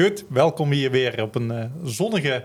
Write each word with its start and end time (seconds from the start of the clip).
Goed, 0.00 0.24
welkom 0.28 0.70
hier 0.70 0.90
weer 0.90 1.22
op 1.22 1.34
een 1.34 1.50
uh, 1.50 1.64
zonnige 1.82 2.44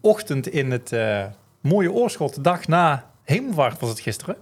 ochtend 0.00 0.48
in 0.48 0.70
het 0.70 0.92
uh, 0.92 1.24
mooie 1.60 1.92
Oorschot. 1.92 2.34
De 2.34 2.40
dag 2.40 2.66
na 2.66 3.10
hemelvaart 3.24 3.80
was 3.80 3.88
het 3.90 4.00
gisteren. 4.00 4.36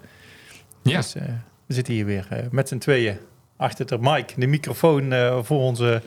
Ja. 0.83 0.97
Dus, 0.97 1.17
uh, 1.17 1.23
we 1.67 1.75
zitten 1.75 1.95
hier 1.95 2.05
weer 2.05 2.49
met 2.51 2.69
z'n 2.69 2.79
tweeën 2.79 3.19
achter 3.57 3.87
de 3.87 3.99
mic, 4.01 4.35
de 4.37 4.47
microfoon 4.47 5.13
voor 5.45 5.61
onze 5.61 6.03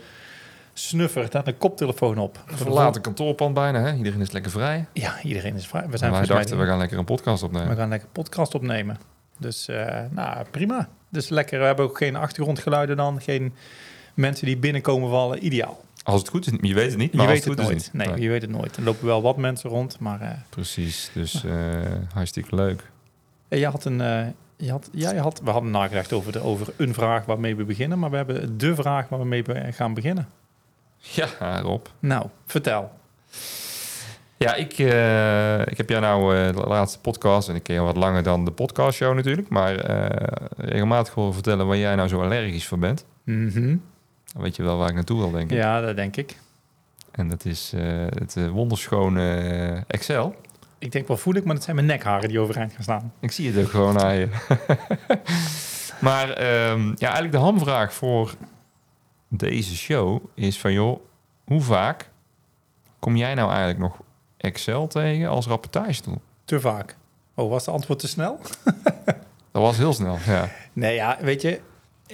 snuffer, 0.74 1.30
daar 1.30 1.44
de 1.44 1.54
koptelefoon 1.54 2.18
op. 2.18 2.44
Verlaten 2.46 3.02
kantoorpand 3.02 3.54
bijna, 3.54 3.80
hè? 3.82 3.96
Iedereen 3.96 4.22
is 4.22 4.32
lekker 4.32 4.52
vrij. 4.52 4.86
Ja, 4.94 5.22
iedereen 5.24 5.56
is 5.56 5.68
vrij. 5.68 5.88
We 5.90 5.98
zijn 5.98 6.12
wij 6.12 6.26
dachten, 6.26 6.58
we 6.60 6.66
gaan 6.66 6.78
lekker 6.78 6.98
een 6.98 7.06
podcast 7.06 7.44
opnemen. 7.44 7.70
We 7.70 7.76
gaan 7.76 7.90
lekker 7.90 8.08
een 8.08 8.24
podcast 8.24 8.56
opnemen. 8.56 8.98
Dus, 9.38 9.66
nou, 10.10 10.46
prima. 10.52 10.90
Dus 11.10 11.30
lekker, 11.30 11.60
we 11.60 11.66
hebben 11.66 11.86
ook 11.86 11.98
geen 11.98 12.16
achtergrondgeluiden 12.16 12.98
dan, 12.98 13.22
geen 13.22 13.54
mensen 14.14 14.46
die 14.46 14.58
binnenkomen 14.58 15.10
vallen. 15.10 15.46
Ideaal. 15.46 15.82
Als 16.04 16.20
het 16.20 16.30
goed 16.30 16.48
is, 16.48 16.54
je 16.62 16.74
weet 16.74 16.90
het 16.90 16.98
niet. 16.98 17.14
Maar 17.14 17.26
je 17.26 17.32
weet 17.32 17.46
het, 17.46 17.58
het 17.58 17.68
nooit. 17.68 17.90
Nee, 17.94 18.22
je 18.22 18.30
weet 18.30 18.42
het 18.42 18.52
nooit. 18.52 18.78
Er 18.78 18.84
lopen 18.84 19.06
wel 19.06 19.22
wat 19.22 19.38
mensen 19.38 19.70
rond, 19.70 20.00
maar... 20.00 20.22
Uh, 20.22 20.30
Precies, 20.50 21.12
dus 21.14 21.44
uh, 21.44 21.54
hartstikke 22.14 22.56
leuk. 22.56 22.92
Je 23.48 23.66
had 23.66 23.86
een... 23.86 24.00
Uh, 24.00 24.26
je 24.58 24.72
had, 24.72 24.90
ja, 24.92 25.14
je 25.14 25.20
had, 25.20 25.42
we 25.44 25.50
hadden 25.50 25.72
nagedacht 25.72 26.14
over, 26.14 26.32
de, 26.32 26.40
over 26.40 26.74
een 26.78 26.94
vraag 26.94 27.26
waarmee 27.26 27.56
we 27.56 27.64
beginnen, 27.64 28.00
maar 28.00 28.10
we 28.10 28.16
hebben 28.16 28.58
de 28.58 28.76
vraag 28.76 29.10
waarmee 29.10 29.44
we 29.44 29.72
gaan 29.72 29.94
beginnen. 29.94 30.30
Ja, 30.98 31.60
Rob. 31.62 31.86
Nou, 32.00 32.28
vertel. 32.46 32.92
Ja, 34.38 34.56
ik, 34.56 34.72
ik 35.72 35.78
heb 35.78 35.90
jou 35.90 36.02
nou 36.02 36.52
de 36.54 36.64
laatste 36.68 37.00
podcast, 37.00 37.50
en 37.50 37.56
ik 37.56 37.64
ken 37.64 37.76
je 37.76 37.82
wat 37.82 37.98
langer 37.98 38.24
dan 38.24 38.46
de 38.46 38.52
podcastshow 38.52 39.16
natuurlijk, 39.16 39.50
maar 39.50 39.76
regelmatig 40.58 41.14
horen 41.14 41.34
vertellen 41.34 41.68
waar 41.68 41.78
jij 41.78 41.96
nou 41.96 42.08
zo 42.08 42.22
allergisch 42.22 42.68
voor 42.68 42.80
bent. 42.80 43.06
Mhm. 43.24 43.76
Dan 44.34 44.42
weet 44.42 44.56
je 44.56 44.64
wel 44.64 44.78
waar 44.78 44.90
ik 44.90 44.96
naartoe 44.96 45.18
wil, 45.18 45.32
denk 45.32 45.52
ik. 45.52 45.58
Ja, 45.58 45.82
dat 45.82 45.96
denk 45.96 46.16
ik. 46.16 46.38
En 47.12 47.30
dat 47.30 47.46
is 47.46 47.72
uh, 47.76 48.06
het 48.10 48.36
uh, 48.36 48.50
wonderschone 48.50 49.44
uh, 49.44 49.82
Excel. 49.88 50.36
Ik 50.78 50.92
denk 50.92 51.08
wel 51.08 51.18
voel 51.18 51.34
ik, 51.36 51.44
maar 51.44 51.56
dat 51.56 51.64
zijn 51.64 51.76
mijn 51.76 51.88
nekharen 51.88 52.30
die 52.30 52.40
overeind 52.40 52.74
gaan 52.74 52.84
staan. 52.84 53.14
Ik 53.20 53.32
zie 53.32 53.52
het 53.52 53.66
ook 53.66 53.72
gewoon 53.72 54.02
aan 54.02 54.16
je. 54.16 54.28
maar 56.02 56.30
um, 56.30 56.88
ja, 56.98 57.08
eigenlijk 57.08 57.32
de 57.32 57.38
hamvraag 57.38 57.94
voor 57.94 58.34
deze 59.28 59.76
show 59.76 60.24
is 60.34 60.60
van... 60.60 60.74
joh, 60.74 61.00
hoe 61.44 61.62
vaak 61.62 62.10
kom 63.00 63.16
jij 63.16 63.34
nou 63.34 63.50
eigenlijk 63.50 63.80
nog 63.80 64.02
Excel 64.38 64.88
tegen 64.88 65.30
als 65.30 65.46
rapportage 65.46 66.02
Te 66.46 66.60
vaak. 66.60 66.98
Oh, 67.36 67.50
was 67.50 67.66
de 67.66 67.72
antwoord 67.72 68.00
te 68.00 68.08
snel? 68.08 68.40
dat 69.52 69.62
was 69.62 69.78
heel 69.78 69.94
snel, 69.94 70.18
ja. 70.26 70.50
Nee, 70.74 70.96
ja, 70.96 71.18
weet 71.22 71.42
je 71.42 71.62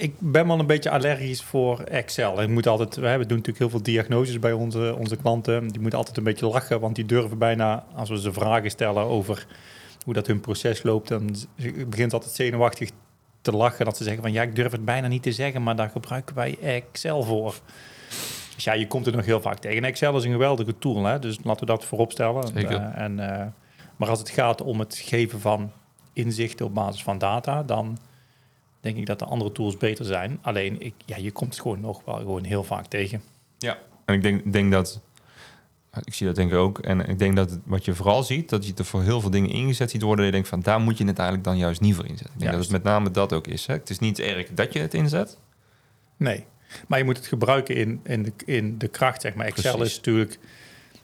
ik 0.00 0.14
ben 0.18 0.46
wel 0.46 0.58
een 0.58 0.66
beetje 0.66 0.90
allergisch 0.90 1.42
voor 1.42 1.80
Excel. 1.80 2.42
Ik 2.42 2.48
moet 2.48 2.66
altijd, 2.66 2.96
we 2.96 3.02
doen 3.02 3.18
natuurlijk 3.18 3.58
heel 3.58 3.70
veel 3.70 3.82
diagnoses 3.82 4.38
bij 4.38 4.52
onze, 4.52 4.96
onze 4.98 5.16
klanten. 5.16 5.68
Die 5.68 5.80
moeten 5.80 5.98
altijd 5.98 6.16
een 6.16 6.24
beetje 6.24 6.46
lachen, 6.46 6.80
want 6.80 6.94
die 6.94 7.06
durven 7.06 7.38
bijna, 7.38 7.84
als 7.94 8.08
we 8.08 8.20
ze 8.20 8.32
vragen 8.32 8.70
stellen 8.70 9.02
over 9.02 9.46
hoe 10.04 10.14
dat 10.14 10.26
hun 10.26 10.40
proces 10.40 10.82
loopt, 10.82 11.08
dan 11.08 11.34
begint 11.86 12.12
altijd 12.12 12.32
zenuwachtig 12.32 12.90
te 13.40 13.52
lachen. 13.52 13.84
Dat 13.84 13.96
ze 13.96 14.04
zeggen 14.04 14.22
van 14.22 14.32
ja, 14.32 14.42
ik 14.42 14.54
durf 14.54 14.72
het 14.72 14.84
bijna 14.84 15.08
niet 15.08 15.22
te 15.22 15.32
zeggen, 15.32 15.62
maar 15.62 15.76
daar 15.76 15.90
gebruiken 15.90 16.34
wij 16.34 16.58
Excel 16.62 17.22
voor. 17.22 17.54
Dus 18.54 18.64
ja, 18.64 18.72
je 18.72 18.86
komt 18.86 19.06
er 19.06 19.16
nog 19.16 19.24
heel 19.24 19.40
vaak 19.40 19.58
tegen. 19.58 19.84
Excel 19.84 20.16
is 20.16 20.24
een 20.24 20.32
geweldige 20.32 20.78
tool, 20.78 21.04
hè? 21.04 21.18
dus 21.18 21.38
laten 21.42 21.60
we 21.60 21.72
dat 21.72 21.84
voorop 21.84 22.12
stellen. 22.12 22.54
En, 22.94 23.12
uh, 23.12 23.42
maar 23.96 24.08
als 24.08 24.18
het 24.18 24.30
gaat 24.30 24.62
om 24.62 24.78
het 24.78 24.96
geven 24.96 25.40
van 25.40 25.72
inzichten 26.12 26.66
op 26.66 26.74
basis 26.74 27.02
van 27.02 27.18
data, 27.18 27.62
dan 27.62 27.98
denk 28.80 28.96
ik 28.96 29.06
dat 29.06 29.18
de 29.18 29.24
andere 29.24 29.52
tools 29.52 29.76
beter 29.76 30.04
zijn. 30.04 30.38
Alleen, 30.40 30.80
ik, 30.80 30.94
ja, 31.06 31.16
je 31.16 31.30
komt 31.30 31.52
het 31.52 31.62
gewoon 31.62 31.80
nog 31.80 32.02
wel 32.04 32.16
gewoon 32.16 32.44
heel 32.44 32.64
vaak 32.64 32.86
tegen. 32.86 33.22
Ja, 33.58 33.78
en 34.04 34.14
ik 34.14 34.22
denk, 34.22 34.52
denk 34.52 34.72
dat... 34.72 35.00
Ik 36.04 36.14
zie 36.14 36.26
dat 36.26 36.36
denk 36.36 36.50
ik 36.50 36.56
ook. 36.56 36.78
En 36.78 37.08
ik 37.08 37.18
denk 37.18 37.36
dat 37.36 37.58
wat 37.64 37.84
je 37.84 37.94
vooral 37.94 38.22
ziet, 38.22 38.48
dat 38.48 38.66
je 38.66 38.72
er 38.74 38.84
voor 38.84 39.02
heel 39.02 39.20
veel 39.20 39.30
dingen 39.30 39.50
ingezet 39.50 39.90
ziet 39.90 40.02
worden. 40.02 40.24
Je 40.24 40.30
denkt 40.30 40.48
van, 40.48 40.60
daar 40.60 40.80
moet 40.80 40.98
je 40.98 41.04
het 41.04 41.18
eigenlijk 41.18 41.48
dan 41.48 41.58
juist 41.58 41.80
niet 41.80 41.94
voor 41.94 42.06
inzetten. 42.06 42.34
Ik 42.34 42.40
denk 42.40 42.52
dat 42.52 42.60
het 42.60 42.70
met 42.70 42.82
name 42.82 43.10
dat 43.10 43.32
ook 43.32 43.46
is. 43.46 43.66
Hè? 43.66 43.74
Het 43.74 43.90
is 43.90 43.98
niet 43.98 44.18
erg 44.18 44.48
dat 44.54 44.72
je 44.72 44.78
het 44.78 44.94
inzet. 44.94 45.38
Nee, 46.16 46.44
maar 46.86 46.98
je 46.98 47.04
moet 47.04 47.16
het 47.16 47.26
gebruiken 47.26 47.76
in, 47.76 48.00
in, 48.04 48.22
de, 48.22 48.32
in 48.44 48.78
de 48.78 48.88
kracht, 48.88 49.20
zeg 49.20 49.34
maar. 49.34 49.46
Excel 49.46 49.82
is 49.82 49.96
natuurlijk... 49.96 50.38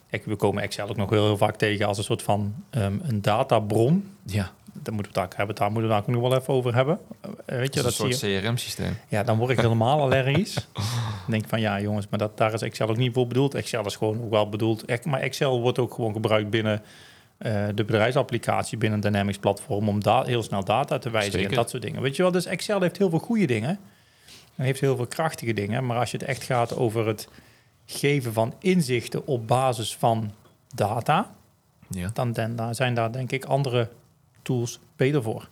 Ik, 0.09 0.23
we 0.23 0.35
komen 0.35 0.63
Excel 0.63 0.89
ook 0.89 0.95
nog 0.95 1.09
heel, 1.09 1.25
heel 1.25 1.37
vaak 1.37 1.55
tegen 1.55 1.87
als 1.87 1.97
een 1.97 2.03
soort 2.03 2.23
van 2.23 2.55
um, 2.71 2.99
een 3.03 3.21
databron. 3.21 4.09
Ja 4.25 4.51
daar 4.83 4.93
moeten 4.93 5.13
we 5.13 5.19
het 5.19 5.35
hebben. 5.35 5.55
Daar 5.55 5.71
moeten 5.71 5.89
we 5.89 5.95
het 5.95 6.03
ook 6.07 6.13
nog 6.13 6.21
wel 6.21 6.35
even 6.39 6.53
over 6.53 6.75
hebben. 6.75 6.99
Uh, 7.25 7.31
weet 7.45 7.73
je, 7.73 7.81
dat, 7.81 7.99
een 7.99 8.13
soort 8.13 8.41
CRM-systeem. 8.41 8.97
Ja, 9.07 9.23
dan 9.23 9.37
word 9.37 9.51
ik 9.51 9.59
helemaal 9.59 10.01
allergisch. 10.05 10.67
denk 11.27 11.47
van 11.47 11.59
ja, 11.59 11.79
jongens, 11.79 12.07
maar 12.09 12.19
dat, 12.19 12.37
daar 12.37 12.53
is 12.53 12.61
Excel 12.61 12.89
ook 12.89 12.97
niet 12.97 13.13
voor 13.13 13.27
bedoeld. 13.27 13.55
Excel 13.55 13.85
is 13.85 13.95
gewoon 13.95 14.23
ook 14.23 14.29
wel 14.29 14.49
bedoeld. 14.49 15.05
Maar 15.05 15.19
Excel 15.19 15.61
wordt 15.61 15.79
ook 15.79 15.93
gewoon 15.93 16.13
gebruikt 16.13 16.49
binnen 16.49 16.81
uh, 17.39 17.65
de 17.75 17.83
bedrijfsapplicatie, 17.83 18.77
binnen 18.77 18.99
Dynamics 18.99 19.37
platform, 19.37 19.89
om 19.89 20.03
daar 20.03 20.25
heel 20.25 20.43
snel 20.43 20.63
data 20.63 20.97
te 20.97 21.09
wijzigen 21.09 21.49
en 21.49 21.55
dat 21.55 21.69
soort 21.69 21.81
dingen. 21.81 22.01
Weet 22.01 22.15
je 22.15 22.21
wel, 22.21 22.31
dus 22.31 22.45
Excel 22.45 22.81
heeft 22.81 22.97
heel 22.97 23.09
veel 23.09 23.19
goede 23.19 23.45
dingen. 23.45 23.79
Hij 24.55 24.65
heeft 24.65 24.79
heel 24.79 24.95
veel 24.95 25.07
krachtige 25.07 25.53
dingen. 25.53 25.85
Maar 25.85 25.97
als 25.97 26.11
je 26.11 26.17
het 26.17 26.27
echt 26.27 26.43
gaat 26.43 26.75
over 26.75 27.07
het 27.07 27.27
geven 27.85 28.33
van 28.33 28.53
inzichten 28.59 29.27
op 29.27 29.47
basis 29.47 29.95
van 29.95 30.31
data, 30.75 31.35
ja. 31.89 32.09
dan, 32.13 32.33
dan 32.33 32.75
zijn 32.75 32.93
daar 32.93 33.11
denk 33.11 33.31
ik 33.31 33.45
andere 33.45 33.89
tools 34.47 34.79
beter 34.95 35.23
voor. 35.23 35.47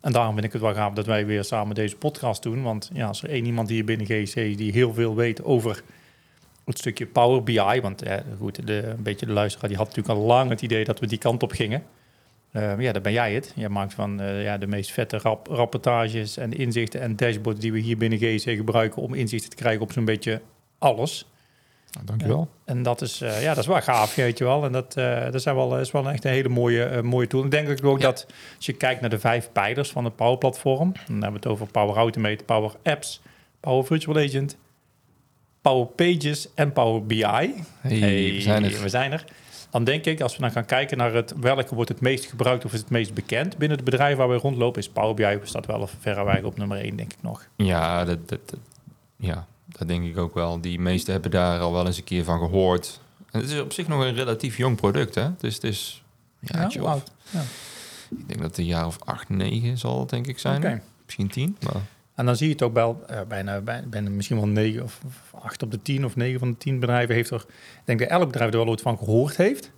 En 0.00 0.12
daarom 0.12 0.32
vind 0.32 0.46
ik 0.46 0.52
het 0.52 0.62
wel 0.62 0.74
gaaf 0.74 0.92
dat 0.92 1.06
wij 1.06 1.26
weer 1.26 1.44
samen 1.44 1.74
deze 1.74 1.96
podcast 1.96 2.42
doen. 2.42 2.62
Want 2.62 2.90
ja, 2.92 3.06
als 3.06 3.22
er 3.22 3.30
één 3.30 3.46
iemand 3.46 3.68
hier 3.68 3.84
binnen 3.84 4.06
GC 4.06 4.34
die 4.34 4.72
heel 4.72 4.94
veel 4.94 5.14
weet 5.14 5.44
over 5.44 5.82
het 6.64 6.78
stukje 6.78 7.06
Power 7.06 7.42
BI. 7.42 7.80
Want 7.80 8.02
eh, 8.02 8.16
goed, 8.38 8.66
de, 8.66 8.82
een 8.82 9.02
beetje 9.02 9.26
de 9.26 9.32
luisteraar 9.32 9.68
die 9.68 9.78
had 9.78 9.86
natuurlijk 9.86 10.18
al 10.18 10.24
lang 10.24 10.50
het 10.50 10.62
idee 10.62 10.84
dat 10.84 10.98
we 11.00 11.06
die 11.06 11.18
kant 11.18 11.42
op 11.42 11.52
gingen. 11.52 11.82
Uh, 12.52 12.80
ja, 12.80 12.92
dan 12.92 13.02
ben 13.02 13.12
jij 13.12 13.34
het. 13.34 13.52
Jij 13.56 13.68
maakt 13.68 13.94
van 13.94 14.20
uh, 14.20 14.42
ja, 14.42 14.58
de 14.58 14.66
meest 14.66 14.90
vette 14.90 15.18
rap 15.18 15.46
rapportages 15.46 16.36
en 16.36 16.52
inzichten 16.52 17.00
en 17.00 17.16
dashboards 17.16 17.60
die 17.60 17.72
we 17.72 17.78
hier 17.78 17.96
binnen 17.96 18.18
GC 18.18 18.56
gebruiken 18.56 19.02
om 19.02 19.14
inzichten 19.14 19.50
te 19.50 19.56
krijgen 19.56 19.82
op 19.82 19.92
zo'n 19.92 20.04
beetje 20.04 20.40
alles. 20.78 21.31
Nou, 21.92 22.06
dankjewel. 22.06 22.48
En 22.64 22.82
dat 22.82 23.00
is, 23.00 23.22
uh, 23.22 23.42
ja, 23.42 23.48
dat 23.48 23.58
is 23.58 23.66
wel 23.66 23.82
gaaf, 23.82 24.14
weet 24.14 24.38
je 24.38 24.44
wel. 24.44 24.64
En 24.64 24.72
dat, 24.72 24.96
uh, 24.98 25.30
dat 25.30 25.42
zijn 25.42 25.54
wel, 25.54 25.78
is 25.78 25.90
wel 25.90 26.10
echt 26.10 26.24
een 26.24 26.30
hele 26.30 26.48
mooie, 26.48 26.90
uh, 26.90 27.00
mooie 27.00 27.26
tool. 27.26 27.44
Ik 27.44 27.50
denk 27.50 27.84
ook 27.84 28.00
dat 28.00 28.26
als 28.56 28.66
je 28.66 28.72
kijkt 28.72 29.00
naar 29.00 29.10
de 29.10 29.18
vijf 29.18 29.52
pijlers 29.52 29.90
van 29.90 30.04
het 30.04 30.16
Power 30.16 30.38
Platform, 30.38 30.92
dan 30.92 31.12
hebben 31.12 31.30
we 31.30 31.36
het 31.36 31.46
over 31.46 31.66
Power 31.66 31.96
Automate, 31.96 32.44
Power 32.44 32.72
Apps, 32.82 33.20
Power 33.60 33.84
Virtual 33.84 34.16
Agent, 34.16 34.56
Power 35.60 35.86
Pages 35.86 36.48
en 36.54 36.72
Power 36.72 37.06
BI. 37.06 37.24
Hey, 37.24 37.54
hey 37.80 38.32
we, 38.32 38.40
zijn 38.40 38.64
er. 38.64 38.82
we 38.82 38.88
zijn 38.88 39.12
er. 39.12 39.24
Dan 39.70 39.84
denk 39.84 40.04
ik, 40.04 40.20
als 40.20 40.36
we 40.36 40.42
dan 40.42 40.50
gaan 40.50 40.64
kijken 40.64 40.96
naar 40.96 41.14
het, 41.14 41.34
welke 41.40 41.74
wordt 41.74 41.90
het 41.90 42.00
meest 42.00 42.24
gebruikt 42.24 42.64
of 42.64 42.72
is 42.72 42.80
het 42.80 42.90
meest 42.90 43.14
bekend 43.14 43.58
binnen 43.58 43.76
het 43.76 43.86
bedrijf 43.86 44.16
waar 44.16 44.28
we 44.28 44.36
rondlopen, 44.36 44.80
is 44.80 44.88
Power 44.88 45.14
BI 45.14 45.38
staat 45.42 45.66
wel 45.66 45.88
verreweg 46.00 46.42
op 46.42 46.58
nummer 46.58 46.78
1, 46.78 46.96
denk 46.96 47.12
ik 47.12 47.22
nog. 47.22 47.48
Ja, 47.56 48.04
dat, 48.04 48.28
dat, 48.28 48.40
dat 48.50 48.58
ja, 49.16 49.46
dat 49.78 49.88
denk 49.88 50.04
ik 50.04 50.18
ook 50.18 50.34
wel. 50.34 50.60
Die 50.60 50.80
meesten 50.80 51.12
hebben 51.12 51.30
daar 51.30 51.60
al 51.60 51.72
wel 51.72 51.86
eens 51.86 51.96
een 51.96 52.04
keer 52.04 52.24
van 52.24 52.38
gehoord. 52.38 53.00
En 53.30 53.40
het 53.40 53.50
is 53.50 53.60
op 53.60 53.72
zich 53.72 53.88
nog 53.88 54.04
een 54.04 54.14
relatief 54.14 54.56
jong 54.56 54.76
product, 54.76 55.14
hè? 55.14 55.30
Dus 55.38 55.54
het 55.54 55.64
is 55.64 56.02
ja, 56.38 56.68
ja, 56.70 56.80
oud. 56.80 57.10
Ja. 57.30 57.40
Ik 58.10 58.28
denk 58.28 58.40
dat 58.40 58.48
het 58.48 58.58
een 58.58 58.64
jaar 58.64 58.86
of 58.86 58.98
acht, 59.04 59.28
negen 59.28 59.78
zal 59.78 60.00
het 60.00 60.10
denk 60.10 60.26
ik 60.26 60.38
zijn. 60.38 60.82
Misschien 61.04 61.28
tien. 61.28 61.56
Maar... 61.60 61.82
En 62.14 62.26
dan 62.26 62.36
zie 62.36 62.46
je 62.46 62.52
het 62.52 62.62
ook 62.62 62.74
wel 62.74 63.04
uh, 63.10 63.20
bijna, 63.28 63.60
bijna, 63.60 64.10
misschien 64.10 64.36
wel 64.36 64.46
negen 64.46 64.82
of 64.82 65.00
acht 65.30 65.62
op 65.62 65.70
de 65.70 65.82
tien 65.82 66.04
of 66.04 66.16
negen 66.16 66.38
van 66.38 66.50
de 66.50 66.56
tien 66.56 66.80
bedrijven 66.80 67.14
heeft 67.14 67.30
er, 67.30 67.44
ik 67.48 67.82
denk 67.84 67.98
dat 67.98 68.08
elk 68.08 68.26
bedrijf 68.26 68.52
er 68.52 68.58
wel 68.58 68.68
ooit 68.68 68.80
van 68.80 68.98
gehoord 68.98 69.36
heeft. 69.36 69.70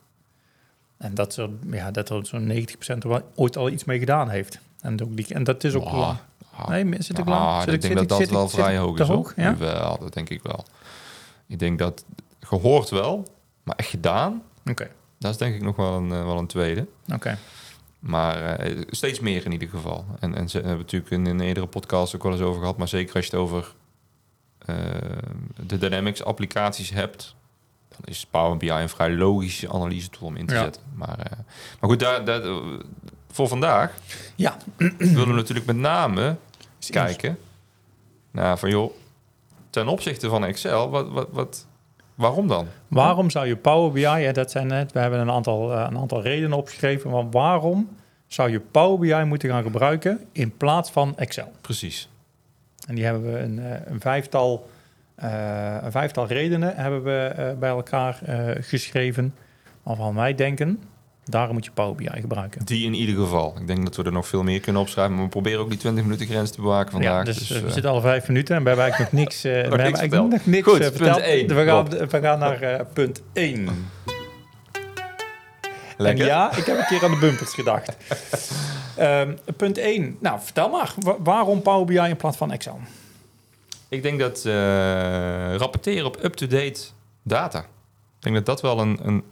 En 0.97 1.15
dat, 1.15 1.37
er, 1.37 1.51
ja, 1.71 1.91
dat 1.91 2.11
er 2.11 2.27
zo'n 2.27 2.53
90% 2.53 2.57
er 2.87 3.09
wel 3.09 3.31
ooit 3.35 3.57
al 3.57 3.71
iets 3.71 3.85
mee 3.85 3.99
gedaan 3.99 4.29
heeft. 4.29 4.59
En, 4.81 5.03
ook 5.03 5.17
die, 5.17 5.27
en 5.35 5.45
dat 5.45 5.65
is 5.65 5.75
ook 5.75 5.91
wow. 5.91 6.17
Nee, 6.69 6.85
zit 7.03 7.19
ik 7.19 7.75
ik 7.75 7.81
denk 7.81 8.09
dat 8.09 8.09
dat 8.19 8.29
wel 8.29 8.49
vrij 8.49 8.77
hoog 8.79 8.99
is. 8.99 9.09
Hoog, 9.09 9.33
ja? 9.37 9.57
Wel, 9.57 9.99
dat 9.99 10.15
denk 10.15 10.29
ik 10.29 10.43
wel. 10.43 10.65
Ik 11.47 11.59
denk 11.59 11.79
dat 11.79 12.05
gehoord 12.41 12.89
wel, 12.91 13.29
maar 13.63 13.77
echt 13.77 13.89
gedaan, 13.89 14.43
Oké, 14.71 14.91
dat 15.19 15.31
is 15.31 15.37
denk 15.37 15.55
ik 15.55 15.63
nog 15.63 15.77
wel 15.77 15.93
een, 15.97 16.13
eh, 16.13 16.25
wel 16.25 16.39
een 16.39 16.47
tweede. 16.47 16.87
oké. 17.15 17.39
Maar 17.99 18.37
eh, 18.57 18.81
steeds 18.91 19.21
meer 19.21 19.45
in 19.45 19.53
ieder 19.53 19.69
geval. 19.69 20.05
En, 20.21 20.35
en 20.35 20.49
ze 20.49 20.57
hebben 20.59 20.77
natuurlijk 20.79 21.11
in 21.11 21.27
een 21.27 21.41
eerdere 21.41 21.67
podcast 21.67 22.15
ook 22.15 22.23
wel 22.23 22.33
eens 22.33 22.41
over 22.41 22.61
gehad. 22.61 22.77
Maar 22.77 22.89
zeker 22.89 23.15
als 23.15 23.25
je 23.25 23.31
het 23.31 23.41
over 23.41 23.75
eh, 24.59 24.75
de 25.67 25.79
Dynamics 25.79 26.25
applicaties 26.25 26.91
hebt... 26.91 27.35
dan 27.89 27.99
is 28.05 28.27
Power 28.31 28.57
BI 28.57 28.71
een 28.71 28.89
vrij 28.89 29.11
logische 29.13 29.73
analyse 29.73 30.11
tool 30.11 30.29
om 30.29 30.37
in 30.37 30.47
te 30.47 30.55
Ja. 30.55 30.63
zetten. 30.63 30.83
Maar, 30.95 31.19
maar 31.81 31.91
goed, 31.91 32.01
daar, 32.01 32.25
daar, 32.25 32.43
voor 33.35 33.49
vandaag 33.49 33.95
Ja, 34.35 34.57
willen 34.99 35.29
we 35.29 35.33
natuurlijk 35.33 35.67
met 35.67 35.77
name 35.77 36.37
kijken... 36.91 37.39
naar 38.31 38.59
van 38.59 38.71
joh, 38.71 38.93
ten 39.71 39.89
opzichte 39.89 40.29
van 40.29 40.45
Excel, 40.45 40.91
wat, 40.91 41.09
wat, 41.09 41.29
wat, 41.31 41.67
waarom 42.15 42.49
dan? 42.49 42.67
Waarom 42.89 43.31
zou 43.31 43.47
je 43.47 43.57
Power 43.57 43.93
BI, 43.93 44.03
hè, 44.03 44.33
dat 44.33 44.51
zijn 44.51 44.67
net, 44.67 44.93
we 44.93 44.99
hebben 44.99 45.21
een 45.21 45.31
aantal, 45.31 45.73
eh, 45.73 45.87
een 45.89 45.99
aantal 45.99 46.23
redenen 46.23 46.59
opgeschreven, 46.59 47.11
maar 47.11 47.31
waarom 47.31 47.89
zou 48.27 48.51
je 48.51 48.61
Power 48.61 48.99
BI 48.99 49.25
moeten 49.25 49.49
gaan 49.49 49.63
gebruiken 49.63 50.25
in 50.33 50.57
plaats 50.57 50.91
van 50.91 51.17
Excel? 51.19 51.53
Precies. 51.61 52.09
En 52.87 52.95
die 52.95 53.05
hebben 53.05 53.33
we 53.33 53.39
een, 53.39 53.59
eh, 53.59 53.81
een 53.85 54.01
vijftal, 54.01 54.71
eh, 55.15 55.77
een 55.83 55.93
vijftal 55.93 56.27
redenen 56.27 56.77
hebben 56.77 57.03
we 57.03 57.33
eh, 57.37 57.59
bij 57.59 57.71
elkaar 57.71 58.19
eh, 58.23 58.63
geschreven, 58.63 59.35
waarvan 59.83 60.15
wij 60.15 60.35
denken, 60.35 60.83
daarom 61.25 61.55
moet 61.55 61.65
je 61.65 61.71
Power 61.71 61.95
BI 61.95 62.21
gebruiken. 62.21 62.65
Die 62.65 62.87
in 62.87 62.95
ieder 62.95 63.15
geval. 63.15 63.55
Ik 63.61 63.67
denk 63.67 63.85
dat 63.85 63.97
we 63.97 64.03
er 64.05 64.13
nog 64.13 64.27
veel 64.27 64.43
meer 64.43 64.61
kunnen 64.61 64.83
opschrijven. 64.83 65.15
Maar 65.15 65.25
we 65.25 65.31
proberen 65.31 65.61
ook 65.61 65.69
die 65.69 65.79
20 65.79 66.05
minuten 66.05 66.27
grens 66.27 66.51
te 66.51 66.61
bewaken 66.61 66.93
vandaag. 66.93 67.19
ja, 67.19 67.23
dus, 67.25 67.39
dus, 67.39 67.51
eh, 67.51 67.61
we 67.61 67.67
eh, 67.67 67.73
zitten 67.73 67.91
al 67.91 68.01
vijf 68.01 68.29
minuten 68.29 68.57
en 68.57 68.63
we 68.63 68.69
hebben 68.69 68.85
eigenlijk 68.85 69.13
nog 69.13 69.23
niks, 69.25 69.45
eh, 69.45 69.53
we 69.53 69.59
hebben 69.59 69.79
niks 69.83 69.99
eigenlijk 69.99 70.31
nog 70.33 70.47
niks 70.47 70.69
Goed, 70.69 70.81
eh, 70.81 70.87
punt 70.87 71.17
we, 71.53 71.65
gaan, 71.65 71.89
we 72.09 72.21
gaan 72.21 72.39
naar 72.39 72.63
eh, 72.63 72.81
punt 72.93 73.23
1. 73.33 73.69
Lekker. 75.97 76.25
En 76.25 76.31
ja, 76.31 76.57
ik 76.57 76.65
heb 76.65 76.79
een 76.79 76.87
keer 76.87 77.05
aan 77.05 77.11
de 77.11 77.19
bumpers 77.19 77.55
gedacht. 77.55 77.97
Ehm, 78.97 79.35
punt 79.57 79.79
1. 79.79 80.17
Nou, 80.21 80.39
vertel 80.43 80.69
maar. 80.69 80.95
Wa- 80.99 81.17
waarom 81.19 81.63
Power 81.63 81.85
BI 81.85 81.99
in 82.09 82.17
plaats 82.17 82.37
van 82.37 82.53
Excel? 82.53 82.81
Ik 83.89 84.03
denk 84.03 84.19
dat 84.19 84.45
eh, 84.45 84.53
rapporteren 85.57 86.07
op 86.07 86.19
up-to-date 86.25 86.81
data. 87.23 87.59
Ik 87.59 87.65
denk 88.21 88.35
dat 88.35 88.47
dat 88.47 88.61
wel 88.61 88.81
een, 88.81 88.99
een, 89.03 89.23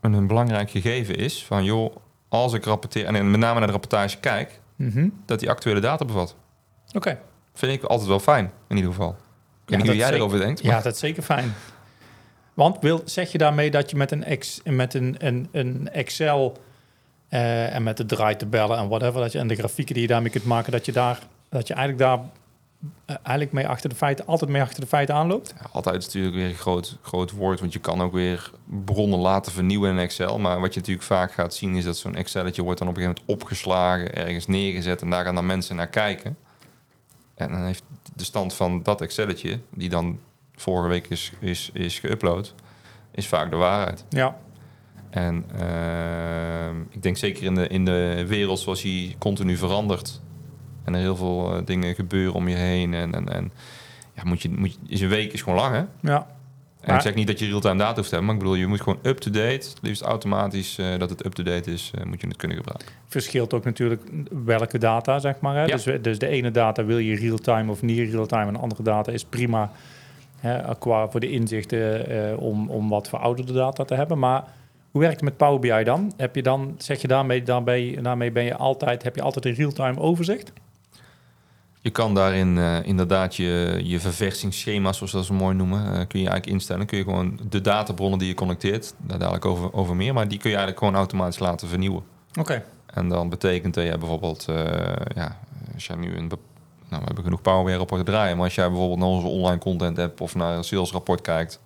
een, 0.00 0.12
een 0.12 0.26
belangrijk 0.26 0.70
gegeven 0.70 1.16
is. 1.16 1.44
Van 1.44 1.64
joh, 1.64 1.96
als 2.28 2.52
ik 2.52 2.64
rapporteer 2.64 3.04
en 3.04 3.30
met 3.30 3.40
name 3.40 3.58
naar 3.58 3.66
de 3.66 3.72
rapportage 3.72 4.18
kijk, 4.18 4.60
Mhm. 4.76 5.08
dat 5.26 5.38
die 5.40 5.50
actuele 5.50 5.80
data 5.80 6.04
bevat. 6.04 6.36
Oké. 6.92 7.18
Vind 7.54 7.72
ik 7.72 7.82
altijd 7.82 8.08
wel 8.08 8.18
fijn, 8.20 8.50
in 8.68 8.76
ieder 8.76 8.90
geval. 8.90 9.10
Ik 9.10 9.16
weet 9.66 9.78
niet 9.78 9.86
hoe 9.86 9.96
jij 9.96 10.12
erover 10.12 10.38
denkt. 10.38 10.62
Ja, 10.62 10.80
dat 10.80 10.92
is 10.94 10.98
zeker 10.98 11.22
fijn. 11.22 11.54
Want 12.54 12.76
wil, 12.80 13.02
zeg 13.04 13.32
je 13.32 13.38
daarmee 13.38 13.70
dat 13.70 13.90
je 13.90 13.96
met 13.96 14.10
een, 14.10 14.24
ex, 14.24 14.60
met 14.64 14.94
een, 14.94 15.16
een, 15.18 15.48
een 15.52 15.88
Excel 15.92 16.56
eh, 17.28 17.74
en 17.74 17.82
met 17.82 17.96
de 17.96 18.06
draaitabellen 18.06 18.78
en 18.78 18.88
whatever, 18.88 19.20
dat 19.20 19.32
je, 19.32 19.38
en 19.38 19.46
de 19.46 19.54
grafieken 19.54 19.94
die 19.94 20.02
je 20.02 20.08
daarmee 20.08 20.30
kunt 20.30 20.44
maken, 20.44 20.72
dat 20.72 20.86
je, 20.86 20.92
daar, 20.92 21.18
dat 21.48 21.66
je 21.66 21.74
eigenlijk 21.74 22.02
daar 22.04 22.18
eigenlijk 23.06 23.52
mee 23.52 23.68
achter 23.68 23.88
de 23.88 23.96
feiten, 23.96 24.26
altijd 24.26 24.50
mee 24.50 24.62
achter 24.62 24.80
de 24.80 24.86
feiten 24.86 25.14
aanloopt? 25.14 25.54
Ja, 25.58 25.66
altijd 25.72 25.96
is 25.96 26.04
natuurlijk 26.04 26.34
weer 26.34 26.48
een 26.48 26.54
groot, 26.54 26.98
groot 27.02 27.30
woord, 27.30 27.60
want 27.60 27.72
je 27.72 27.78
kan 27.78 28.00
ook 28.00 28.12
weer 28.12 28.50
bronnen 28.64 29.18
laten 29.18 29.52
vernieuwen 29.52 29.90
in 29.90 29.98
Excel. 29.98 30.38
Maar 30.38 30.60
wat 30.60 30.74
je 30.74 30.80
natuurlijk 30.80 31.06
vaak 31.06 31.32
gaat 31.32 31.54
zien 31.54 31.74
is 31.74 31.84
dat 31.84 31.96
zo'n 31.96 32.14
Excelletje 32.14 32.62
wordt 32.62 32.78
dan 32.78 32.88
op 32.88 32.96
een 32.96 33.02
gegeven 33.02 33.22
moment 33.26 33.42
opgeslagen, 33.42 34.14
ergens 34.14 34.46
neergezet 34.46 35.02
en 35.02 35.10
daar 35.10 35.24
gaan 35.24 35.34
dan 35.34 35.46
mensen 35.46 35.76
naar 35.76 35.88
kijken. 35.88 36.36
En 37.34 37.50
dan 37.50 37.64
heeft 37.64 37.82
de 38.14 38.24
stand 38.24 38.54
van 38.54 38.82
dat 38.82 39.00
Excelletje, 39.00 39.60
die 39.70 39.88
dan 39.88 40.18
vorige 40.54 40.88
week 40.88 41.06
is, 41.06 41.32
is, 41.38 41.70
is 41.72 42.00
geüpload, 42.06 42.54
is 43.10 43.26
vaak 43.26 43.50
de 43.50 43.56
waarheid. 43.56 44.04
Ja, 44.08 44.36
En 45.10 45.44
ehm, 45.58 46.80
ik 46.90 47.02
denk 47.02 47.16
zeker 47.16 47.44
in 47.44 47.54
de, 47.54 47.66
in 47.66 47.84
de 47.84 48.24
wereld 48.26 48.58
zoals 48.58 48.82
die 48.82 49.16
continu 49.18 49.56
verandert 49.56 50.20
en 50.84 50.94
er 50.94 51.00
heel 51.00 51.16
veel 51.16 51.54
eh, 51.54 51.62
dingen 51.64 51.94
gebeuren 51.94 52.34
om 52.34 52.48
je 52.48 52.56
heen 52.56 52.94
en, 52.94 53.14
en, 53.14 53.28
en 53.28 53.52
ja, 54.14 54.22
moet 54.24 54.42
je, 54.42 54.50
moet 54.50 54.72
je, 54.72 54.78
is 54.86 55.00
een 55.00 55.08
week 55.08 55.32
is 55.32 55.42
gewoon 55.42 55.58
lang 55.58 55.74
hè? 55.74 56.10
ja. 56.10 56.26
En 56.80 56.94
ik 56.94 57.00
zeg 57.00 57.14
niet 57.14 57.26
dat 57.26 57.38
je 57.38 57.46
real-time 57.46 57.78
data 57.78 57.94
hoeft 57.94 58.08
te 58.08 58.14
hebben, 58.14 58.24
maar 58.24 58.34
ik 58.34 58.40
bedoel, 58.40 58.54
je 58.54 58.66
moet 58.66 58.80
gewoon 58.80 58.98
up-to-date, 59.02 59.68
het 59.68 59.78
liefst 59.82 60.02
automatisch 60.02 60.78
eh, 60.78 60.98
dat 60.98 61.10
het 61.10 61.24
up-to-date 61.26 61.72
is, 61.72 61.90
eh, 61.94 62.04
moet 62.04 62.20
je 62.20 62.26
het 62.26 62.36
kunnen 62.36 62.56
gebruiken. 62.56 62.88
verschilt 63.06 63.54
ook 63.54 63.64
natuurlijk 63.64 64.02
welke 64.44 64.78
data, 64.78 65.18
zeg 65.18 65.40
maar. 65.40 65.54
Hè? 65.54 65.64
Ja. 65.64 65.76
Dus, 65.76 66.02
dus 66.02 66.18
de 66.18 66.26
ene 66.26 66.50
data 66.50 66.84
wil 66.84 66.98
je 66.98 67.16
real-time 67.16 67.70
of 67.70 67.82
niet 67.82 68.10
real-time. 68.10 68.46
En 68.46 68.52
de 68.52 68.58
andere 68.58 68.82
data 68.82 69.12
is 69.12 69.24
prima 69.24 69.72
hè, 70.36 70.76
qua 70.78 71.08
voor 71.08 71.20
de 71.20 71.30
inzichten 71.30 72.38
om, 72.38 72.70
om 72.70 72.88
wat 72.88 73.08
verouderde 73.08 73.52
data 73.52 73.84
te 73.84 73.94
hebben. 73.94 74.18
Maar 74.18 74.44
hoe 74.90 75.00
werkt 75.00 75.20
het 75.20 75.24
met 75.24 75.36
Power 75.36 75.60
BI 75.60 75.84
dan? 75.84 76.12
Heb 76.16 76.34
je 76.34 76.42
dan, 76.42 76.74
zeg 76.78 77.00
je 77.00 77.08
daarmee, 77.08 77.42
daarbij, 77.42 77.98
daarmee 78.02 78.32
ben 78.32 78.44
je 78.44 78.56
altijd, 78.56 79.02
heb 79.02 79.16
je 79.16 79.22
altijd 79.22 79.44
een 79.44 79.54
real-time 79.54 80.00
overzicht? 80.00 80.52
Je 81.82 81.90
kan 81.90 82.14
daarin 82.14 82.58
eh, 82.58 82.82
inderdaad 82.82 83.36
je, 83.36 83.80
je 83.82 84.00
verversingsschema's, 84.00 84.96
zoals 84.96 85.12
dat 85.12 85.24
ze 85.24 85.32
mooi 85.32 85.54
noemen, 85.54 85.84
eh, 85.84 85.92
kun 85.92 86.20
je 86.20 86.28
eigenlijk 86.28 86.46
instellen. 86.46 86.86
Kun 86.86 86.98
je 86.98 87.04
gewoon 87.04 87.40
de 87.48 87.60
databronnen 87.60 88.18
die 88.18 88.28
je 88.28 88.34
connecteert, 88.34 88.94
daar 88.96 89.18
dadelijk 89.18 89.44
over, 89.44 89.72
over 89.72 89.96
meer, 89.96 90.14
maar 90.14 90.28
die 90.28 90.38
kun 90.38 90.50
je 90.50 90.56
eigenlijk 90.56 90.84
gewoon 90.84 91.00
automatisch 91.00 91.38
laten 91.38 91.68
vernieuwen. 91.68 92.02
Oké. 92.38 92.64
En 92.86 93.08
dan 93.08 93.28
betekent 93.28 93.74
dat 93.74 93.84
jij 93.84 93.98
bijvoorbeeld, 93.98 94.48
eh, 94.48 94.56
ja, 95.14 95.38
als 95.74 95.86
jij 95.86 95.96
nu 95.96 96.16
een... 96.16 96.30
Nou, 96.88 97.02
we 97.02 97.06
hebben 97.06 97.24
genoeg 97.24 97.42
Power 97.42 97.64
BI 97.64 97.74
rapporten 97.74 98.06
draaien, 98.06 98.36
maar 98.36 98.44
als 98.44 98.54
jij 98.54 98.68
bijvoorbeeld 98.68 98.98
naar 98.98 99.08
onze 99.08 99.26
online 99.26 99.58
content 99.58 99.96
hebt 99.96 100.20
of 100.20 100.34
naar 100.34 100.56
een 100.56 100.64
salesrapport 100.64 101.20
kijkt, 101.20 101.60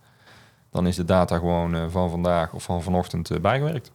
dan 0.70 0.86
is 0.86 0.96
de 0.96 1.04
data 1.04 1.38
gewoon 1.38 1.90
van 1.90 2.10
vandaag 2.10 2.52
of 2.52 2.62
van 2.62 2.82
vanochtend 2.82 3.40
bijgewerkt. 3.42 3.92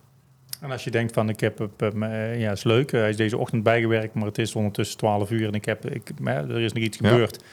En 0.60 0.72
als 0.72 0.84
je 0.84 0.92
denkt 0.92 1.14
van 1.14 1.30
ik 1.30 1.40
heb, 1.40 1.58
heb, 1.78 2.02
eh, 2.02 2.40
ja, 2.40 2.52
is 2.52 2.64
leuk, 2.64 2.92
eh, 2.92 3.00
hij 3.00 3.10
is 3.10 3.16
deze 3.16 3.38
ochtend 3.38 3.64
bijgewerkt, 3.64 4.14
maar 4.14 4.26
het 4.26 4.38
is 4.38 4.56
ondertussen 4.56 4.98
12 4.98 5.32
uur 5.32 5.48
en 5.48 5.54
ik 5.54 5.66
heb, 5.66 5.86
ik, 5.90 6.12
eh, 6.24 6.36
er 6.36 6.60
is 6.62 6.74
nog 6.74 6.84
iets 6.84 6.98
Ja. 7.02 7.10
gebeurd. 7.10 7.44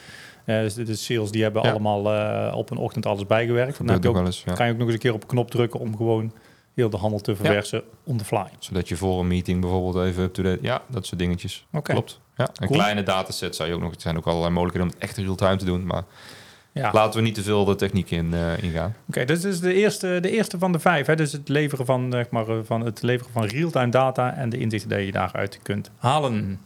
Eh, 0.44 0.60
dus 0.60 0.74
de 0.74 0.94
sales 0.94 1.30
die 1.30 1.42
hebben 1.42 1.62
Ja. 1.62 1.70
allemaal 1.70 2.12
eh, 2.12 2.56
op 2.56 2.70
een 2.70 2.76
ochtend 2.76 3.06
alles 3.06 3.26
bijgewerkt. 3.26 3.86
Dan 3.86 4.04
ook 4.06 4.16
eens, 4.16 4.42
ja. 4.46 4.52
kan 4.52 4.66
je 4.66 4.72
ook 4.72 4.78
nog 4.78 4.86
eens 4.86 4.94
een 4.96 5.00
keer 5.02 5.12
op 5.14 5.22
een 5.22 5.28
knop 5.28 5.50
drukken 5.50 5.80
om 5.80 5.96
gewoon 5.96 6.32
heel 6.74 6.90
de 6.90 6.96
handel 6.96 7.20
te 7.20 7.36
verversen 7.36 7.82
on 8.04 8.16
the 8.16 8.24
fly. 8.24 8.46
Zodat 8.58 8.88
je 8.88 8.96
voor 8.96 9.20
een 9.20 9.26
meeting 9.26 9.60
bijvoorbeeld 9.60 10.06
even 10.06 10.22
up-to-date... 10.22 10.58
Ja, 10.62 10.82
dat 10.88 11.06
soort 11.06 11.18
dingetjes. 11.20 11.66
Klopt. 11.82 12.20
Ja, 12.36 12.48
een 12.54 12.66
Cool. 12.66 12.78
kleine 12.80 13.02
dataset 13.02 13.56
zou 13.56 13.68
je 13.68 13.74
ook 13.74 13.80
nog... 13.80 13.94
Er 13.94 14.00
zijn 14.00 14.16
ook 14.16 14.26
allerlei 14.26 14.50
mogelijkheden 14.52 14.88
om 14.88 14.94
het 15.00 15.08
echt 15.08 15.16
real-time 15.18 15.56
te 15.56 15.64
doen. 15.64 15.86
Maar 15.86 16.02
Ja. 16.76 16.90
laten 16.92 17.18
we 17.20 17.26
niet 17.26 17.34
te 17.34 17.42
veel 17.42 17.64
de 17.64 17.74
techniek 17.74 18.10
in 18.10 18.34
eh, 18.34 18.62
ingaan. 18.62 18.94
Oké, 19.08 19.24
dus 19.24 19.40
dit 19.40 19.52
is 19.52 19.60
de 19.60 19.74
eerste, 19.74 20.18
de 20.20 20.30
eerste 20.30 20.58
van 20.58 20.72
de 20.72 20.78
vijf. 20.78 21.06
Hè? 21.06 21.14
Dus 21.16 21.32
het 21.32 21.48
leveren 21.48 21.86
van, 21.86 22.08
zeg 22.12 22.30
maar, 22.30 22.48
eh, 22.48 22.56
van, 22.64 22.80
het 22.84 23.02
leveren 23.02 23.32
van 23.32 23.44
real-time 23.44 23.88
data 23.88 24.34
en 24.34 24.48
de 24.48 24.58
inzichten 24.58 24.90
die 24.90 25.06
je 25.06 25.12
daaruit 25.12 25.58
kunt 25.62 25.90
halen. 25.98 26.58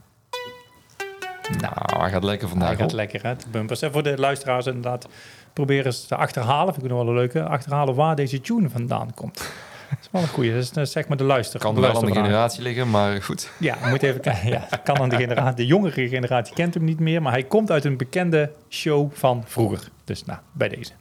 Nou, 1.61 2.01
hij 2.03 2.11
gaat 2.11 2.25
lekker 2.25 2.49
vandaag 2.49 2.69
Hij 2.69 2.77
gaat 2.77 2.91
op. 2.91 2.93
lekker, 2.97 3.23
hè? 3.23 3.37
De 3.37 3.45
bumpers. 3.51 3.83
En 3.83 3.93
voor 3.93 4.03
de 4.03 4.19
luisteraars 4.19 4.67
inderdaad, 4.67 5.09
proberen 5.53 5.85
eens 5.85 6.07
te 6.07 6.17
achterhalen. 6.17 6.73
Vind 6.75 6.85
ik 6.87 6.91
nog 6.93 7.01
wel 7.01 7.09
een 7.09 7.15
leuke. 7.19 7.43
Achterhalen 7.43 7.95
waar 7.95 8.17
deze 8.17 8.41
tune 8.41 8.69
vandaan 8.71 9.15
komt. 9.15 9.37
Dat 9.91 9.99
is 10.01 10.09
wel 10.11 10.23
een 10.23 10.29
goeie. 10.29 10.53
Dat 10.53 10.61
is 10.63 10.71
eh, 10.71 10.85
zeg 10.85 11.09
maar 11.09 11.17
de 11.17 11.25
luister. 11.25 11.61
Kan 11.61 11.75
de 11.75 11.81
wel 11.81 11.97
aan 11.97 12.05
de 12.07 12.13
generatie 12.13 12.63
liggen, 12.63 12.91
maar 12.91 13.23
goed. 13.23 13.51
Ja, 13.59 13.77
we 13.83 13.89
moeten 13.89 14.09
even 14.09 14.21
kijken. 14.21 14.49
Ja, 14.49 14.67
kan 14.85 14.99
aan 14.99 15.09
de 15.09 15.17
generatie. 15.27 15.57
De 15.57 15.67
jongere 15.67 16.09
generatie 16.09 16.55
kent 16.55 16.75
hem 16.75 16.85
niet 16.85 17.01
meer, 17.01 17.23
maar 17.23 17.33
hij 17.33 17.43
komt 17.43 17.71
uit 17.71 17.85
een 17.85 17.97
bekende 17.97 18.53
show 18.69 19.11
van 19.13 19.43
vroeger. 19.47 19.89
Dus 20.11 20.25
nou, 20.25 20.39
bij 20.53 20.69
deze. 20.69 20.93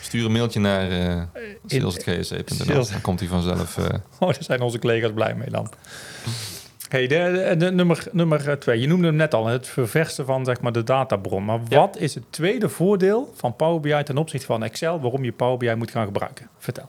Stuur 0.00 0.24
een 0.24 0.32
mailtje 0.32 0.60
naar 0.60 0.90
uh, 0.90 1.22
sales.gsc.nl. 1.66 2.64
Sales. 2.66 2.90
Dan 2.90 3.00
komt 3.00 3.20
hij 3.20 3.28
vanzelf... 3.28 3.78
eh, 3.78 3.84
Oh, 4.20 4.28
daar 4.32 4.36
zijn 4.40 4.60
onze 4.60 4.78
collega's 4.78 5.12
blij 5.14 5.34
mee 5.34 5.50
dan. 5.50 5.68
Hey, 6.88 7.06
de, 7.06 7.44
de, 7.48 7.56
de 7.56 7.70
nummer, 7.72 8.06
nummer 8.12 8.58
twee. 8.58 8.80
Je 8.80 8.86
noemde 8.86 9.06
hem 9.06 9.16
net 9.16 9.34
al, 9.34 9.46
het 9.46 9.66
verversen 9.66 10.26
van 10.26 10.44
zeg 10.44 10.60
maar, 10.60 10.72
de 10.72 10.84
databron. 10.84 11.44
Maar 11.44 11.60
Ja. 11.68 11.78
wat 11.78 11.96
is 11.96 12.14
het 12.14 12.24
tweede 12.30 12.68
voordeel 12.68 13.32
van 13.34 13.56
Power 13.56 13.80
BI 13.80 14.02
ten 14.02 14.16
opzichte 14.18 14.46
van 14.46 14.62
Excel... 14.62 15.00
waarom 15.00 15.24
je 15.24 15.32
Power 15.32 15.56
BI 15.56 15.74
moet 15.74 15.90
gaan 15.90 16.04
gebruiken? 16.06 16.48
Vertel. 16.58 16.88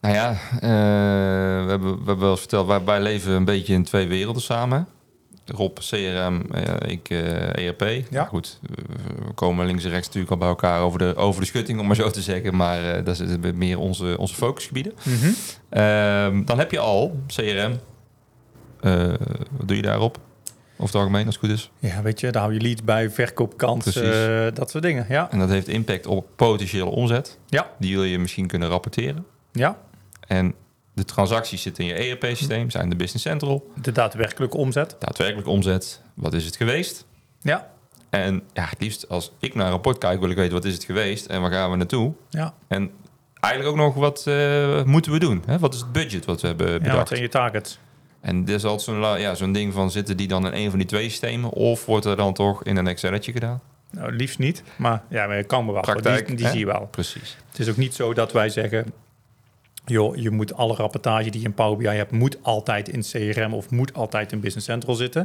Nou 0.00 0.14
ja, 0.14 0.30
eh, 0.54 1.64
we, 1.64 1.70
hebben, 1.70 1.90
we 1.90 1.96
hebben 1.96 2.18
wel 2.18 2.30
eens 2.30 2.40
verteld, 2.40 2.66
wij, 2.66 2.84
wij 2.84 3.00
leven 3.00 3.32
een 3.32 3.44
beetje 3.44 3.74
in 3.74 3.84
twee 3.84 4.06
werelden 4.08 4.42
samen. 4.42 4.88
Rob, 5.46 5.78
CRM, 5.78 6.42
eh, 6.52 6.90
ik 6.90 7.10
eh, 7.10 7.66
ERP. 7.66 8.04
Ja. 8.10 8.24
Goed, 8.24 8.58
we, 8.62 9.32
komen 9.34 9.66
links 9.66 9.84
en 9.84 9.90
rechts 9.90 10.06
natuurlijk 10.06 10.32
al 10.32 10.38
bij 10.38 10.48
elkaar 10.48 10.80
over 10.80 10.98
de, 10.98 11.14
over 11.16 11.40
de 11.40 11.46
schutting, 11.46 11.80
om 11.80 11.86
maar 11.86 11.96
zo 11.96 12.10
te 12.10 12.22
zeggen. 12.22 12.56
Maar 12.56 12.84
eh, 12.94 13.04
dat 13.04 13.20
is 13.20 13.36
meer 13.54 13.78
onze, 13.78 14.18
onze 14.18 14.34
focusgebieden. 14.34 14.92
Ehm, 15.68 16.44
dan 16.44 16.58
heb 16.58 16.70
je 16.70 16.78
al 16.78 17.20
CRM. 17.26 17.78
Wat 19.50 19.68
doe 19.68 19.76
je 19.76 19.82
daarop? 19.82 20.18
Over 20.76 20.94
het 20.94 21.02
algemeen, 21.02 21.26
als 21.26 21.34
het 21.34 21.44
goed 21.44 21.54
is. 21.54 21.70
Ja, 21.78 22.02
weet 22.02 22.20
je, 22.20 22.30
daar 22.30 22.42
hou 22.42 22.54
je 22.54 22.60
leads 22.60 22.82
bij, 22.82 23.10
verkoopkans, 23.10 23.82
Precies. 23.82 24.02
eh, 24.26 24.46
dat 24.54 24.70
soort 24.70 24.82
dingen. 24.82 25.06
Ja, 25.08 25.30
En 25.30 25.38
dat 25.38 25.48
heeft 25.48 25.68
impact 25.68 26.06
op 26.06 26.26
potentiële 26.36 26.84
omzet. 26.84 27.38
Ja. 27.46 27.70
Die 27.78 27.94
wil 27.94 28.04
je 28.04 28.18
misschien 28.18 28.46
kunnen 28.46 28.68
rapporteren. 28.68 29.26
ja. 29.52 29.78
En 30.26 30.54
de 30.92 31.04
transacties 31.04 31.62
zitten 31.62 31.84
in 31.84 31.90
je 31.90 31.94
ERP-systeem, 31.94 32.70
zijn 32.70 32.88
de 32.88 32.96
Business 32.96 33.24
Central. 33.24 33.70
de 33.82 33.92
daadwerkelijke 33.92 34.56
omzet. 34.56 34.96
Daadwerkelijk 34.98 35.48
omzet, 35.48 36.00
wat 36.14 36.32
is 36.32 36.44
het 36.44 36.56
geweest? 36.56 37.04
Ja, 37.40 37.70
En 38.10 38.42
ja, 38.52 38.64
het 38.64 38.80
liefst 38.80 39.08
als 39.08 39.32
ik 39.38 39.54
naar 39.54 39.64
een 39.64 39.70
rapport 39.72 39.98
kijk, 39.98 40.20
wil 40.20 40.30
ik 40.30 40.36
weten 40.36 40.52
wat 40.52 40.64
is 40.64 40.74
het 40.74 40.84
geweest 40.84 41.26
en 41.26 41.40
waar 41.40 41.50
gaan 41.52 41.70
we 41.70 41.76
naartoe. 41.76 42.12
Ja, 42.30 42.54
En 42.68 42.90
eigenlijk 43.40 43.74
ook 43.74 43.80
nog 43.84 43.94
wat 43.94 44.26
eh, 44.26 44.82
moeten 44.82 45.12
we 45.12 45.18
doen? 45.18 45.42
Hè? 45.46 45.58
Wat 45.58 45.74
is 45.74 45.80
het 45.80 45.92
budget 45.92 46.24
wat 46.24 46.40
we 46.40 46.46
hebben 46.46 46.66
ja 46.66 46.72
wat 46.72 46.82
bedacht? 46.82 47.08
zijn 47.08 47.22
je 47.22 47.28
targets? 47.28 47.78
En 48.20 48.44
dit 48.44 48.54
is 48.56 48.64
altijd 48.64 48.82
zo'n 48.82 49.20
ja, 49.20 49.34
zo'n 49.34 49.52
ding 49.52 49.72
van 49.72 49.90
zitten 49.90 50.16
die 50.16 50.28
dan 50.28 50.46
in 50.46 50.52
een 50.52 50.70
van 50.70 50.78
die 50.78 50.88
twee 50.88 51.08
systemen 51.08 51.50
of 51.50 51.86
wordt 51.86 52.04
er 52.06 52.16
dan 52.16 52.32
toch 52.34 52.64
in 52.64 52.76
een 52.76 52.86
Excelletje 52.86 53.32
gedaan? 53.32 53.60
Nou, 53.90 54.12
liefst 54.12 54.38
niet, 54.38 54.62
maar 54.76 55.02
ja, 55.08 55.26
maar 55.26 55.36
je 55.36 55.44
kan 55.44 55.64
me 55.64 55.72
wel. 55.72 55.80
Praktijk, 55.82 56.26
die 56.26 56.36
die 56.36 56.48
zie 56.48 56.58
je 56.58 56.66
wel. 56.66 56.88
Precies. 56.90 57.36
Het 57.50 57.58
is 57.58 57.68
ook 57.68 57.76
niet 57.76 57.94
zo 57.94 58.14
dat 58.14 58.32
wij 58.32 58.48
zeggen... 58.48 58.92
joh, 59.84 60.16
je 60.16 60.30
moet 60.30 60.54
alle 60.54 60.74
rapportage 60.74 61.30
die 61.30 61.40
je 61.40 61.46
in 61.46 61.54
Power 61.54 61.76
BI 61.78 61.86
hebt... 61.86 62.10
moet 62.12 62.36
altijd 62.42 62.88
in 62.88 63.00
CRM 63.02 63.54
of 63.54 63.70
moet 63.70 63.94
altijd 63.94 64.32
in 64.32 64.40
Business 64.40 64.66
Central 64.66 64.94
zitten. 64.94 65.22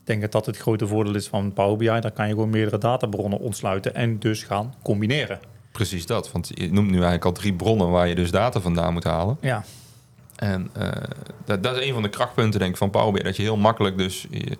Ik 0.00 0.08
denk 0.08 0.20
dat 0.20 0.32
dat 0.32 0.46
het 0.46 0.56
grote 0.56 0.86
voordeel 0.86 1.14
is 1.14 1.28
van 1.28 1.52
Power 1.52 1.76
BI. 1.76 1.84
Daar 1.86 2.10
kan 2.10 2.26
je 2.26 2.32
gewoon 2.32 2.50
meerdere 2.50 2.78
databronnen 2.78 3.38
ontsluiten... 3.38 3.94
en 3.94 4.18
dus 4.18 4.42
gaan 4.42 4.74
combineren. 4.82 5.40
Precies 5.72 6.06
dat. 6.06 6.32
Want 6.32 6.50
je 6.54 6.72
noemt 6.72 6.86
nu 6.86 6.92
eigenlijk 6.94 7.24
al 7.24 7.32
drie 7.32 7.52
bronnen 7.54 7.90
waar 7.90 8.08
je 8.08 8.14
dus 8.14 8.30
data 8.30 8.60
vandaan 8.60 8.92
moet 8.92 9.04
halen. 9.04 9.36
Ja, 9.40 9.64
En 10.36 10.70
eh, 10.72 10.88
dat, 11.44 11.62
dat 11.62 11.76
is 11.76 11.86
een 11.86 11.92
van 11.92 12.02
de 12.02 12.08
krachtpunten 12.08 12.58
denk 12.60 12.70
ik 12.72 12.76
van 12.76 12.90
Power 12.90 13.12
BI. 13.12 13.22
Dat 13.22 13.36
je 13.36 13.42
heel 13.42 13.56
makkelijk 13.56 13.98
dus, 13.98 14.26
je- 14.30 14.56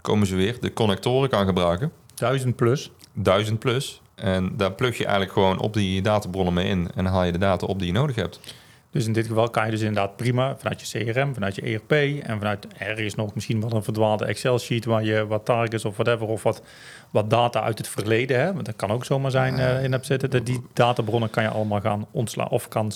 komen 0.00 0.26
ze 0.26 0.34
weer, 0.36 0.56
de 0.60 0.72
connectoren 0.72 1.28
kan 1.28 1.46
gebruiken. 1.46 1.92
duizend 2.14 2.56
plus. 2.56 2.90
1000 3.12 3.58
plus. 3.58 4.00
En 4.14 4.52
daar 4.56 4.72
plug 4.72 4.96
je 4.96 5.04
eigenlijk 5.04 5.32
gewoon 5.32 5.58
op 5.58 5.72
die 5.72 6.02
databronnen 6.02 6.54
mee 6.54 6.68
in. 6.68 6.90
En 6.94 7.06
haal 7.06 7.24
je 7.24 7.32
de 7.32 7.38
data 7.38 7.66
op 7.66 7.78
die 7.78 7.86
je 7.86 7.92
nodig 7.92 8.16
hebt. 8.16 8.40
Dus 8.94 9.06
in 9.06 9.12
dit 9.12 9.26
geval 9.26 9.50
kan 9.50 9.64
je 9.64 9.70
dus 9.70 9.80
inderdaad 9.80 10.16
prima 10.16 10.56
vanuit 10.56 10.88
je 10.88 11.04
CRM, 11.04 11.34
vanuit 11.34 11.54
je 11.54 11.62
ERP 11.62 11.92
en 12.22 12.38
vanuit 12.38 12.66
ergens 12.78 13.14
nog 13.14 13.34
misschien 13.34 13.60
wel 13.60 13.72
een 13.72 13.82
verdwaalde 13.82 14.24
Excel-sheet 14.24 14.84
waar 14.84 15.04
je 15.04 15.26
wat 15.26 15.44
targets 15.44 15.84
of 15.84 15.96
whatever 15.96 16.26
of 16.26 16.42
wat, 16.42 16.62
wat 17.10 17.30
data 17.30 17.62
uit 17.62 17.78
het 17.78 17.88
verleden, 17.88 18.40
hè, 18.40 18.52
want 18.52 18.66
dat 18.66 18.76
kan 18.76 18.90
ook 18.90 19.04
zomaar 19.04 19.30
zijn, 19.30 19.58
eh, 19.58 19.84
in 19.84 19.92
hebt 19.92 20.06
zitten. 20.06 20.30
Dat 20.30 20.46
die 20.46 20.66
databronnen 20.72 21.30
kan 21.30 21.42
je 21.42 21.48
allemaal 21.48 21.80
gaan 21.80 22.06
ontslaan 22.10 22.48
of 22.48 22.68
kan 22.68 22.92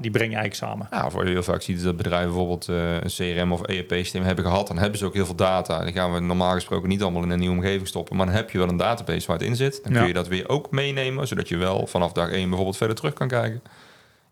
die 0.00 0.10
breng 0.10 0.30
je 0.30 0.36
eigenlijk 0.36 0.54
samen. 0.54 0.86
Ja, 0.90 1.10
voor 1.10 1.24
je 1.24 1.30
heel 1.30 1.42
vaak 1.42 1.62
ziet 1.62 1.82
dat 1.82 1.96
bedrijven 1.96 2.28
bijvoorbeeld 2.28 2.68
eh, 2.68 2.92
een 2.94 3.06
CRM 3.36 3.52
of 3.52 3.62
ERP-systeem 3.62 4.22
hebben 4.22 4.44
gehad. 4.44 4.66
Dan 4.66 4.78
hebben 4.78 4.98
ze 4.98 5.04
ook 5.04 5.14
heel 5.14 5.26
veel 5.26 5.34
data. 5.34 5.84
Die 5.84 5.92
gaan 5.92 6.12
we 6.12 6.20
normaal 6.20 6.52
gesproken 6.54 6.88
niet 6.88 7.02
allemaal 7.02 7.22
in 7.22 7.30
een 7.30 7.38
nieuwe 7.38 7.54
omgeving 7.56 7.86
stoppen. 7.88 8.16
Maar 8.16 8.26
dan 8.26 8.34
heb 8.34 8.50
je 8.50 8.58
wel 8.58 8.68
een 8.68 8.76
database 8.76 9.26
waar 9.26 9.36
het 9.38 9.46
in 9.46 9.56
zit. 9.56 9.80
Dan 9.84 9.92
kun 9.92 10.06
je 10.06 10.12
dat 10.12 10.28
weer 10.28 10.48
ook 10.48 10.70
meenemen. 10.70 11.26
Zodat 11.28 11.48
je 11.48 11.56
wel 11.56 11.86
vanaf 11.86 12.12
dag 12.12 12.30
1 12.30 12.46
bijvoorbeeld 12.48 12.76
verder 12.76 12.96
terug 12.96 13.12
kan 13.12 13.28
kijken. 13.28 13.62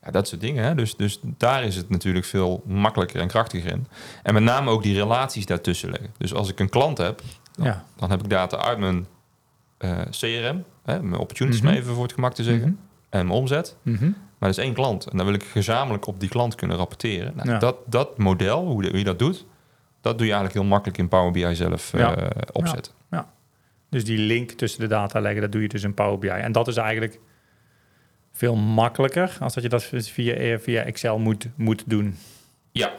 Ja, 0.04 0.10
dat 0.10 0.28
soort 0.28 0.40
dingen. 0.40 0.64
Hè? 0.64 0.74
Dus, 0.74 0.96
dus 0.96 1.20
daar 1.22 1.64
is 1.64 1.76
het 1.76 1.88
natuurlijk 1.88 2.24
veel 2.24 2.62
makkelijker 2.66 3.20
en 3.20 3.28
krachtiger 3.28 3.70
in. 3.70 3.86
En 4.22 4.34
met 4.34 4.42
name 4.42 4.70
ook 4.70 4.82
die 4.82 4.94
relaties 4.94 5.46
daartussen 5.46 5.90
leggen. 5.90 6.10
Dus 6.18 6.34
als 6.34 6.48
ik 6.48 6.58
een 6.60 6.68
klant 6.68 6.98
heb, 6.98 7.22
dan, 7.52 7.66
Ja. 7.66 7.84
dan 7.96 8.10
heb 8.10 8.22
ik 8.22 8.30
data 8.30 8.56
uit 8.56 8.78
mijn 8.78 9.06
eh, 9.78 9.98
CRM. 10.10 10.64
Hè, 10.84 11.02
mijn 11.02 11.20
opportunities, 11.20 11.60
Mhm. 11.60 11.72
even 11.72 11.94
voor 11.94 12.02
het 12.02 12.12
gemak 12.12 12.34
te 12.34 12.42
zeggen. 12.42 12.78
En 13.10 13.26
mijn 13.26 13.38
omzet. 13.38 13.76
Mhm. 13.82 14.10
Maar 14.42 14.50
dat 14.50 14.60
is 14.60 14.64
één 14.66 14.74
klant. 14.74 15.06
En 15.06 15.16
dan 15.16 15.26
wil 15.26 15.34
ik 15.34 15.42
gezamenlijk 15.44 16.06
op 16.06 16.20
die 16.20 16.28
klant 16.28 16.54
kunnen 16.54 16.76
rapporteren. 16.76 17.32
Nou, 17.36 17.50
Ja. 17.50 17.58
dat, 17.58 17.76
dat 17.86 18.18
model, 18.18 18.66
hoe, 18.66 18.98
je 18.98 19.04
dat 19.04 19.18
doet, 19.18 19.46
dat 20.00 20.18
doe 20.18 20.26
je 20.26 20.32
eigenlijk 20.32 20.54
heel 20.62 20.70
makkelijk 20.70 20.98
in 20.98 21.08
Power 21.08 21.30
BI 21.30 21.54
zelf 21.54 21.94
eh, 21.94 22.00
Ja. 22.00 22.28
opzetten. 22.52 22.92
Dus 23.88 24.04
die 24.04 24.18
link 24.18 24.50
tussen 24.50 24.80
de 24.80 24.86
data 24.86 25.20
leggen, 25.20 25.40
dat 25.40 25.52
doe 25.52 25.62
je 25.62 25.68
dus 25.68 25.82
in 25.82 25.94
Power 25.94 26.18
BI. 26.18 26.28
En 26.28 26.52
dat 26.52 26.68
is 26.68 26.76
eigenlijk 26.76 27.18
veel 28.32 28.56
makkelijker 28.56 29.36
als 29.40 29.54
dat 29.54 29.62
je 29.62 29.68
dat 29.68 29.84
via, 29.84 30.34
eh, 30.34 30.58
via 30.58 30.82
Excel 30.82 31.18
moet, 31.18 31.48
moet 31.54 31.82
doen. 31.86 32.16
Ja. 32.70 32.92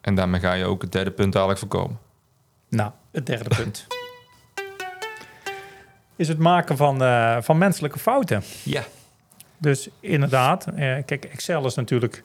En 0.00 0.14
daarmee 0.14 0.40
ga 0.40 0.52
je 0.52 0.64
ook 0.64 0.82
het 0.82 0.92
derde 0.92 1.10
punt 1.10 1.32
dadelijk 1.32 1.58
voorkomen. 1.58 1.98
Nou, 2.68 2.90
het 3.12 3.26
derde 3.26 3.54
punt. 3.56 3.86
Is 6.16 6.28
het 6.28 6.38
maken 6.38 6.76
van, 6.76 7.02
eh, 7.02 7.36
van 7.40 7.58
menselijke 7.58 7.98
fouten. 7.98 8.42
Ja. 8.64 8.82
Dus 9.60 9.88
inderdaad, 10.00 10.66
eh, 10.66 10.74
kijk, 11.04 11.24
Excel 11.24 11.66
is 11.66 11.74
natuurlijk 11.74 12.24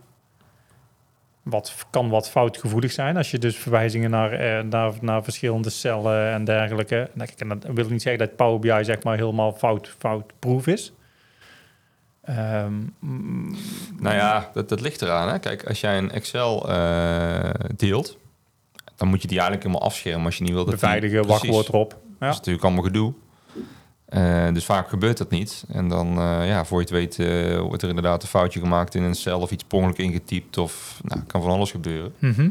wat, 1.43 1.85
kan 1.89 2.09
wat 2.09 2.29
foutgevoelig 2.29 2.91
zijn. 2.91 3.17
Als 3.17 3.31
je 3.31 3.37
dus 3.39 3.55
verwijzingen 3.57 4.09
naar, 4.09 4.31
eh, 4.31 4.63
naar, 4.63 4.91
naar 5.01 5.23
verschillende 5.23 5.69
cellen 5.69 6.31
en 6.31 6.43
dergelijke. 6.45 7.09
Nou, 7.13 7.29
en 7.37 7.47
dat 7.47 7.65
wil 7.73 7.89
niet 7.89 8.01
zeggen 8.01 8.27
dat 8.27 8.35
Power 8.35 8.59
BI 8.59 8.83
zeg 8.83 9.03
maar 9.03 9.17
helemaal 9.17 9.51
fout, 9.51 9.95
foutproof 9.97 10.67
is. 10.67 10.93
Ehm, 12.23 12.73
mm, 12.99 13.55
Nou 13.99 14.15
ja, 14.15 14.49
dat, 14.53 14.69
dat 14.69 14.81
ligt 14.81 15.01
eraan. 15.01 15.29
Hè? 15.29 15.39
Kijk, 15.39 15.63
als 15.67 15.81
jij 15.81 15.97
een 15.97 16.11
Excel 16.11 16.69
eh, 16.69 17.49
deelt, 17.75 18.17
dan 18.95 19.07
moet 19.07 19.21
je 19.21 19.27
die 19.27 19.37
eigenlijk 19.39 19.67
helemaal 19.67 19.87
afschermen 19.87 20.25
als 20.25 20.37
je 20.37 20.43
niet 20.43 20.53
wil 20.53 20.65
dat 20.65 20.73
die- 20.73 20.79
beveiligen, 20.83 21.21
Precies. 21.21 21.31
wachtwoord 21.49 21.67
erop. 21.67 21.91
Ja. 21.91 21.97
Dat 22.19 22.29
is 22.29 22.37
natuurlijk 22.37 22.63
allemaal 22.65 22.83
gedoe. 22.83 23.13
Eh, 24.05 24.47
dus 24.53 24.65
vaak 24.65 24.89
gebeurt 24.89 25.17
dat 25.17 25.29
niet. 25.29 25.63
En 25.71 25.87
dan, 25.87 26.07
eh, 26.17 26.47
ja, 26.47 26.65
voor 26.65 26.77
je 26.77 26.83
het 26.83 26.93
weet, 26.93 27.19
eh, 27.19 27.59
wordt 27.59 27.81
er 27.81 27.89
inderdaad 27.89 28.21
een 28.23 28.27
foutje 28.29 28.59
gemaakt 28.59 28.95
in 28.95 29.03
een 29.03 29.15
cel 29.15 29.39
of 29.39 29.51
iets 29.51 29.63
per 29.63 29.77
ongeluk 29.77 29.97
ingetypt. 29.97 30.57
Of 30.57 30.99
nou, 31.03 31.21
kan 31.27 31.41
van 31.41 31.51
alles 31.51 31.71
gebeuren. 31.71 32.13
Mhm. 32.19 32.49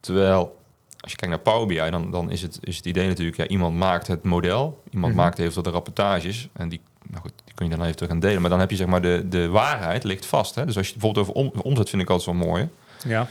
Terwijl, 0.00 0.58
als 1.00 1.10
je 1.10 1.16
kijkt 1.16 1.34
naar 1.34 1.54
Power 1.54 1.66
BI, 1.66 1.90
dan, 1.90 2.10
dan 2.10 2.30
is, 2.30 2.42
het, 2.42 2.58
is 2.62 2.76
het 2.76 2.86
idee 2.86 3.06
natuurlijk, 3.08 3.36
ja, 3.36 3.46
iemand 3.46 3.76
maakt 3.76 4.06
het 4.06 4.22
model, 4.24 4.82
iemand 4.90 5.12
Mhm. 5.14 5.22
maakt 5.22 5.38
eventueel 5.38 5.62
de 5.64 5.70
rapportages 5.70 6.48
en 6.52 6.68
die, 6.68 6.80
nou 7.10 7.22
goed, 7.22 7.32
die 7.44 7.54
kun 7.54 7.68
je 7.68 7.72
dan 7.76 7.82
even 7.84 7.96
terug 7.96 8.10
gaan 8.10 8.20
delen. 8.20 8.40
Maar 8.40 8.50
dan 8.50 8.60
heb 8.60 8.70
je 8.70 8.76
zeg 8.76 8.86
maar 8.86 9.02
de, 9.02 9.24
de 9.28 9.48
waarheid 9.48 10.04
ligt 10.04 10.26
vast. 10.26 10.54
Hè? 10.54 10.66
Dus 10.66 10.76
als 10.76 10.86
je 10.86 10.92
bijvoorbeeld 10.92 11.28
over 11.28 11.40
om, 11.40 11.52
omzet, 11.62 11.88
vind 11.90 12.02
ik 12.02 12.10
altijd 12.10 12.36
zo 12.38 12.44
mooi. 12.46 12.68
Ja, 13.04 13.26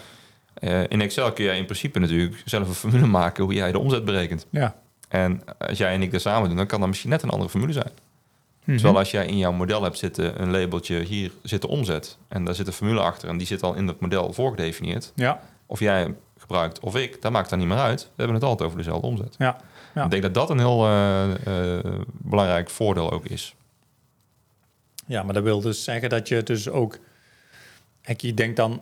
in 0.88 1.02
Excel 1.02 1.32
kun 1.34 1.44
jij 1.44 1.58
in 1.58 1.66
principe 1.66 2.00
natuurlijk 2.00 2.42
zelf 2.46 2.68
een 2.68 2.74
formule 2.74 3.06
maken 3.06 3.44
hoe 3.44 3.54
jij 3.54 3.72
de 3.72 3.80
omzet 3.80 4.06
berekent. 4.06 4.46
ja. 4.50 4.76
En 5.10 5.42
als 5.58 5.78
jij 5.78 5.94
en 5.94 6.02
ik 6.02 6.12
dat 6.12 6.22
samen 6.22 6.48
doen, 6.48 6.58
dan 6.58 6.68
kan 6.68 6.80
dat 6.80 6.88
misschien 6.90 7.10
net 7.10 7.22
een 7.22 7.30
andere 7.30 7.50
formule 7.50 7.74
zijn. 7.74 7.92
Mhm. 8.64 8.76
Terwijl 8.76 8.98
als 8.98 9.12
jij 9.12 9.26
in 9.26 9.38
jouw 9.38 9.52
model 9.52 9.84
hebt 9.84 9.98
zitten 9.98 10.42
een 10.42 10.52
labeltje, 10.52 11.00
hier 11.00 11.32
zit 11.44 11.62
de 11.62 11.68
omzet. 11.68 12.18
En 12.28 12.46
daar 12.46 12.56
zit 12.56 12.68
een 12.68 12.74
formule 12.74 13.00
achter 13.00 13.30
en 13.30 13.38
die 13.38 13.48
zit 13.48 13.64
al 13.64 13.74
in 13.74 13.86
dat 13.86 14.00
model 14.00 14.34
voorgedefinieerd. 14.34 15.12
Ja, 15.16 15.42
Of 15.66 15.80
jij 15.80 16.14
gebruikt 16.38 16.80
of 16.80 16.96
ik, 16.96 17.22
dat 17.22 17.32
maakt 17.32 17.50
dan 17.50 17.60
niet 17.60 17.68
meer 17.68 17.78
uit. 17.78 18.02
We 18.02 18.10
hebben 18.16 18.36
het 18.36 18.44
altijd 18.44 18.68
over 18.70 18.78
dezelfde 18.78 19.08
omzet. 19.08 19.36
ja. 19.38 19.58
Ja. 19.96 20.04
Ik 20.04 20.12
denk 20.12 20.24
dat 20.24 20.34
dat 20.34 20.50
een 20.50 20.60
heel 20.60 20.86
eh, 20.86 21.78
eh, 21.78 21.86
belangrijk 22.12 22.70
voordeel 22.70 23.12
ook 23.12 23.26
is. 23.26 23.56
Ja, 25.06 25.24
maar 25.24 25.34
dat 25.34 25.44
wil 25.44 25.62
dus 25.62 25.84
zeggen 25.84 26.10
dat 26.10 26.28
je 26.28 26.44
dus 26.44 26.70
ook... 26.70 26.98
Kijk, 28.02 28.22
je 28.22 28.34
denkt 28.34 28.56
dan 28.56 28.82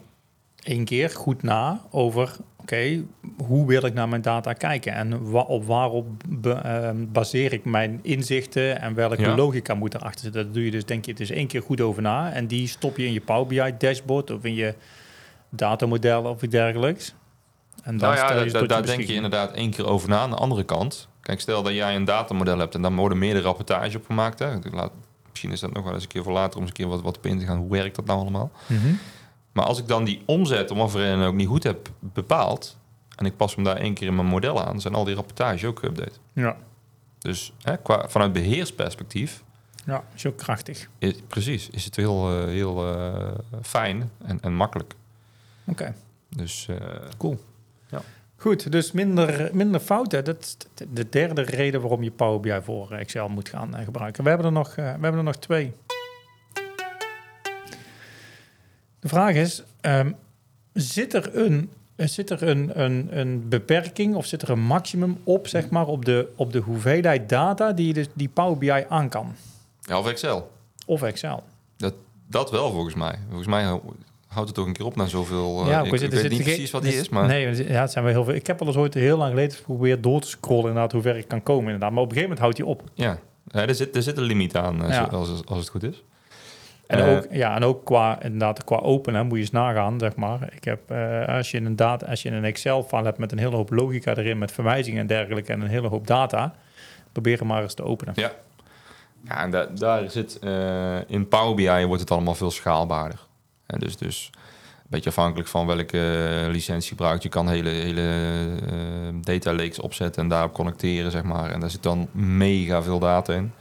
één 0.67 0.86
keer 0.86 1.09
goed 1.09 1.43
na 1.43 1.81
over... 1.91 2.36
Oké, 2.62 3.03
hoe 3.45 3.67
wil 3.67 3.86
ik 3.86 3.93
naar 3.93 4.09
mijn 4.09 4.21
data 4.21 4.53
kijken? 4.53 4.93
En 4.93 5.29
wa 5.31 5.39
op 5.41 5.65
waarop 5.65 6.07
be- 6.29 6.51
ehm, 6.51 7.05
baseer 7.12 7.53
ik 7.53 7.65
mijn 7.65 8.00
inzichten... 8.01 8.81
en 8.81 8.93
welke 8.93 9.21
Ja. 9.21 9.36
logica 9.36 9.74
moet 9.74 9.93
erachter 9.93 10.21
zitten? 10.21 10.43
Dat 10.45 10.53
doe 10.53 10.65
je 10.65 10.71
dus, 10.71 10.86
denk 10.86 11.05
je, 11.05 11.13
dus 11.13 11.29
één 11.29 11.47
keer 11.47 11.62
goed 11.62 11.81
over 11.81 12.01
na. 12.01 12.31
En 12.31 12.47
die 12.47 12.67
stop 12.67 12.97
je 12.97 13.05
in 13.05 13.13
je 13.13 13.21
Power 13.21 13.47
BI 13.47 13.74
dashboard... 13.77 14.31
of 14.31 14.43
in 14.43 14.53
je 14.53 14.75
datamodel 15.50 16.24
of 16.24 16.41
iets 16.41 16.51
dergelijks. 16.51 17.13
En 17.83 17.97
dan 17.97 18.09
Nou 18.09 18.15
ja, 18.21 18.27
stel 18.27 18.43
je 18.45 18.51
da- 18.51 18.65
daar 18.65 18.86
denk 18.86 19.01
je 19.01 19.13
inderdaad 19.13 19.51
één 19.51 19.71
keer 19.71 19.88
over 19.88 20.09
na. 20.09 20.19
Aan 20.19 20.29
de 20.29 20.36
andere 20.36 20.63
kant, 20.63 21.07
kijk, 21.21 21.39
stel 21.39 21.63
dat 21.63 21.74
jij 21.74 21.95
een 21.95 22.05
datamodel 22.05 22.57
hebt 22.59 22.75
en 22.75 22.81
daar 22.81 22.95
worden 22.95 23.17
meerdere 23.17 23.45
rapportages 23.45 23.95
op 23.95 24.05
gemaakt. 24.05 24.39
Hè. 24.39 24.47
Laat, 24.71 24.91
misschien 25.29 25.51
is 25.51 25.59
dat 25.59 25.74
nog 25.74 25.83
wel 25.83 25.93
eens 25.93 26.03
een 26.03 26.09
keer 26.09 26.24
voor 26.24 26.33
later 26.33 26.55
om 26.55 26.62
eens 26.62 26.69
een 26.69 26.75
keer 26.77 26.88
wat, 26.88 27.01
wat 27.01 27.17
op 27.17 27.25
in 27.25 27.39
te 27.39 27.45
gaan. 27.45 27.57
Hoe 27.57 27.69
werkt 27.71 27.95
dat 27.95 28.05
nou 28.05 28.19
allemaal? 28.19 28.51
Mhm. 28.67 28.88
Maar 29.57 29.65
als 29.65 29.79
ik 29.79 29.87
dan 29.87 30.03
die 30.03 30.21
omzet 30.25 30.71
om 30.71 30.77
wat 30.77 30.91
voor 30.91 30.99
reden 30.99 31.25
ook 31.25 31.33
niet 31.33 31.47
goed 31.47 31.63
heb 31.63 31.89
bepaald... 31.99 32.77
en 33.15 33.25
ik 33.25 33.37
pas 33.37 33.55
hem 33.55 33.63
daar 33.63 33.75
één 33.75 33.93
keer 33.93 34.07
in 34.07 34.15
mijn 34.15 34.27
model 34.27 34.63
aan... 34.63 34.81
zijn 34.81 34.93
al 34.95 35.03
die 35.03 35.15
rapportages 35.15 35.65
ook 35.65 35.79
geüpdate. 35.85 36.19
Ja. 36.33 36.57
Dus 37.19 37.53
hè, 37.61 37.77
qua, 37.77 38.09
vanuit 38.09 38.33
beheersperspectief... 38.33 39.43
ja, 39.85 40.03
is 40.15 40.25
ook 40.25 40.37
krachtig. 40.37 40.87
Is, 40.97 41.13
precies, 41.27 41.69
is 41.69 41.85
het 41.85 41.95
heel, 41.95 42.29
eh, 42.41 42.45
heel 42.45 42.95
eh, 42.95 43.31
fijn 43.61 44.11
en, 44.25 44.39
en 44.41 44.53
makkelijk. 44.53 44.93
Oké. 45.65 45.93
Dus 46.29 46.67
eh, 46.69 46.75
Cool. 47.17 47.39
Ja. 47.89 48.01
Goed, 48.35 48.71
dus 48.71 48.91
minder, 48.91 49.49
minder 49.53 49.79
fouten. 49.79 50.23
Dat 50.25 50.39
is 50.39 50.57
de- 50.73 50.93
de 50.93 51.09
derde 51.09 51.41
reden 51.41 51.81
waarom 51.81 52.03
je 52.03 52.11
Power 52.11 52.39
BI 52.39 52.59
voor 52.63 52.91
Excel 52.91 53.29
moet 53.29 53.49
gaan 53.49 53.73
gebruiken. 53.83 54.23
We 54.23 54.29
hebben, 54.29 54.47
er 54.47 54.53
nog, 54.53 54.75
we 54.75 54.81
hebben 54.81 55.13
er 55.13 55.23
nog 55.23 55.35
twee. 55.37 55.73
De 59.07 59.13
vraag 59.13 59.35
is, 59.35 59.63
ehm, 59.81 60.11
zit 60.73 61.13
er, 61.13 61.29
een, 61.35 61.69
eh, 61.95 62.07
zit 62.07 62.29
er 62.29 62.43
een, 62.47 62.81
een, 62.83 63.07
een 63.19 63.49
beperking 63.49 64.15
of 64.15 64.25
zit 64.25 64.41
er 64.41 64.49
een 64.49 64.59
maximum 64.61 65.17
op, 65.23 65.47
zeg 65.47 65.69
maar, 65.69 65.87
op 65.87 66.05
de, 66.05 66.27
op 66.35 66.51
de 66.53 66.59
hoeveelheid 66.59 67.29
data 67.29 67.71
die, 67.71 67.87
je 67.87 67.93
dus, 67.93 68.07
die 68.13 68.29
Power 68.29 68.57
BI 68.57 68.85
aan 68.89 69.09
kan? 69.09 69.35
ja, 69.81 69.99
of 69.99 70.07
Excel. 70.07 70.51
Of 70.85 71.01
Excel? 71.01 71.43
Dat 72.29 72.51
wel 72.51 72.71
volgens 72.71 72.95
mij. 72.95 73.19
Volgens 73.27 73.47
mij 73.47 73.63
hou- 73.63 73.81
houdt 74.27 74.47
het 74.47 74.57
toch 74.57 74.65
een 74.67 74.73
keer 74.73 74.85
op 74.85 74.95
naar 74.95 75.09
zoveel... 75.09 75.61
eh, 75.63 75.67
Ja, 75.69 75.79
ik, 75.83 75.91
ik 75.93 75.99
zit- 75.99 76.11
weet 76.11 76.21
zit 76.21 76.31
niet 76.31 76.43
precies 76.43 76.71
wat 76.71 76.81
die 76.83 76.93
is, 76.97 77.09
maar... 77.09 77.27
Nee, 77.27 77.55
ja, 77.69 77.81
het 77.81 77.91
zijn 77.91 78.03
wel 78.03 78.13
heel 78.13 78.23
veel. 78.23 78.33
Ik 78.33 78.47
heb 78.47 78.59
wel 78.59 78.67
eens 78.67 78.77
ooit 78.77 78.93
heel 78.93 79.17
lang 79.17 79.29
geleden 79.29 79.57
geprobeerd 79.57 80.03
door 80.03 80.21
te 80.21 80.27
scrollen 80.27 80.65
inderdaad 80.67 80.91
hoe 80.91 81.01
ver 81.01 81.17
ik 81.17 81.27
kan 81.27 81.43
komen 81.43 81.63
inderdaad. 81.65 81.91
Maar 81.91 82.01
op 82.03 82.09
een 82.09 82.15
gegeven 82.17 82.35
moment 82.37 82.39
houdt 82.39 82.57
hij 82.57 82.67
op. 82.67 82.89
Ja, 82.93 83.19
ja 83.61 83.67
er, 83.67 83.75
zit, 83.75 83.95
er 83.95 84.03
zit 84.03 84.17
een 84.17 84.23
limiet 84.23 84.55
aan, 84.55 84.83
eh, 84.83 84.89
Ja. 84.89 85.03
als, 85.03 85.41
als 85.45 85.59
het 85.59 85.69
goed 85.69 85.83
is. 85.83 86.03
En, 86.88 87.00
Eh, 87.00 87.15
ook, 87.17 87.27
ja, 87.32 87.56
en 87.56 87.63
ook 87.63 87.86
qua, 87.86 88.22
inderdaad, 88.22 88.63
qua 88.63 88.75
open, 88.77 89.13
hè, 89.13 89.24
moet 89.24 89.34
je 89.34 89.39
eens 89.39 89.51
nagaan, 89.51 90.00
zeg 90.00 90.15
maar. 90.15 90.50
Ik 90.56 90.63
heb, 90.63 90.91
eh, 90.91 91.27
als 91.27 91.51
je 91.51 91.58
een, 91.62 91.75
data, 91.75 92.06
als 92.06 92.22
je 92.22 92.29
een 92.32 92.46
Excel-file 92.46 93.03
hebt 93.03 93.17
met 93.17 93.32
een 93.32 93.38
hele 93.38 93.56
hoop 93.56 93.70
logica 93.72 94.15
erin, 94.15 94.38
met 94.38 94.51
verwijzingen 94.51 95.01
en 95.01 95.08
dergelijke 95.08 95.53
en 95.53 95.62
een 95.62 95.67
hele 95.67 95.88
hoop 95.88 96.08
data, 96.08 96.53
probeer 97.12 97.38
hem 97.38 97.48
maar 97.48 97.62
eens 97.62 97.74
te 97.74 97.84
openen. 97.84 98.13
Ja. 98.17 98.32
Ja, 99.24 99.41
en 99.41 99.51
da- 99.51 99.65
daar 99.65 100.10
zit 100.10 100.39
eh, 100.39 101.10
in 101.10 101.27
Power 101.27 101.56
BI 101.56 101.86
wordt 101.86 102.01
het 102.01 102.12
allemaal 102.12 102.36
veel 102.36 102.51
schaalbaarder. 102.51 103.20
En 103.65 103.79
dus, 103.79 103.98
dus 103.98 104.29
beetje 104.88 105.10
afhankelijk 105.10 105.50
van 105.50 105.65
welke 105.65 106.00
eh, 106.44 106.51
licentie 106.51 106.89
je 106.89 106.96
gebruikt. 106.96 107.24
Je 107.24 107.29
kan 107.29 107.50
hele, 107.50 107.70
hele 107.70 108.01
eh, 108.65 109.15
data 109.22 109.53
lakes 109.53 109.79
opzetten 109.79 110.24
en 110.24 110.29
daarop 110.29 110.53
connecteren, 110.53 111.12
zeg 111.12 111.24
maar. 111.24 111.51
En 111.51 111.60
daar 111.60 111.70
zit 111.70 111.84
dan 111.84 112.08
mega 112.12 112.84
veel 112.84 113.00
data 113.00 113.34
in. 113.34 113.51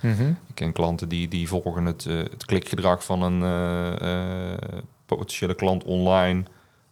Ik 0.46 0.54
ken 0.54 0.72
klanten 0.72 1.08
die, 1.08 1.28
die 1.28 1.48
volgen 1.48 1.84
het, 1.84 2.06
eh, 2.06 2.16
het 2.16 2.44
klikgedrag 2.44 3.04
van 3.04 3.22
een 3.22 4.58
potentiële 5.06 5.54
klant 5.54 5.84
online. 5.84 6.42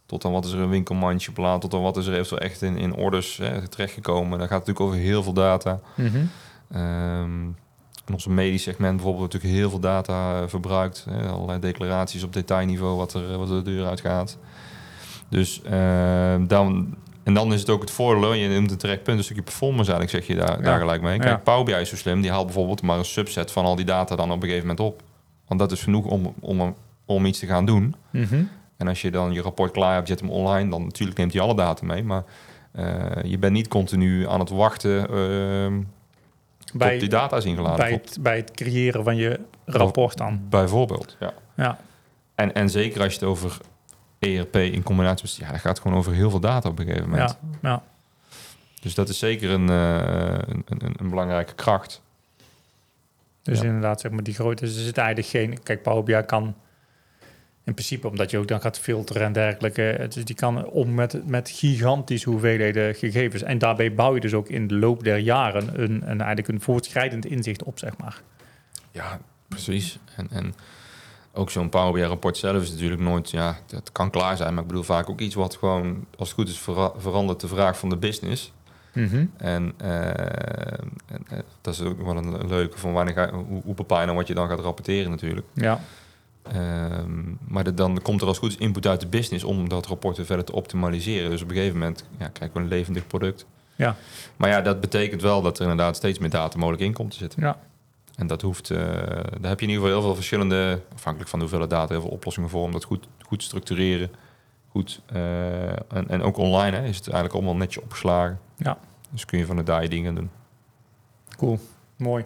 Tot 0.06 0.22
dan 0.22 0.32
wat 0.32 0.44
is 0.44 0.52
er 0.52 0.60
een 0.60 0.68
winkelmandje 0.68 1.32
plaat, 1.32 1.60
tot 1.60 1.70
dan 1.70 1.82
wat 1.82 1.96
is 1.96 2.06
er 2.06 2.12
eventueel 2.12 2.40
echt 2.40 2.62
in, 2.62 2.76
in 2.76 2.94
orders 2.94 3.36
hè, 3.36 3.68
terechtgekomen. 3.68 4.38
Daar 4.38 4.48
gaat 4.48 4.58
het 4.58 4.66
natuurlijk 4.66 4.86
over 4.86 5.10
heel 5.10 5.22
veel 5.22 5.32
data. 5.32 5.80
Ehm, 6.70 7.46
in 8.06 8.12
onze 8.12 8.30
medisch 8.30 8.62
segment 8.62 8.94
bijvoorbeeld 8.96 9.32
natuurlijk 9.32 9.60
heel 9.60 9.70
veel 9.70 9.78
data 9.78 10.40
eh, 10.40 10.48
verbruikt. 10.48 11.06
Hè, 11.10 11.28
allerlei 11.28 11.58
declaraties 11.60 12.22
op 12.22 12.32
detailniveau 12.32 12.96
wat 12.96 13.14
er, 13.14 13.38
wat 13.38 13.50
er 13.50 13.64
de 13.64 13.70
deur 13.70 13.86
uit 13.86 14.00
gaat. 14.00 14.38
Dus 15.28 15.62
ehm, 15.62 16.46
dan... 16.46 16.94
En 17.22 17.34
dan 17.34 17.52
is 17.52 17.60
het 17.60 17.70
ook 17.70 17.80
het 17.80 17.90
voordeel, 17.90 18.32
je 18.32 18.48
neemt 18.48 18.70
een 18.70 18.76
terecht 18.76 19.02
punt, 19.02 19.18
een 19.18 19.24
stukje 19.24 19.42
performance 19.42 19.92
eigenlijk, 19.92 20.24
zeg 20.26 20.36
je 20.36 20.42
daar, 20.46 20.56
Ja. 20.58 20.64
daar 20.64 20.78
gelijk 20.78 21.02
mee. 21.02 21.18
Kijk, 21.18 21.30
Ja. 21.30 21.36
Power 21.36 21.64
BI 21.64 21.72
is 21.72 21.88
zo 21.88 21.96
slim, 21.96 22.20
die 22.20 22.30
haalt 22.30 22.44
bijvoorbeeld 22.44 22.82
maar 22.82 22.98
een 22.98 23.04
subset 23.04 23.50
van 23.50 23.64
al 23.64 23.76
die 23.76 23.84
data 23.84 24.16
dan 24.16 24.30
op 24.30 24.36
een 24.36 24.48
gegeven 24.48 24.66
moment 24.68 24.86
op. 24.86 25.02
Want 25.46 25.60
dat 25.60 25.72
is 25.72 25.82
genoeg 25.82 26.04
om, 26.06 26.34
om, 26.40 26.74
om 27.04 27.24
iets 27.26 27.38
te 27.38 27.46
gaan 27.46 27.66
doen. 27.66 27.94
En 28.76 28.88
als 28.88 29.02
je 29.02 29.10
dan 29.10 29.32
je 29.32 29.42
rapport 29.42 29.70
klaar 29.72 29.94
hebt, 29.94 30.08
zet 30.08 30.20
hem 30.20 30.30
online, 30.30 30.70
dan 30.70 30.82
natuurlijk 30.82 31.18
neemt 31.18 31.32
hij 31.32 31.42
alle 31.42 31.54
data 31.56 31.86
mee. 31.86 32.04
Maar 32.04 32.24
eh, 32.72 32.84
je 33.24 33.38
bent 33.38 33.52
niet 33.52 33.68
continu 33.68 34.28
aan 34.28 34.40
het 34.40 34.50
wachten 34.50 35.08
tot 36.78 36.90
die 36.90 36.98
Bij, 36.98 37.08
data 37.08 37.36
is 37.36 37.44
ingeladen. 37.44 37.76
bij, 37.76 37.92
het, 37.92 38.16
bij 38.20 38.36
het 38.36 38.50
creëren 38.50 39.04
van 39.04 39.16
je 39.16 39.40
rapport 39.64 40.16
dan. 40.16 40.40
Bijvoorbeeld, 40.48 41.16
ja. 41.20 41.32
Ja, 41.56 41.78
En, 42.34 42.54
en 42.54 42.70
zeker 42.70 43.02
als 43.02 43.12
je 43.14 43.18
het 43.18 43.28
over 43.28 43.56
ERP 44.18 44.56
in 44.56 44.82
combinatie. 44.82 45.44
Ja, 45.44 45.50
dat 45.50 45.60
gaat 45.60 45.80
gewoon 45.80 45.96
over 45.98 46.12
heel 46.12 46.30
veel 46.30 46.40
data 46.40 46.68
op 46.68 46.78
een 46.78 46.86
gegeven 46.86 47.08
moment. 47.10 47.38
ja, 47.62 47.68
ja. 47.68 47.82
Dus 48.80 48.94
dat 48.94 49.08
is 49.08 49.18
zeker 49.18 49.50
een, 49.50 49.68
eh, 49.68 50.38
een, 50.48 50.64
een, 50.68 50.94
een 50.96 51.08
belangrijke 51.10 51.54
kracht. 51.54 52.02
Dus 53.42 53.58
Ja. 53.60 53.64
inderdaad, 53.64 54.00
zeg 54.00 54.12
maar, 54.12 54.22
die 54.22 54.34
grote... 54.34 54.64
Dus 54.64 54.76
er 54.76 54.82
zit 54.82 54.98
eigenlijk 54.98 55.28
geen... 55.28 55.62
Kijk, 55.62 55.82
Power 55.82 56.02
BI 56.02 56.22
kan 56.22 56.54
in 57.64 57.72
principe, 57.74 58.08
omdat 58.08 58.30
je 58.30 58.38
ook 58.38 58.48
dan 58.48 58.60
gaat 58.60 58.78
filteren 58.78 59.22
en 59.22 59.32
dergelijke... 59.32 60.06
Dus 60.08 60.24
die 60.24 60.34
kan 60.34 60.66
om 60.66 60.94
met, 60.94 61.26
met 61.26 61.50
gigantische 61.50 62.30
hoeveelheden 62.30 62.94
gegevens. 62.94 63.42
En 63.42 63.58
daarbij 63.58 63.94
bouw 63.94 64.14
je 64.14 64.20
dus 64.20 64.34
ook 64.34 64.48
in 64.48 64.66
de 64.66 64.74
loop 64.74 65.04
der 65.04 65.18
jaren... 65.18 65.82
een, 65.82 66.10
een 66.10 66.20
eigenlijk 66.20 66.48
een 66.48 66.60
voortschrijdend 66.60 67.26
inzicht 67.26 67.62
op, 67.62 67.78
zeg 67.78 67.96
maar. 67.96 68.22
Ja, 68.90 69.20
precies. 69.48 69.98
En, 70.16 70.28
en 70.30 70.54
ook 71.32 71.50
zo'n 71.50 71.68
Power 71.68 71.92
BI-rapport 71.92 72.36
zelf 72.36 72.62
is 72.62 72.70
natuurlijk 72.70 73.00
nooit... 73.00 73.30
Ja, 73.30 73.58
dat 73.66 73.92
kan 73.92 74.10
klaar 74.10 74.36
zijn, 74.36 74.54
maar 74.54 74.62
ik 74.62 74.68
bedoel 74.68 74.82
vaak 74.82 75.10
ook 75.10 75.20
iets 75.20 75.34
wat 75.34 75.56
gewoon... 75.56 76.06
als 76.18 76.28
het 76.28 76.38
goed 76.38 76.48
is 76.48 76.58
vera- 76.58 76.92
verandert 76.96 77.40
de 77.40 77.48
vraag 77.48 77.78
van 77.78 77.88
de 77.88 77.96
business... 77.96 78.52
En, 78.94 79.74
eh, 79.76 80.08
en, 80.08 81.26
eh, 81.28 81.38
dat 81.60 81.74
is 81.74 81.80
ook 81.80 82.02
wel 82.02 82.16
een, 82.16 82.40
een 82.40 82.48
leuke 82.48 82.78
van 82.78 82.92
wanneer 82.92 83.14
ga, 83.14 83.30
hoe, 83.32 83.62
hoe 83.64 83.74
bepaal 83.74 83.98
je 83.98 84.04
nou 84.04 84.18
wat 84.18 84.26
je 84.26 84.34
dan 84.34 84.48
gaat 84.48 84.60
rapporteren 84.60 85.10
natuurlijk. 85.10 85.46
Ja, 85.52 85.80
Ehm, 86.52 87.22
maar 87.48 87.64
de- 87.64 87.74
dan 87.74 88.02
komt 88.02 88.20
er 88.20 88.26
als 88.26 88.38
goed 88.38 88.50
is 88.50 88.56
input 88.56 88.86
uit 88.86 89.00
de 89.00 89.06
business 89.06 89.44
om 89.44 89.68
dat 89.68 89.86
rapport 89.86 90.16
weer 90.16 90.26
verder 90.26 90.44
te 90.44 90.52
optimaliseren. 90.52 91.30
Dus 91.30 91.42
op 91.42 91.48
een 91.48 91.54
gegeven 91.56 91.78
moment 91.78 92.04
ja, 92.18 92.28
krijgen 92.28 92.56
we 92.56 92.62
een 92.62 92.68
levendig 92.68 93.06
product. 93.06 93.46
ja, 93.76 93.96
Maar 94.36 94.48
ja, 94.50 94.60
dat 94.60 94.80
betekent 94.80 95.22
wel 95.22 95.42
dat 95.42 95.56
er 95.56 95.62
inderdaad 95.62 95.96
steeds 95.96 96.18
meer 96.18 96.30
data 96.30 96.58
mogelijk 96.58 96.82
in 96.82 96.92
komt 96.92 97.10
te 97.10 97.16
zitten. 97.16 97.42
ja. 97.42 97.58
En 98.16 98.26
dat 98.26 98.42
hoeft, 98.42 98.70
eh, 98.70 98.78
daar 98.78 99.50
heb 99.50 99.60
je 99.60 99.66
in 99.66 99.72
ieder 99.72 99.74
geval 99.74 99.88
heel 99.88 100.00
veel 100.02 100.14
verschillende, 100.14 100.80
afhankelijk 100.94 101.30
van 101.30 101.38
de 101.38 101.44
hoeveelheid 101.44 101.72
data, 101.72 101.92
heel 101.92 102.00
veel 102.02 102.10
oplossingen 102.10 102.48
voor 102.50 102.62
om 102.62 102.72
dat 102.72 102.84
goed, 102.84 103.06
goed 103.26 103.38
te 103.38 103.44
structureren. 103.44 104.10
Goed, 104.68 105.00
eh, 105.06 105.68
en, 105.70 106.08
en 106.08 106.22
ook 106.22 106.36
online 106.36 106.76
hè, 106.76 106.84
is 106.84 106.96
het 106.96 107.04
eigenlijk 107.06 107.34
allemaal 107.34 107.56
netjes 107.56 107.82
opgeslagen. 107.82 108.40
Ja. 108.56 108.78
Dus 109.10 109.24
kun 109.24 109.38
je 109.38 109.46
van 109.46 109.56
de 109.56 109.78
je 109.82 109.88
dingen 109.88 110.14
doen. 110.14 110.30
Cool, 111.36 111.58
mooi. 111.96 112.24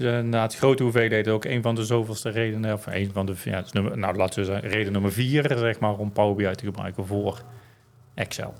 Dus 0.00 0.10
eh, 0.10 0.16
inderdaad, 0.16 0.56
grote 0.56 0.82
hoeveelheden 0.82 1.32
ook 1.32 1.44
een 1.44 1.62
van 1.62 1.74
de 1.74 1.84
zoveelste 1.84 2.28
redenen, 2.28 2.72
of 2.72 2.86
een 2.86 3.10
van 3.12 3.26
de, 3.26 3.34
ja, 3.44 3.56
het 3.56 3.66
is 3.66 3.72
nummer, 3.72 3.98
nou 3.98 4.16
laten 4.16 4.40
we 4.40 4.44
zeggen, 4.44 4.68
reden 4.68 4.92
nummer 4.92 5.12
vier, 5.12 5.54
zeg 5.58 5.78
maar, 5.78 5.96
om 5.96 6.12
Power 6.12 6.34
BI 6.34 6.54
te 6.54 6.64
gebruiken 6.64 7.06
voor 7.06 7.42
Excel. 8.14 8.54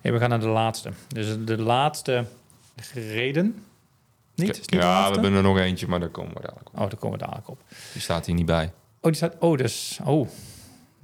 Hey, 0.00 0.12
we 0.12 0.18
gaan 0.18 0.28
naar 0.28 0.40
de 0.40 0.46
laatste. 0.46 0.90
Dus 1.08 1.44
de 1.44 1.58
laatste 1.62 2.24
reden. 2.94 3.64
Niet? 4.34 4.56
Het 4.56 4.70
ja, 4.70 5.06
we 5.06 5.12
hebben 5.12 5.32
er 5.32 5.42
nog 5.42 5.58
eentje, 5.58 5.86
maar 5.86 6.00
daar 6.00 6.08
komen 6.08 6.34
we 6.34 6.40
dadelijk 6.40 6.68
op. 6.68 6.74
Oh, 6.74 6.80
daar 6.80 6.98
komen 6.98 7.18
we 7.18 7.24
dadelijk 7.24 7.48
op. 7.48 7.60
Die 7.92 8.02
staat 8.02 8.26
hier 8.26 8.34
niet 8.34 8.46
bij. 8.46 8.72
Oh, 9.00 9.02
die 9.02 9.14
staat. 9.14 9.36
Oh, 9.38 9.58
dus. 9.58 10.00
Oh, 10.04 10.28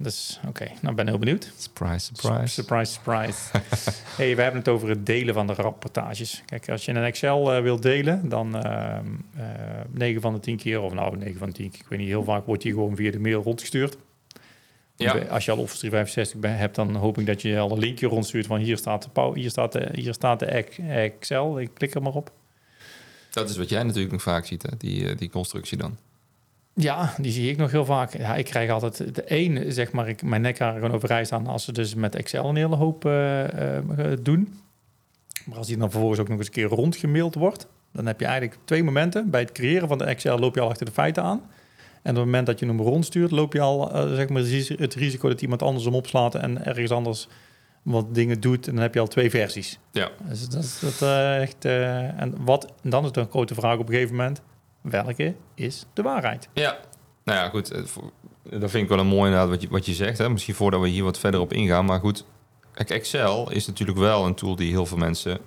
dus. 0.01 0.39
Oké, 0.47 0.67
nou 0.81 0.95
ben 0.95 1.03
ik 1.05 1.09
heel 1.09 1.19
benieuwd. 1.19 1.51
Surprise, 1.57 2.11
Surprise, 2.53 2.91
surprise. 2.93 3.39
hey, 4.17 4.35
we 4.35 4.41
hebben 4.41 4.59
het 4.59 4.69
over 4.69 4.89
het 4.89 5.05
delen 5.05 5.33
van 5.33 5.47
de 5.47 5.53
rapportages. 5.53 6.43
Kijk, 6.45 6.69
als 6.69 6.85
je 6.85 6.91
een 6.91 7.03
Excel 7.03 7.53
eh, 7.53 7.61
wilt 7.61 7.81
delen, 7.81 8.29
dan 8.29 8.55
ehm 8.63 9.05
eh 9.35 9.45
9 9.91 10.21
van 10.21 10.33
de 10.33 10.39
10 10.39 10.57
keer, 10.57 10.81
of 10.81 10.93
nou 10.93 11.17
9 11.17 11.37
van 11.39 11.47
de 11.47 11.53
10 11.55 11.69
keer, 11.69 11.79
ik 11.79 11.87
weet 11.87 11.99
niet, 11.99 12.07
heel 12.07 12.23
vaak 12.23 12.45
wordt 12.45 12.61
die 12.63 12.71
gewoon 12.71 12.95
via 12.95 13.11
de 13.11 13.19
mail 13.19 13.41
rondgestuurd. 13.43 13.97
Ja. 14.95 15.17
Als 15.17 15.45
je 15.45 15.51
al 15.51 15.57
Office 15.57 15.79
365 15.79 16.39
ben- 16.39 16.57
hebt, 16.57 16.75
dan 16.75 16.95
hoop 16.95 17.17
ik 17.17 17.25
dat 17.25 17.41
je 17.41 17.59
al 17.59 17.71
een 17.71 17.79
linkje 17.79 18.07
rondstuurt 18.07 18.45
van 18.45 18.59
hier 18.59 18.77
staat 18.77 19.09
de, 19.13 19.31
hier 19.33 19.49
staat 19.49 19.71
de, 19.71 19.89
hier 19.93 20.13
staat 20.13 20.39
de 20.39 20.45
ex- 20.45 20.77
Excel. 20.77 21.59
Ik 21.59 21.69
klik 21.73 21.93
er 21.95 22.01
maar 22.01 22.13
op. 22.13 22.31
Dat 23.29 23.49
is 23.49 23.57
wat 23.57 23.69
jij 23.69 23.83
natuurlijk 23.83 24.11
nog 24.11 24.21
vaak 24.21 24.45
ziet, 24.45 24.61
hè? 24.61 24.69
Die, 24.77 25.09
eh, 25.09 25.17
die 25.17 25.29
constructie 25.29 25.77
dan. 25.77 25.97
Ja, 26.81 27.13
die 27.17 27.31
zie 27.31 27.49
ik 27.49 27.57
nog 27.57 27.71
heel 27.71 27.85
vaak. 27.85 28.17
Ja, 28.17 28.35
ik 28.35 28.45
krijg 28.45 28.69
altijd 28.69 29.15
de 29.15 29.23
één, 29.23 29.73
zeg 29.73 29.91
maar, 29.91 30.07
ik, 30.07 30.23
mijn 30.23 30.41
nek 30.41 30.57
gewoon 30.57 30.91
overeind 30.91 31.27
staan 31.27 31.47
als 31.47 31.63
ze 31.63 31.71
dus 31.71 31.95
met 31.95 32.15
Excel 32.15 32.49
een 32.49 32.55
hele 32.55 32.75
hoop 32.75 33.05
eh, 33.05 33.77
eh, 33.77 34.17
doen. 34.21 34.59
Maar 35.45 35.57
als 35.57 35.67
die 35.67 35.77
dan 35.77 35.91
vervolgens 35.91 36.19
ook 36.19 36.27
nog 36.27 36.37
eens 36.37 36.47
een 36.47 36.53
keer 36.53 36.67
rondgemaild 36.67 37.35
wordt, 37.35 37.67
dan 37.91 38.05
heb 38.05 38.19
je 38.19 38.25
eigenlijk 38.25 38.59
twee 38.65 38.83
momenten. 38.83 39.29
Bij 39.29 39.41
het 39.41 39.51
creëren 39.51 39.87
van 39.87 39.97
de 39.97 40.03
Excel 40.03 40.39
loop 40.39 40.55
je 40.55 40.61
al 40.61 40.69
achter 40.69 40.85
de 40.85 40.91
feiten 40.91 41.23
aan. 41.23 41.41
En 42.01 42.11
op 42.11 42.15
het 42.15 42.25
moment 42.25 42.45
dat 42.45 42.59
je 42.59 42.65
hem 42.65 42.81
rondstuurt, 42.81 43.31
loop 43.31 43.53
je 43.53 43.61
al 43.61 43.91
eh, 43.91 44.15
zeg 44.15 44.29
maar, 44.29 44.41
het 44.77 44.93
risico 44.93 45.29
dat 45.29 45.41
iemand 45.41 45.61
anders 45.61 45.85
hem 45.85 45.93
opslaat 45.93 46.35
en 46.35 46.65
ergens 46.65 46.91
anders 46.91 47.27
wat 47.81 48.15
dingen 48.15 48.39
doet. 48.39 48.67
En 48.67 48.73
dan 48.73 48.81
heb 48.81 48.93
je 48.93 48.99
al 48.99 49.07
twee 49.07 49.29
versies. 49.29 49.79
Ja. 49.91 50.09
Dus 50.27 50.49
dat 50.49 50.63
is 50.63 50.79
dat, 50.79 51.01
eh, 51.01 51.41
echt. 51.41 51.65
eh, 51.65 52.21
en 52.21 52.35
wat, 52.39 52.73
en 52.83 52.89
dan 52.89 53.05
is 53.05 53.11
de 53.11 53.27
grote 53.29 53.53
vraag 53.53 53.77
op 53.77 53.87
een 53.87 53.93
gegeven 53.93 54.15
moment: 54.15 54.41
welke 54.81 55.35
is 55.55 55.85
de 55.93 56.01
waarheid? 56.01 56.49
Ja. 56.53 56.77
Nou 57.23 57.39
ja, 57.39 57.49
goed. 57.49 57.71
eh, 57.71 57.81
Dat 58.59 58.69
vind 58.71 58.83
ik 58.83 58.89
wel 58.89 58.99
een 58.99 59.07
mooi 59.07 59.23
inderdaad 59.31 59.49
wat 59.49 59.61
je, 59.61 59.67
wat 59.69 59.85
je 59.85 59.93
zegt. 59.93 60.17
Hè? 60.17 60.29
Misschien 60.29 60.55
voordat 60.55 60.81
we 60.81 60.87
hier 60.87 61.03
wat 61.03 61.19
verder 61.19 61.39
op 61.39 61.53
ingaan. 61.53 61.85
Maar 61.85 61.99
goed, 61.99 62.25
kijk, 62.73 62.89
Excel 62.89 63.51
is 63.51 63.67
natuurlijk 63.67 63.97
wel 63.97 64.25
een 64.25 64.35
tool 64.35 64.55
die 64.55 64.69
heel 64.71 64.85
veel 64.85 64.97
mensen 64.97 65.39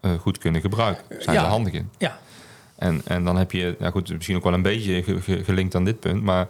eh, 0.00 0.12
goed 0.14 0.38
kunnen 0.38 0.60
gebruiken. 0.60 1.22
Zijn 1.22 1.36
Ja. 1.36 1.42
ze 1.42 1.48
handig 1.48 1.72
in. 1.72 1.90
Ja. 1.98 2.18
En, 2.76 3.00
en 3.04 3.24
dan 3.24 3.36
heb 3.36 3.52
je, 3.52 3.76
nou 3.78 3.92
goed, 3.92 4.12
misschien 4.12 4.36
ook 4.36 4.42
wel 4.44 4.52
een 4.52 4.62
beetje 4.62 5.02
ge- 5.02 5.20
ge- 5.20 5.44
gelinkt 5.44 5.74
aan 5.74 5.84
dit 5.84 6.00
punt. 6.00 6.22
Maar 6.22 6.48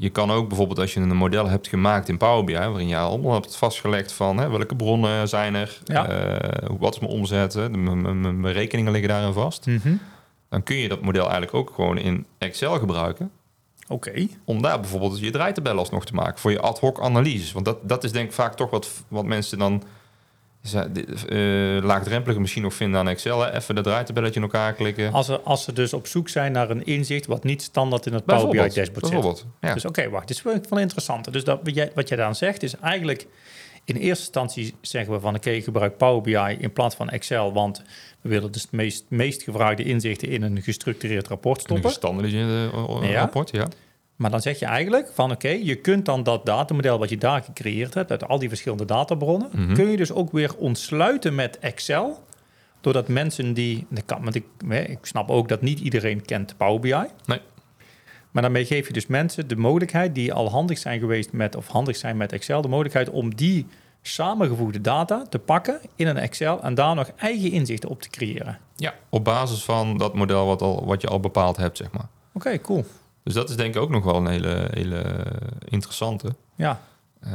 je 0.00 0.10
kan 0.10 0.30
ook 0.30 0.48
bijvoorbeeld 0.48 0.78
als 0.78 0.94
je 0.94 1.00
een 1.00 1.16
model 1.16 1.48
hebt 1.48 1.68
gemaakt 1.68 2.08
in 2.08 2.16
Power 2.16 2.44
BI... 2.44 2.52
waarin 2.52 2.88
je 2.88 2.96
allemaal 2.96 3.32
hebt 3.32 3.56
vastgelegd 3.56 4.12
van 4.12 4.38
hè, 4.38 4.48
welke 4.50 4.76
bronnen 4.76 5.28
zijn 5.28 5.54
er... 5.54 5.78
Ja. 5.84 6.08
eh, 6.08 6.68
wat 6.78 6.94
is 6.94 7.00
mijn 7.00 7.12
omzet, 7.12 7.70
mijn- 7.70 8.40
berekeningen 8.40 8.92
liggen 8.92 9.10
daarin 9.10 9.32
vast 9.32 9.66
dan 10.48 10.62
kun 10.62 10.76
je 10.76 10.88
dat 10.88 11.00
model 11.00 11.22
eigenlijk 11.22 11.54
ook 11.54 11.72
gewoon 11.74 11.98
in 11.98 12.26
Excel 12.38 12.78
gebruiken. 12.78 13.30
Oké. 13.88 14.26
Om 14.44 14.62
daar 14.62 14.80
bijvoorbeeld 14.80 15.20
je 15.20 15.30
draaitabel 15.30 15.78
alsnog 15.78 16.04
te 16.06 16.14
maken 16.14 16.38
voor 16.38 16.50
je 16.50 16.60
ad 16.60 16.80
hoc 16.80 17.00
analyses. 17.00 17.52
Want 17.52 17.64
dat, 17.64 17.88
dat 17.88 18.04
is 18.04 18.12
denk 18.12 18.26
ik 18.26 18.32
vaak 18.32 18.54
toch 18.54 18.70
wat, 18.70 18.90
wat 19.08 19.24
mensen 19.24 19.58
dan 19.58 19.82
ze- 20.62 20.92
de- 20.92 21.78
eh, 21.78 21.84
laagdrempeliger 21.84 22.40
misschien 22.40 22.62
nog 22.62 22.74
vinden 22.74 23.00
aan 23.00 23.08
Excel. 23.08 23.40
Hè? 23.40 23.54
Even 23.56 23.74
dat 23.74 23.84
draaitabelletje 23.84 24.34
in 24.36 24.42
elkaar 24.42 24.72
klikken. 24.72 25.12
Als, 25.12 25.26
ze, 25.26 25.40
als 25.40 25.64
ze 25.64 25.72
dus 25.72 25.92
op 25.92 26.06
zoek 26.06 26.28
zijn 26.28 26.52
naar 26.52 26.70
een 26.70 26.84
inzicht 26.86 27.26
wat 27.26 27.44
niet 27.44 27.62
standaard 27.62 28.06
in 28.06 28.12
het 28.12 28.24
Power 28.24 28.48
BI 28.48 28.74
dashboard 28.74 29.06
zit. 29.06 29.44
Ja. 29.60 29.74
Dus 29.74 29.84
oké, 29.84 30.08
wacht. 30.08 30.28
Dit 30.28 30.36
is 30.36 30.42
wel 30.42 30.60
wel 30.68 30.78
interessant. 30.78 31.32
Dus 31.32 31.44
dat, 31.44 31.60
wat, 31.64 31.74
jij, 31.74 31.90
wat 31.94 32.08
jij 32.08 32.16
dan 32.16 32.34
zegt 32.34 32.62
is 32.62 32.76
eigenlijk... 32.76 33.26
In 33.84 33.96
eerste 33.96 34.22
instantie 34.24 34.74
zeggen 34.80 35.12
we 35.12 35.20
van... 35.20 35.34
oké, 35.34 35.60
gebruik 35.60 35.96
Power 35.96 36.20
BI 36.22 36.56
in 36.58 36.72
plaats 36.72 36.94
van 36.94 37.08
Excel... 37.08 37.52
want 37.52 37.82
we 38.20 38.28
willen 38.28 38.52
dus 38.52 38.62
het 38.62 38.72
meest, 38.72 39.04
meest 39.08 39.42
gevraagde 39.42 39.82
inzichten... 39.82 40.28
in 40.28 40.42
een 40.42 40.62
gestructureerd 40.62 41.28
rapport 41.28 41.56
een 41.56 41.62
stoppen. 41.64 41.90
gestandardiseerde 41.90 42.70
eh, 43.02 43.10
Ja. 43.10 43.20
rapport, 43.20 43.50
ja. 43.50 43.68
Maar 44.18 44.30
dan 44.30 44.40
zeg 44.40 44.58
je 44.58 44.66
eigenlijk 44.66 45.10
van... 45.14 45.30
oké, 45.30 45.48
je 45.48 45.74
kunt 45.74 46.04
dan 46.04 46.22
dat 46.22 46.46
datamodel 46.46 46.98
wat 46.98 47.08
je 47.08 47.18
daar 47.18 47.42
gecreëerd 47.42 47.94
hebt... 47.94 48.10
uit 48.10 48.28
al 48.28 48.38
die 48.38 48.48
verschillende 48.48 48.84
databronnen... 48.84 49.48
Mhm. 49.52 49.74
kun 49.74 49.90
je 49.90 49.96
dus 49.96 50.12
ook 50.12 50.32
weer 50.32 50.56
ontsluiten 50.56 51.34
met 51.34 51.58
Excel... 51.58 52.24
doordat 52.80 53.08
mensen 53.08 53.54
die... 53.54 53.86
want 54.06 54.34
ik, 54.34 54.44
ik 54.68 54.98
snap 55.02 55.30
ook 55.30 55.48
dat 55.48 55.62
niet 55.62 55.80
iedereen 55.80 56.24
kent 56.24 56.56
Power 56.56 56.80
BI... 56.80 57.10
Nee. 57.24 57.40
Maar 58.30 58.42
daarmee 58.42 58.64
geef 58.64 58.86
je 58.86 58.92
dus 58.92 59.06
mensen 59.06 59.48
de 59.48 59.56
mogelijkheid 59.56 60.14
die 60.14 60.32
al 60.32 60.50
handig 60.50 60.78
zijn 60.78 61.00
geweest 61.00 61.32
met, 61.32 61.56
of 61.56 61.66
handig 61.66 61.96
zijn 61.96 62.16
met 62.16 62.32
Excel, 62.32 62.62
de 62.62 62.68
mogelijkheid 62.68 63.10
om 63.10 63.34
die 63.34 63.66
samengevoegde 64.02 64.80
data 64.80 65.26
te 65.28 65.38
pakken 65.38 65.80
in 65.94 66.06
een 66.06 66.16
Excel 66.16 66.62
en 66.62 66.74
daar 66.74 66.94
nog 66.94 67.10
eigen 67.16 67.50
inzichten 67.52 67.88
op 67.88 68.02
te 68.02 68.10
creëren. 68.10 68.58
Ja, 68.76 68.94
op 69.08 69.24
basis 69.24 69.64
van 69.64 69.98
dat 69.98 70.14
model 70.14 70.46
wat, 70.46 70.62
al, 70.62 70.86
wat 70.86 71.00
je 71.00 71.08
al 71.08 71.20
bepaald 71.20 71.56
hebt, 71.56 71.76
zeg 71.76 71.90
maar. 71.90 72.08
Oké, 72.32 72.60
cool. 72.60 72.84
Dus 73.28 73.36
dat 73.36 73.50
is 73.50 73.56
denk 73.56 73.74
ik 73.74 73.80
ook 73.80 73.90
nog 73.90 74.04
wel 74.04 74.16
een 74.16 74.26
hele, 74.26 74.68
hele 74.70 75.02
interessante. 75.68 76.28
Ja, 76.54 76.80
Eh, 77.20 77.32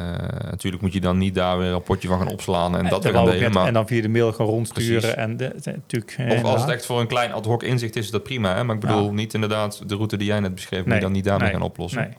natuurlijk 0.49 0.81
moet 0.83 0.93
je 0.93 1.01
dan 1.01 1.17
niet 1.17 1.35
daar 1.35 1.57
weer 1.57 1.65
een 1.67 1.71
rapportje 1.73 2.07
van 2.07 2.17
gaan 2.17 2.27
opslaan 2.27 2.77
en 2.77 2.81
dat 2.83 2.91
dat 2.91 3.03
weer 3.03 3.13
gaan 3.13 3.25
delen. 3.25 3.51
Maar, 3.51 3.67
en 3.67 3.73
dan 3.73 3.87
via 3.87 4.01
de 4.01 4.09
mail 4.09 4.33
gaan 4.33 4.45
rondsturen. 4.45 4.99
Precies. 5.01 5.17
En 5.17 5.37
de, 5.37 5.53
de- 5.61 5.71
natuurlijk, 5.71 6.15
eh, 6.17 6.31
of 6.37 6.43
als 6.43 6.61
het 6.61 6.69
echt 6.69 6.85
voor 6.85 6.99
een 6.99 7.07
klein 7.07 7.31
ad 7.33 7.45
hoc 7.45 7.63
inzicht 7.63 7.95
is, 7.95 8.05
is 8.05 8.11
dat 8.11 8.23
prima. 8.23 8.55
Hè? 8.55 8.63
Maar 8.63 8.75
ik 8.75 8.81
bedoel 8.81 9.05
Ja. 9.05 9.11
niet 9.11 9.33
inderdaad 9.33 9.89
de 9.89 9.95
route 9.95 10.17
die 10.17 10.27
jij 10.27 10.39
net 10.39 10.55
beschreef, 10.55 10.79
moet 10.79 10.87
Nee, 10.87 10.97
je 10.97 11.03
dan 11.03 11.11
niet 11.11 11.23
daarmee 11.23 11.47
nee, 11.49 11.57
gaan 11.57 11.67
oplossen. 11.67 12.01
Nee. 12.01 12.13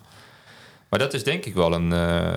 Maar 0.89 0.99
dat 0.99 1.15
is 1.15 1.25
denk 1.25 1.45
ik 1.45 1.55
wel 1.55 1.73
een, 1.75 1.93
eh, 1.93 2.35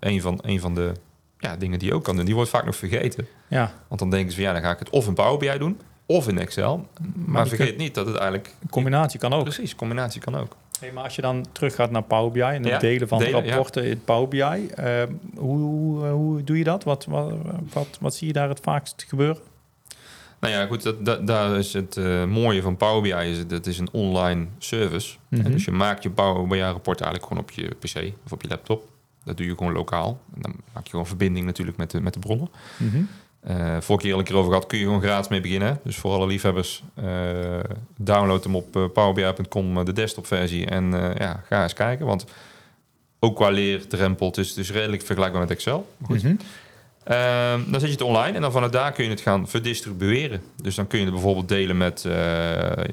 een, 0.00 0.20
van, 0.20 0.38
een 0.42 0.60
van 0.60 0.74
de 0.74 0.92
ja, 1.38 1.56
dingen 1.56 1.78
die 1.78 1.88
je 1.88 1.94
ook 1.94 2.04
kan 2.04 2.16
doen. 2.16 2.24
Die 2.24 2.34
wordt 2.34 2.50
vaak 2.50 2.64
nog 2.64 2.76
vergeten. 2.76 3.26
Ja, 3.48 3.72
Want 3.88 4.00
dan 4.00 4.10
denken 4.10 4.30
ze 4.30 4.34
van 4.36 4.44
ja, 4.46 4.52
dan 4.52 4.62
ga 4.62 4.70
ik 4.70 4.78
het 4.78 4.90
of 4.90 5.06
in 5.06 5.14
Power 5.14 5.38
BI 5.38 5.58
doen 5.58 5.80
of 6.06 6.28
in 6.28 6.38
Excel. 6.38 6.86
Maar, 7.14 7.48
vergeet 7.48 7.76
niet 7.76 7.94
dat 7.94 8.06
het 8.06 8.16
eigenlijk... 8.16 8.54
een 8.62 8.70
combinatie 8.70 9.18
kan 9.20 9.32
ook. 9.32 9.42
Precies, 9.42 9.74
combinatie 9.74 10.20
kan 10.20 10.36
ook. 10.36 10.56
Hey, 10.80 10.92
maar 10.92 11.04
als 11.04 11.14
je 11.16 11.22
dan 11.22 11.46
teruggaat 11.52 11.90
naar 11.90 12.02
Power 12.02 12.30
BI 12.32 12.40
en 12.40 12.62
het 12.62 12.66
Ja, 12.66 12.78
delen 12.78 13.08
van 13.08 13.18
delen, 13.18 13.44
ja. 13.44 13.48
rapporten 13.54 13.84
in 13.84 14.00
Power 14.04 14.28
BI, 14.28 14.40
eh, 14.74 15.02
hoe, 15.36 16.42
doe 16.44 16.58
je 16.58 16.64
dat? 16.64 16.84
Wat, 16.84 17.04
wat, 17.04 17.32
wat, 17.72 17.98
wat 18.00 18.14
zie 18.14 18.26
je 18.26 18.32
daar 18.32 18.48
het 18.48 18.60
vaakst 18.60 19.04
gebeuren? 19.08 19.42
Nou 20.40 20.54
ja, 20.54 20.66
goed, 20.66 20.82
dat, 20.82 21.04
dat, 21.04 21.26
daar 21.26 21.56
is 21.58 21.72
het 21.72 21.96
eh, 21.96 22.24
mooie 22.24 22.62
van 22.62 22.76
Power 22.76 23.02
BI. 23.02 23.28
Is, 23.30 23.38
het- 23.38 23.50
dat 23.50 23.66
is 23.66 23.78
een 23.78 23.88
online 23.92 24.46
service. 24.58 25.16
Mhm. 25.28 25.50
Dus 25.50 25.64
je 25.64 25.70
maakt 25.70 26.02
je 26.02 26.10
Power 26.10 26.46
BI 26.46 26.60
rapport 26.60 27.00
eigenlijk 27.00 27.32
gewoon 27.32 27.42
op 27.42 27.50
je 27.50 27.68
PC 27.78 28.12
of 28.24 28.32
op 28.32 28.42
je 28.42 28.48
laptop. 28.48 28.88
Dat 29.24 29.36
doe 29.36 29.46
je 29.46 29.54
gewoon 29.56 29.72
lokaal. 29.72 30.20
En 30.34 30.42
dan 30.42 30.54
maak 30.72 30.84
je 30.84 30.90
gewoon 30.90 31.06
verbinding 31.06 31.46
natuurlijk 31.46 31.76
met 31.76 31.90
de, 31.90 32.00
met 32.00 32.12
de 32.12 32.18
bronnen. 32.18 32.48
Eh 32.78 32.84
vorige 33.80 34.04
keer 34.04 34.12
al 34.12 34.18
een 34.18 34.24
keer 34.24 34.36
over 34.36 34.50
gehad, 34.50 34.66
kun 34.66 34.78
je 34.78 34.84
gewoon 34.84 35.00
gratis 35.02 35.28
mee 35.28 35.40
beginnen. 35.40 35.80
Dus 35.84 35.96
voor 35.96 36.12
alle 36.12 36.26
liefhebbers, 36.26 36.82
eh, 36.94 37.04
download 37.96 38.44
hem 38.44 38.56
op 38.56 38.76
eh, 38.76 38.84
powerbi.com, 38.92 39.78
eh, 39.78 39.84
de 39.84 39.92
desktopversie. 39.92 40.66
En 40.66 40.94
eh, 40.94 41.16
ja, 41.16 41.42
ga 41.48 41.62
eens 41.62 41.72
kijken. 41.72 42.06
Want 42.06 42.24
ook 43.18 43.36
qua 43.36 43.48
leerdrempel, 43.50 44.26
het 44.26 44.36
is, 44.36 44.48
het 44.48 44.58
is 44.58 44.70
redelijk 44.70 45.02
vergelijkbaar 45.02 45.40
met 45.42 45.50
Excel. 45.50 45.88
Goed. 46.02 46.22
Mhm. 46.22 46.34
Ehm, 47.04 47.60
dan 47.70 47.80
zet 47.80 47.88
je 47.88 47.94
het 47.96 48.00
online 48.02 48.36
en 48.36 48.42
dan 48.42 48.52
vanuit 48.52 48.72
daar 48.72 48.92
kun 48.92 49.04
je 49.04 49.10
het 49.10 49.20
gaan 49.20 49.48
verdistribueren. 49.48 50.42
Dus 50.62 50.74
dan 50.74 50.86
kun 50.86 50.98
je 50.98 51.04
het 51.04 51.14
bijvoorbeeld 51.14 51.48
delen 51.48 51.76
met 51.76 52.04
eh, 52.04 52.12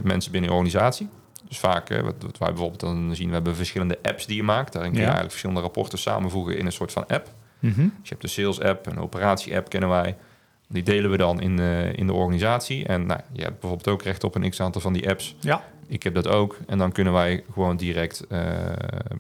mensen 0.04 0.32
binnen 0.32 0.50
je 0.50 0.56
organisatie. 0.56 1.08
Dus 1.48 1.60
vaak, 1.60 1.90
eh, 1.90 2.02
wat, 2.02 2.14
wat 2.20 2.38
wij 2.38 2.48
bijvoorbeeld 2.50 2.80
dan 2.80 3.16
zien, 3.16 3.28
we 3.28 3.34
hebben 3.34 3.56
verschillende 3.56 3.98
apps 4.02 4.26
die 4.26 4.36
je 4.36 4.44
maakt. 4.44 4.74
Daarin 4.74 4.92
kun 4.92 5.00
je 5.02 5.08
Ja. 5.08 5.14
eigenlijk 5.14 5.32
verschillende 5.32 5.62
rapporten 5.62 5.98
samenvoegen 6.00 6.58
in 6.58 6.66
een 6.66 6.72
soort 6.72 6.92
van 6.92 7.08
app. 7.08 7.30
Mhm. 7.60 7.76
Dus 7.82 7.88
je 8.04 8.10
hebt 8.10 8.22
de 8.22 8.28
sales 8.28 8.62
app, 8.62 8.86
een 8.86 9.00
operatie 9.00 9.56
app 9.58 9.70
kennen 9.70 9.90
wij. 9.90 10.16
Die 10.68 10.84
delen 10.84 11.12
we 11.12 11.18
dan 11.18 11.42
in, 11.42 11.60
eh, 11.60 11.94
in 11.98 12.08
de 12.08 12.14
organisatie. 12.14 12.86
En 12.86 13.06
nou, 13.06 13.20
je 13.32 13.42
hebt 13.42 13.60
bijvoorbeeld 13.60 13.88
ook 13.88 14.02
recht 14.04 14.24
op 14.24 14.36
een 14.36 14.50
x-aantal 14.50 14.82
van 14.82 14.94
die 14.94 15.10
apps. 15.10 15.36
Ja, 15.40 15.64
Ik 15.88 16.04
heb 16.04 16.14
dat 16.16 16.28
ook. 16.28 16.58
En 16.68 16.78
dan 16.78 16.92
kunnen 16.92 17.14
wij 17.14 17.44
gewoon 17.54 17.78
direct 17.78 18.26
eh, 18.30 18.40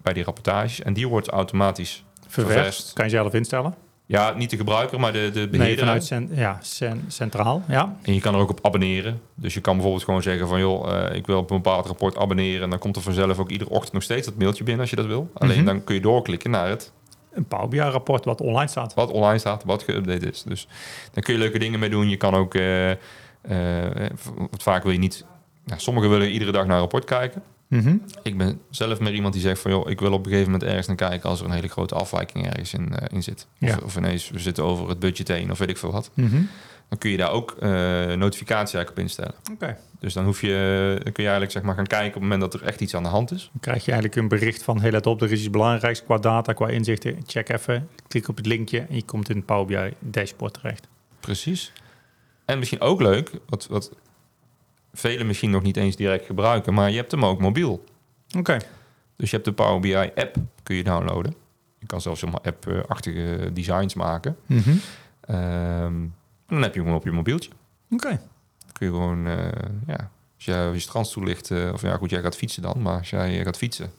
bij 0.01 0.13
die 0.13 0.23
rapportages. 0.23 0.81
En 0.81 0.93
die 0.93 1.07
wordt 1.07 1.27
automatisch 1.27 2.03
ververst. 2.27 2.55
Ververst. 2.57 2.93
Kan 2.93 3.05
je 3.05 3.11
zelf 3.11 3.33
instellen. 3.33 3.75
Ja, 4.07 4.33
niet 4.33 4.49
de 4.49 4.57
gebruiker, 4.57 4.99
maar 4.99 5.13
de, 5.13 5.29
de 5.33 5.39
Nee, 5.39 5.47
beheerder. 5.49 5.85
vanuit 6.01 6.29
ja, 6.31 6.59
cen- 6.61 7.03
centraal. 7.07 7.63
Ja. 7.67 7.95
En 8.01 8.13
je 8.13 8.19
kan 8.19 8.33
er 8.33 8.39
ook 8.39 8.49
op 8.49 8.65
abonneren. 8.65 9.21
Dus 9.35 9.53
je 9.53 9.61
kan 9.61 9.73
bijvoorbeeld 9.73 10.03
gewoon 10.03 10.21
zeggen 10.21 10.47
van... 10.47 10.59
joh, 10.59 11.05
eh, 11.07 11.15
ik 11.15 11.25
wil 11.27 11.37
op 11.37 11.49
een 11.51 11.61
bepaald 11.61 11.85
rapport 11.85 12.17
abonneren. 12.17 12.61
En 12.63 12.69
dan 12.69 12.79
komt 12.79 12.95
er 12.95 13.01
vanzelf 13.01 13.39
ook 13.39 13.49
iedere 13.49 13.69
ochtend 13.69 13.93
nog 13.93 14.03
steeds 14.03 14.25
dat 14.27 14.35
mailtje 14.37 14.63
binnen 14.63 14.81
als 14.81 14.89
je 14.89 14.95
dat 14.95 15.05
wil. 15.05 15.29
Alleen 15.33 15.55
Mhm. 15.57 15.65
dan 15.65 15.83
kun 15.83 15.95
je 15.95 16.01
doorklikken 16.01 16.51
naar 16.51 16.69
het 16.69 16.91
Een 17.35 17.45
Power 17.45 17.67
BI 17.67 17.79
rapport 17.79 18.25
wat 18.25 18.41
online 18.41 18.67
staat. 18.69 18.93
wat 18.93 19.11
online 19.11 19.37
staat, 19.39 19.63
wat 19.63 19.83
geüpdate 19.83 20.29
is. 20.31 20.43
Dus 20.43 20.67
daar 21.13 21.23
kun 21.23 21.33
je 21.33 21.39
leuke 21.39 21.59
dingen 21.59 21.79
mee 21.79 21.89
doen. 21.89 22.09
Je 22.09 22.17
kan 22.17 22.33
ook... 22.33 22.53
eh, 22.55 22.91
eh, 22.91 22.97
want 24.37 24.63
vaak 24.63 24.83
wil 24.83 24.91
je 24.91 24.97
niet... 24.97 25.25
Nou, 25.65 25.79
sommigen 25.79 26.09
willen 26.09 26.31
iedere 26.31 26.51
dag 26.51 26.65
naar 26.65 26.73
een 26.73 26.79
rapport 26.79 27.03
kijken. 27.05 27.43
Mhm. 27.67 27.95
Ik 28.23 28.37
ben 28.37 28.59
zelf 28.69 28.99
meer 28.99 29.13
iemand 29.13 29.33
die 29.33 29.41
zegt 29.41 29.61
van... 29.61 29.71
joh, 29.71 29.89
ik 29.89 29.99
wil 29.99 30.11
op 30.13 30.25
een 30.25 30.31
gegeven 30.31 30.51
moment 30.51 30.69
ergens 30.69 30.87
naar 30.87 30.95
kijken... 30.95 31.29
als 31.29 31.39
er 31.39 31.45
een 31.45 31.51
hele 31.51 31.67
grote 31.67 31.95
afwijking 31.95 32.45
ergens 32.47 32.73
in, 32.73 32.95
eh, 32.95 33.05
in 33.11 33.23
zit. 33.23 33.47
Of, 33.61 33.67
Ja. 33.69 33.77
of 33.83 33.97
ineens 33.97 34.29
we 34.29 34.39
zitten 34.39 34.63
over 34.63 34.89
het 34.89 34.99
budget 34.99 35.27
heen 35.27 35.51
of 35.51 35.57
weet 35.57 35.69
ik 35.69 35.77
veel 35.77 35.91
wat. 35.91 36.09
Mhm. 36.13 36.41
Dan 36.89 36.97
kun 36.97 37.09
je 37.09 37.17
daar 37.17 37.31
ook 37.31 37.55
eh, 37.59 37.69
notificatie 38.13 38.77
eigenlijk 38.77 38.89
op 38.89 38.99
instellen. 38.99 39.33
Oké. 39.51 39.77
Dus 39.99 40.13
dan, 40.13 40.25
hoef 40.25 40.41
je, 40.41 40.91
dan 41.03 41.13
kun 41.13 41.23
je 41.23 41.29
eigenlijk 41.29 41.51
zeg 41.51 41.63
maar, 41.63 41.75
gaan 41.75 41.87
kijken 41.87 42.07
op 42.07 42.13
het 42.13 42.21
moment 42.21 42.41
dat 42.41 42.53
er 42.53 42.67
echt 42.67 42.81
iets 42.81 42.95
aan 42.95 43.03
de 43.03 43.09
hand 43.09 43.31
is. 43.31 43.49
Dan 43.51 43.61
krijg 43.61 43.85
je 43.85 43.91
eigenlijk 43.91 44.21
een 44.21 44.27
bericht 44.27 44.63
van, 44.63 44.81
hey, 44.81 44.91
let 44.91 45.05
op, 45.05 45.21
er 45.21 45.31
is 45.31 45.39
iets 45.39 45.49
belangrijks 45.49 46.03
qua 46.03 46.17
data, 46.17 46.53
qua 46.53 46.67
inzichten. 46.67 47.17
Check 47.25 47.49
even, 47.49 47.89
klik 48.07 48.27
op 48.27 48.35
het 48.37 48.45
linkje 48.45 48.79
en 48.79 48.95
je 48.95 49.05
komt 49.05 49.29
in 49.29 49.35
het 49.35 49.45
Power 49.45 49.65
BI 49.65 49.95
dashboard 49.99 50.53
terecht. 50.53 50.87
Precies. 51.19 51.71
En 52.45 52.59
misschien 52.59 52.81
ook 52.81 53.01
leuk, 53.01 53.31
wat, 53.45 53.67
wat 53.67 53.91
velen 54.93 55.27
misschien 55.27 55.49
nog 55.49 55.61
niet 55.61 55.77
eens 55.77 55.95
direct 55.95 56.25
gebruiken, 56.25 56.73
maar 56.73 56.89
je 56.89 56.95
hebt 56.97 57.11
hem 57.11 57.25
ook 57.25 57.39
mobiel. 57.39 57.83
Oké. 58.37 58.57
Dus 59.15 59.29
je 59.29 59.35
hebt 59.35 59.47
de 59.47 59.53
Power 59.53 59.79
BI 59.79 60.11
app, 60.15 60.35
kun 60.63 60.75
je 60.75 60.83
downloaden. 60.83 61.35
Je 61.79 61.85
kan 61.85 62.01
zelfs 62.01 62.19
zomaar 62.19 62.41
app-achtige 62.41 63.49
designs 63.53 63.93
maken. 63.93 64.37
En 64.47 66.13
dan 66.47 66.61
heb 66.61 66.73
je 66.73 66.81
hem 66.81 66.93
op 66.93 67.03
je 67.03 67.11
mobieltje. 67.11 67.49
Oké. 67.89 68.21
Kun 68.71 68.87
je 68.87 68.93
gewoon, 68.93 69.27
eh, 69.27 69.47
ja, 69.87 70.11
als 70.35 70.45
jij 70.45 70.71
je 70.71 70.79
strandstoel 70.79 71.23
ligt, 71.23 71.51
eh, 71.51 71.69
of 71.73 71.81
ja 71.81 71.97
goed, 71.97 72.09
jij 72.09 72.21
gaat 72.21 72.35
fietsen 72.35 72.61
dan, 72.61 72.81
maar 72.81 72.97
als 72.97 73.09
jij 73.09 73.43
gaat 73.43 73.57
fietsen. 73.57 73.91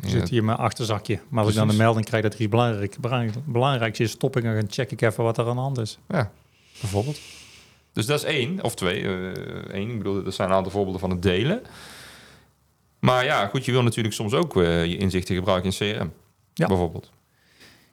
Ik 0.00 0.08
zit 0.08 0.28
hier 0.28 0.44
mijn 0.44 0.58
achterzakje. 0.58 1.20
Maar 1.28 1.44
als 1.44 1.52
ik 1.52 1.58
dan 1.58 1.68
een 1.68 1.76
melding 1.76 2.06
krijg 2.06 2.22
dat 2.22 2.34
er 2.34 2.40
iets 2.40 2.50
belangrijk, 2.50 2.98
belangrijk, 3.00 3.46
belangrijks 3.46 4.00
is, 4.00 4.10
stop 4.10 4.36
ik 4.36 4.44
en 4.44 4.54
dan 4.54 4.70
check 4.70 4.90
ik 4.90 5.00
even 5.00 5.24
wat 5.24 5.38
er 5.38 5.48
aan 5.48 5.54
de 5.54 5.60
hand 5.60 5.78
is. 5.78 5.98
Ja, 6.08 6.30
bijvoorbeeld. 6.80 7.20
Dus 7.92 8.06
dat 8.06 8.18
is 8.18 8.24
één, 8.24 8.62
of 8.62 8.74
twee. 8.74 9.02
één, 9.72 9.90
ik 9.90 9.98
bedoel, 9.98 10.22
dat 10.22 10.34
zijn 10.34 10.48
een 10.48 10.54
aantal 10.54 10.72
voorbeelden 10.72 11.00
van 11.00 11.10
het 11.10 11.22
delen. 11.22 11.62
Maar 12.98 13.24
ja, 13.24 13.46
goed, 13.46 13.64
je 13.64 13.72
wil 13.72 13.82
natuurlijk 13.82 14.14
soms 14.14 14.32
ook 14.32 14.54
je 14.54 14.96
inzichten 14.96 15.34
gebruiken 15.34 15.70
in 15.70 15.94
CRM. 15.94 16.12
Ja. 16.54 16.66
Bijvoorbeeld. 16.66 17.10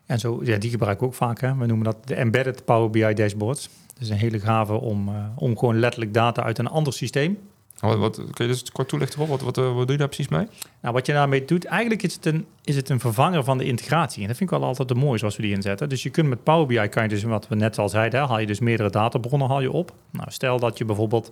En 0.06 0.20
zo, 0.20 0.40
ja, 0.44 0.58
die 0.58 0.70
gebruik 0.70 0.98
ik 0.98 1.04
ook 1.04 1.14
vaak. 1.14 1.42
Hè. 1.42 1.56
We 1.56 1.66
noemen 1.66 1.86
dat 1.86 2.08
de 2.08 2.16
embedded 2.16 2.66
Power 2.66 2.90
BI 2.90 3.14
dashboards. 3.14 3.70
Dat 3.94 4.02
is 4.02 4.10
een 4.10 4.18
hele 4.18 4.40
gave 4.40 4.74
om, 4.74 5.08
eh, 5.08 5.26
om 5.36 5.58
gewoon 5.58 5.80
letterlijk 5.80 6.14
data 6.14 6.44
uit 6.44 6.58
een 6.58 6.68
ander 6.68 6.94
systeem. 6.94 7.38
Wat, 7.80 7.98
wat, 7.98 8.16
kun 8.16 8.46
je 8.46 8.52
dus 8.52 8.72
kort 8.72 8.88
toelichten, 8.88 9.20
Rob? 9.20 9.30
Wat, 9.30 9.42
wat, 9.42 9.58
eh, 9.58 9.64
wat 9.64 9.82
doe 9.82 9.92
je 9.92 9.98
daar 9.98 10.08
precies 10.08 10.28
mee? 10.28 10.48
Nou, 10.82 10.94
wat 10.94 11.06
je 11.06 11.14
daarmee 11.14 11.46
doet, 11.46 11.66
eigenlijk 11.66 12.04
is 12.04 12.14
het, 12.14 12.26
een, 12.26 12.46
is 12.64 12.76
het 12.76 12.90
een 12.90 13.00
vervanger 13.00 13.44
van 13.44 13.58
de 13.58 13.64
integratie. 13.64 14.22
En 14.22 14.28
dat 14.28 14.38
vind 14.38 14.52
ik 14.52 14.58
wel 14.58 14.68
altijd 14.68 14.88
de 14.88 14.96
mooi 14.96 15.20
zoals 15.20 15.36
we 15.36 15.42
die 15.42 15.52
inzetten. 15.52 15.90
Dus 15.90 16.04
je 16.04 16.10
kunt 16.10 16.28
met 16.28 16.44
Power 16.44 16.68
BI, 16.68 16.88
kan 16.88 17.04
je 17.04 17.10
dus, 17.10 17.24
wat 17.24 17.48
we 17.48 17.56
net 17.56 17.78
al 17.78 17.90
zeiden, 17.90 18.20
hè, 18.20 18.28
haal 18.28 18.40
je 18.40 18.48
dus 18.48 18.60
meerdere 18.60 18.90
databronnen 18.90 19.48
haal 19.48 19.62
je 19.62 19.72
op. 19.72 19.94
Nou, 20.10 20.32
stel 20.32 20.60
dat 20.60 20.78
je 20.78 20.86
bijvoorbeeld 20.86 21.32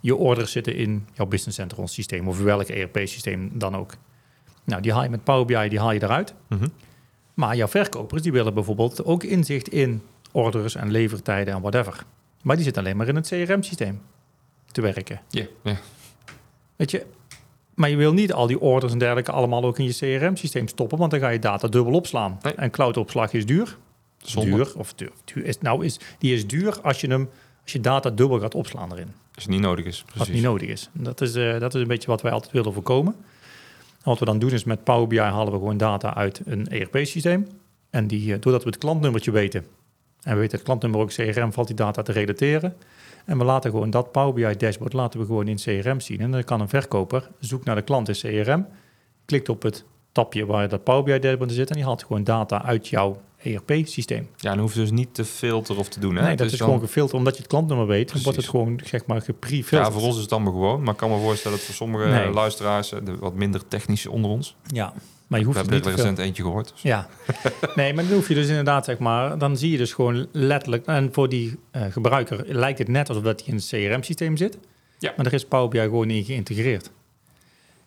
je 0.00 0.16
orders 0.16 0.52
zitten 0.52 0.76
in 0.76 1.06
jouw 1.12 1.26
Business 1.26 1.58
Central 1.58 1.88
systeem 1.88 2.28
of 2.28 2.40
welk 2.40 2.68
ERP-systeem 2.68 3.50
dan 3.52 3.76
ook. 3.76 3.94
Nou, 4.64 4.82
die 4.82 4.92
haal 4.92 5.02
je 5.02 5.08
met 5.08 5.24
Power 5.24 5.44
BI, 5.44 5.68
die 5.68 5.78
haal 5.78 5.92
je 5.92 6.02
eruit. 6.02 6.34
Mhm. 6.48 6.66
Maar 7.34 7.56
jouw 7.56 7.68
verkopers, 7.68 8.22
die 8.22 8.32
willen 8.32 8.54
bijvoorbeeld 8.54 9.04
ook 9.04 9.22
inzicht 9.22 9.68
in 9.68 10.02
orders 10.32 10.74
en 10.74 10.90
levertijden 10.90 11.54
en 11.54 11.60
whatever. 11.60 12.04
Maar 12.42 12.56
die 12.56 12.64
zitten 12.64 12.82
alleen 12.82 12.96
maar 12.96 13.08
in 13.08 13.16
het 13.16 13.28
CRM-systeem 13.28 14.00
te 14.72 14.80
werken. 14.80 15.20
Ja. 15.28 15.46
Weet 16.76 16.90
je, 16.90 17.06
maar 17.74 17.90
je 17.90 17.96
wil 17.96 18.12
niet 18.12 18.32
al 18.32 18.46
die 18.46 18.60
orders 18.60 18.92
en 18.92 18.98
dergelijke 18.98 19.32
allemaal 19.32 19.64
ook 19.64 19.78
in 19.78 19.84
je 19.84 19.94
CRM-systeem 19.94 20.68
stoppen, 20.68 20.98
want 20.98 21.10
dan 21.10 21.20
ga 21.20 21.28
je 21.28 21.38
data 21.38 21.68
dubbel 21.68 21.92
opslaan. 21.92 22.38
Nee. 22.42 22.54
En 22.54 22.70
cloudopslag 22.70 23.32
is 23.32 23.46
duur. 23.46 23.76
Zonde. 24.18 24.50
Duur, 24.50 24.72
of 24.76 24.94
duur, 24.94 25.12
duur 25.24 25.44
is, 25.44 25.58
nou 25.58 25.84
is, 25.84 25.98
die 26.18 26.34
is 26.34 26.46
duur 26.46 26.80
als 26.80 27.00
je 27.00 27.06
hem, 27.06 27.30
als 27.62 27.72
je 27.72 27.80
data 27.80 28.10
dubbel 28.10 28.40
gaat 28.40 28.54
opslaan 28.54 28.92
erin. 28.92 29.12
Als 29.34 29.44
het 29.44 29.52
niet 29.52 29.62
nodig 29.62 29.84
is. 29.84 30.02
Als 30.02 30.04
Precies. 30.04 30.26
het 30.26 30.34
niet 30.34 30.44
nodig 30.44 30.68
is. 30.68 30.88
Dat 30.92 31.20
is, 31.20 31.34
eh, 31.34 31.58
dat 31.58 31.74
is 31.74 31.80
een 31.80 31.88
beetje 31.88 32.06
wat 32.06 32.22
wij 32.22 32.32
altijd 32.32 32.52
willen 32.52 32.72
voorkomen. 32.72 33.14
Wat 34.04 34.18
we 34.18 34.24
dan 34.24 34.38
doen 34.38 34.50
is 34.50 34.64
met 34.64 34.84
Power 34.84 35.06
BI 35.06 35.18
halen 35.18 35.52
we 35.52 35.58
gewoon 35.58 35.76
data 35.76 36.14
uit 36.14 36.40
een 36.44 36.68
ERP-systeem. 36.68 37.46
En 37.90 38.06
die, 38.06 38.34
eh, 38.34 38.40
doordat 38.40 38.62
we 38.62 38.70
het 38.70 38.78
klantnummertje 38.78 39.30
weten, 39.30 39.64
en 40.22 40.34
we 40.34 40.40
weten 40.40 40.56
het 40.56 40.66
klantnummer 40.66 41.00
ook 41.00 41.12
CRM, 41.12 41.52
valt 41.52 41.66
die 41.66 41.76
data 41.76 42.02
te 42.02 42.12
relateren. 42.12 42.74
En 43.24 43.38
we 43.38 43.44
laten 43.44 43.70
gewoon 43.70 43.90
dat 43.90 44.12
Power 44.12 44.32
BI 44.32 44.56
dashboard 44.56 44.92
laten 44.92 45.20
we 45.20 45.26
gewoon 45.26 45.48
in 45.48 45.56
CRM 45.56 46.00
zien. 46.00 46.20
En 46.20 46.30
dan 46.30 46.44
kan 46.44 46.60
een 46.60 46.68
verkoper 46.68 47.30
zoekt 47.38 47.64
naar 47.64 47.76
de 47.76 47.82
klant 47.82 48.08
in 48.08 48.14
CRM, 48.14 48.66
klikt 49.24 49.48
op 49.48 49.62
het 49.62 49.84
tapje 50.12 50.46
waar 50.46 50.68
dat 50.68 50.84
Power 50.84 51.02
BI 51.04 51.18
dashboard 51.18 51.52
zit 51.52 51.68
en 51.70 51.74
die 51.76 51.84
haalt 51.84 52.02
gewoon 52.04 52.24
data 52.24 52.64
uit 52.64 52.88
jouw 52.88 53.20
ERP-systeem. 53.42 54.28
Ja, 54.36 54.50
dan 54.50 54.58
hoef 54.58 54.74
je 54.74 54.80
dus 54.80 54.90
niet 54.90 55.14
te 55.14 55.24
filteren 55.24 55.80
of 55.80 55.88
te 55.88 56.00
doen. 56.00 56.14
Hè? 56.16 56.20
Nee, 56.22 56.30
dat 56.30 56.38
Dus 56.38 56.52
is 56.52 56.58
dan- 56.58 56.66
gewoon 56.68 56.82
gefilterd. 56.82 57.16
Omdat 57.18 57.32
je 57.34 57.38
het 57.42 57.48
klantnummer 57.50 57.86
weet, 57.86 58.12
dan 58.12 58.22
wordt 58.22 58.38
het 58.38 58.50
Precies. 58.50 58.50
gewoon 58.50 58.80
zeg 58.84 59.06
maar 59.06 59.22
geprefilterd. 59.22 59.86
Ja, 59.86 59.92
voor 59.92 60.02
ons 60.02 60.16
is 60.16 60.22
het 60.22 60.32
allemaal 60.32 60.52
gewoon. 60.52 60.82
Maar 60.82 60.92
ik 60.92 60.98
kan 60.98 61.10
me 61.10 61.18
voorstellen 61.18 61.56
dat 61.56 61.66
voor 61.66 61.74
sommige 61.74 62.06
Nee. 62.08 62.30
luisteraars, 62.30 62.92
eh, 62.92 62.98
de 63.04 63.16
wat 63.16 63.34
minder 63.34 63.68
technische 63.68 64.10
onder 64.10 64.30
ons, 64.30 64.56
Ja, 64.66 64.92
maar 65.26 65.38
je 65.40 65.46
we 65.46 65.52
hoeft 65.52 65.64
het 65.64 65.70
niet 65.74 65.82
te 65.82 65.88
veel. 65.88 65.98
recent 65.98 66.18
eentje 66.18 66.42
gehoord. 66.42 66.68
Dus. 66.72 66.82
Ja, 66.82 67.06
nee, 67.74 67.94
maar 67.94 68.04
dan 68.04 68.12
hoef 68.14 68.28
je 68.28 68.34
dus 68.34 68.48
inderdaad, 68.48 68.84
zeg 68.84 68.98
maar, 68.98 69.38
dan 69.38 69.56
zie 69.56 69.70
je 69.70 69.76
dus 69.78 69.92
gewoon 69.92 70.26
letterlijk, 70.32 70.86
en 70.86 71.08
voor 71.12 71.28
die 71.28 71.58
eh, 71.70 71.82
gebruiker 71.90 72.44
lijkt 72.46 72.78
het 72.78 72.88
net 72.88 73.08
alsof 73.08 73.24
dat 73.24 73.40
hij 73.40 73.48
in 73.48 73.54
het 73.54 73.66
CRM-systeem 73.68 74.36
zit, 74.36 74.58
Ja. 74.98 75.12
maar 75.16 75.26
er 75.26 75.32
is 75.32 75.44
Power 75.44 75.68
BI 75.68 75.78
gewoon 75.78 76.10
in 76.10 76.24
geïntegreerd. 76.24 76.90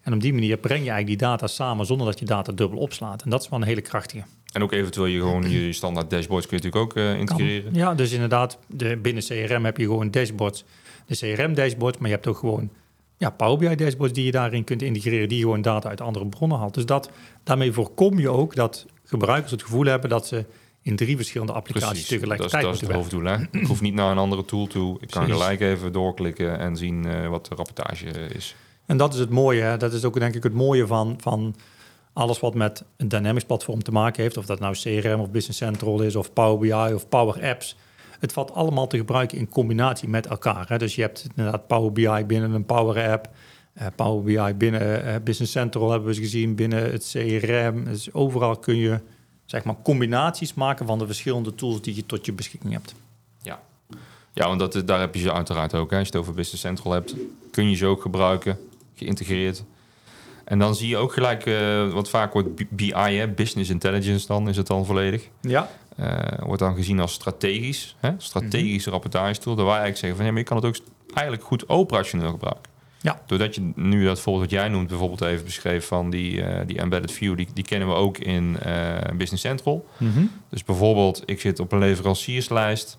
En 0.05 0.13
op 0.13 0.21
die 0.21 0.33
manier 0.33 0.57
breng 0.57 0.83
je 0.83 0.89
eigenlijk 0.89 1.19
die 1.19 1.27
data 1.27 1.47
samen 1.47 1.85
zonder 1.85 2.07
dat 2.07 2.19
je 2.19 2.25
data 2.25 2.51
dubbel 2.51 2.79
opslaat. 2.79 3.23
En 3.23 3.29
dat 3.29 3.41
is 3.41 3.49
wel 3.49 3.59
een 3.61 3.67
hele 3.67 3.81
krachtige. 3.81 4.23
En 4.53 4.63
ook 4.63 4.71
eventueel 4.71 5.05
je 5.05 5.19
gewoon 5.19 5.49
je 5.49 5.73
standaard 5.73 6.09
dashboards 6.09 6.47
kun 6.47 6.57
je 6.57 6.63
natuurlijk 6.63 6.97
ook 6.97 7.03
eh, 7.03 7.19
integreren. 7.19 7.73
Ja, 7.73 7.93
dus 7.93 8.11
inderdaad, 8.11 8.57
de, 8.67 8.97
binnen 8.97 9.23
CRM 9.23 9.65
heb 9.65 9.77
je 9.77 9.83
gewoon 9.83 10.11
dashboards. 10.11 10.63
De 11.05 11.15
CRM-dashboards, 11.15 11.97
maar 11.97 12.09
je 12.09 12.15
hebt 12.15 12.27
ook 12.27 12.37
gewoon 12.37 12.69
ja, 13.17 13.29
Power 13.29 13.57
BI-dashboards 13.57 14.13
die 14.13 14.25
je 14.25 14.31
daarin 14.31 14.63
kunt 14.63 14.81
integreren, 14.81 15.29
die 15.29 15.41
gewoon 15.41 15.61
data 15.61 15.89
uit 15.89 16.01
andere 16.01 16.25
bronnen 16.25 16.57
haalt. 16.57 16.73
Dus 16.73 16.85
dat, 16.85 17.09
daarmee 17.43 17.71
voorkom 17.71 18.19
je 18.19 18.29
ook 18.29 18.55
dat 18.55 18.85
gebruikers 19.05 19.51
het 19.51 19.63
gevoel 19.63 19.85
hebben 19.85 20.09
dat 20.09 20.27
ze 20.27 20.45
in 20.81 20.95
drie 20.95 21.15
verschillende 21.15 21.53
applicaties 21.53 21.89
Precies, 21.89 22.09
dat 22.09 22.13
is, 22.13 22.19
tegelijkertijd 22.19 22.63
dat 22.63 22.73
is 22.73 22.81
het 22.81 22.89
moeten 22.89 23.21
hoofddoel. 23.23 23.49
Hè? 23.51 23.59
Ik 23.59 23.67
hoef 23.67 23.81
niet 23.81 23.93
naar 23.93 24.11
een 24.11 24.17
andere 24.17 24.45
tool 24.45 24.67
toe. 24.67 24.97
Ik 25.01 25.09
kan 25.09 25.23
Precies. 25.23 25.41
gelijk 25.41 25.61
even 25.61 25.91
doorklikken 25.91 26.59
en 26.59 26.77
zien 26.77 27.05
eh, 27.05 27.27
wat 27.27 27.45
de 27.45 27.55
rapportage 27.55 28.05
is. 28.09 28.55
En 28.85 28.97
dat 28.97 29.13
is 29.13 29.19
het 29.19 29.29
mooie. 29.29 29.61
Hè? 29.61 29.77
Dat 29.77 29.93
is 29.93 30.03
ook 30.05 30.19
denk 30.19 30.35
ik 30.35 30.43
het 30.43 30.53
mooie 30.53 30.87
van, 30.87 31.15
van 31.21 31.55
alles 32.13 32.39
wat 32.39 32.53
met 32.53 32.83
een 32.97 33.07
Dynamics 33.07 33.45
platform 33.45 33.83
te 33.83 33.91
maken 33.91 34.21
heeft. 34.21 34.37
Of 34.37 34.45
dat 34.45 34.59
nou 34.59 34.75
CRM 34.75 35.19
of 35.19 35.29
Business 35.29 35.57
Central 35.59 36.01
is 36.01 36.15
of 36.15 36.33
Power 36.33 36.57
BI 36.59 36.93
of 36.93 37.09
Power 37.09 37.43
Apps. 37.43 37.75
Het 38.19 38.33
valt 38.33 38.53
allemaal 38.53 38.87
te 38.87 38.97
gebruiken 38.97 39.37
in 39.37 39.49
combinatie 39.49 40.09
met 40.09 40.27
elkaar. 40.27 40.65
Hè? 40.67 40.77
Dus 40.77 40.95
je 40.95 41.01
hebt 41.01 41.27
inderdaad 41.35 41.67
Power 41.67 41.91
BI 41.91 42.23
binnen 42.27 42.51
een 42.51 42.65
Power 42.65 43.11
App. 43.11 43.29
eh, 43.73 43.87
Power 43.95 44.23
BI 44.23 44.53
binnen 44.53 45.05
eh, 45.05 45.15
Business 45.23 45.51
Central 45.51 45.89
hebben 45.89 46.07
we 46.09 46.13
eens 46.15 46.23
gezien. 46.23 46.55
Binnen 46.55 46.91
het 46.91 47.09
CRM. 47.11 47.83
Dus 47.83 48.13
overal 48.13 48.55
kun 48.57 48.75
je 48.75 48.99
zeg 49.45 49.63
maar 49.63 49.75
combinaties 49.83 50.53
maken 50.53 50.85
van 50.85 50.99
de 50.99 51.05
verschillende 51.05 51.55
tools 51.55 51.81
die 51.81 51.95
je 51.95 52.05
tot 52.05 52.25
je 52.25 52.33
beschikking 52.33 52.73
hebt. 52.73 52.95
Ja, 54.35 54.47
want 54.47 54.59
dat, 54.59 54.87
daar 54.87 54.99
heb 54.99 55.15
je 55.15 55.21
ze 55.21 55.33
uiteraard 55.33 55.73
ook. 55.73 55.91
Hè. 55.91 55.97
Als 55.97 56.07
je 56.07 56.13
het 56.13 56.21
over 56.21 56.33
Business 56.33 56.61
Central 56.61 56.93
hebt, 56.93 57.15
kun 57.51 57.69
je 57.69 57.75
ze 57.75 57.85
ook 57.85 58.01
gebruiken, 58.01 58.57
geïntegreerd. 58.95 59.63
En 60.45 60.59
dan 60.59 60.75
zie 60.75 60.87
je 60.87 60.97
ook 60.97 61.13
gelijk, 61.13 61.45
eh, 61.45 61.91
wat 61.91 62.09
vaak 62.09 62.33
wordt 62.33 62.75
BI, 62.75 62.93
hè, 62.93 63.27
Business 63.27 63.69
Intelligence 63.69 64.27
dan, 64.27 64.49
is 64.49 64.57
het 64.57 64.67
dan 64.67 64.85
volledig. 64.85 65.29
Ja, 65.41 65.69
Eh, 65.95 66.17
wordt 66.39 66.61
dan 66.61 66.75
gezien 66.75 66.99
als 66.99 67.13
strategisch, 67.13 67.95
hè, 67.99 68.11
strategische 68.17 68.89
rapportage 68.89 69.39
tool. 69.39 69.55
Daar 69.55 69.65
wij 69.65 69.73
eigenlijk 69.73 69.97
zeggen 69.97 70.17
van, 70.17 70.25
ja, 70.25 70.31
maar 70.31 70.41
je 70.41 70.47
kan 70.47 70.57
het 70.57 70.65
ook 70.65 70.75
eigenlijk 71.13 71.47
goed 71.47 71.69
operationeel 71.69 72.31
gebruiken. 72.31 72.71
Ja. 73.01 73.21
Doordat 73.25 73.55
je 73.55 73.71
nu 73.75 74.05
dat 74.05 74.19
voorbeeld 74.19 74.51
wat 74.51 74.59
jij 74.59 74.69
noemt, 74.69 74.87
bijvoorbeeld 74.87 75.21
even 75.21 75.45
beschreef 75.45 75.87
van 75.87 76.09
die, 76.09 76.41
eh, 76.41 76.67
die 76.67 76.77
embedded 76.77 77.11
view, 77.11 77.37
die, 77.37 77.47
die 77.53 77.63
kennen 77.63 77.87
we 77.87 77.93
ook 77.93 78.17
in 78.17 78.57
Business 79.17 79.43
Central. 79.43 79.85
Dus 80.49 80.63
bijvoorbeeld, 80.63 81.23
ik 81.25 81.41
zit 81.41 81.59
op 81.59 81.71
een 81.71 81.79
leverancierslijst 81.79 82.97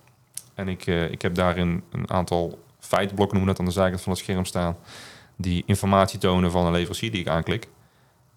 en 0.55 0.69
ik, 0.69 0.87
ik 0.87 1.23
heb 1.23 1.35
daarin 1.35 1.83
een 1.93 2.11
aantal 2.11 2.59
feitenblokken, 2.79 3.37
noemen 3.37 3.55
we 3.55 3.59
dat 3.59 3.59
aan 3.59 3.75
de 3.75 3.81
zijkant 3.81 4.03
van 4.03 4.13
het 4.13 4.21
scherm 4.21 4.45
staan, 4.45 4.77
die 5.37 5.63
informatie 5.67 6.19
tonen 6.19 6.51
van 6.51 6.67
een 6.67 6.73
leverancier 6.73 7.11
die 7.11 7.21
ik 7.21 7.29
aanklik. 7.29 7.69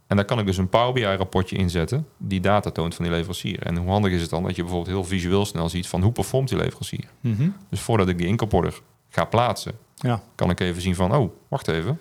En 0.08 0.16
daar 0.16 0.26
kan 0.26 0.40
ik 0.40 0.46
dus 0.46 0.58
een 0.58 0.70
Power 0.70 0.94
BI-rapportje 0.94 1.56
inzetten 1.56 2.08
die 2.18 2.40
data 2.40 2.72
toont 2.72 2.96
van 2.96 3.06
die 3.06 3.14
leverancier. 3.14 3.64
En 3.64 3.78
hoe 3.78 3.90
handig 3.90 4.12
is 4.12 4.22
het 4.22 4.30
dan 4.30 4.44
dat 4.44 4.56
je 4.56 4.62
bijvoorbeeld 4.62 4.96
heel 4.96 5.04
visueel 5.04 5.46
snel 5.46 5.70
ziet 5.70 5.88
van 5.88 6.02
hoe 6.02 6.12
performt 6.12 6.50
die 6.50 6.58
leverancier. 6.58 7.06
Mhm. 7.22 7.50
Dus 7.70 7.80
voordat 7.80 8.08
ik 8.08 8.18
die 8.18 8.28
inkoporder 8.28 8.82
ga 9.10 9.26
plaatsen, 9.26 9.78
ja. 9.96 10.24
kan 10.36 10.50
ik 10.50 10.60
even 10.60 10.82
zien 10.82 10.96
van, 10.96 11.16
oh, 11.16 11.32
wacht 11.48 11.68
even. 11.68 12.00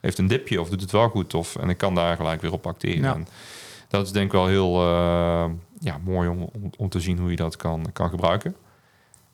Heeft 0.00 0.18
een 0.18 0.26
dipje 0.26 0.60
of 0.60 0.68
doet 0.68 0.80
het 0.80 0.90
wel 0.90 1.08
goed? 1.08 1.34
Of, 1.34 1.56
en 1.56 1.68
ik 1.68 1.78
kan 1.78 1.94
daar 1.94 2.16
gelijk 2.16 2.40
weer 2.40 2.52
op 2.52 2.66
acteren. 2.66 3.02
Ja. 3.02 3.14
En 3.14 3.26
dat 3.88 4.06
is 4.06 4.12
denk 4.12 4.26
ik 4.26 4.32
wel 4.32 4.46
heel 4.46 4.80
eh, 4.80 5.50
ja, 5.80 5.98
mooi 6.04 6.28
om, 6.28 6.42
om, 6.42 6.70
om 6.76 6.88
te 6.88 7.00
zien 7.00 7.18
hoe 7.18 7.30
je 7.30 7.36
dat 7.36 7.56
kan, 7.56 7.92
kan 7.92 8.10
gebruiken. 8.10 8.56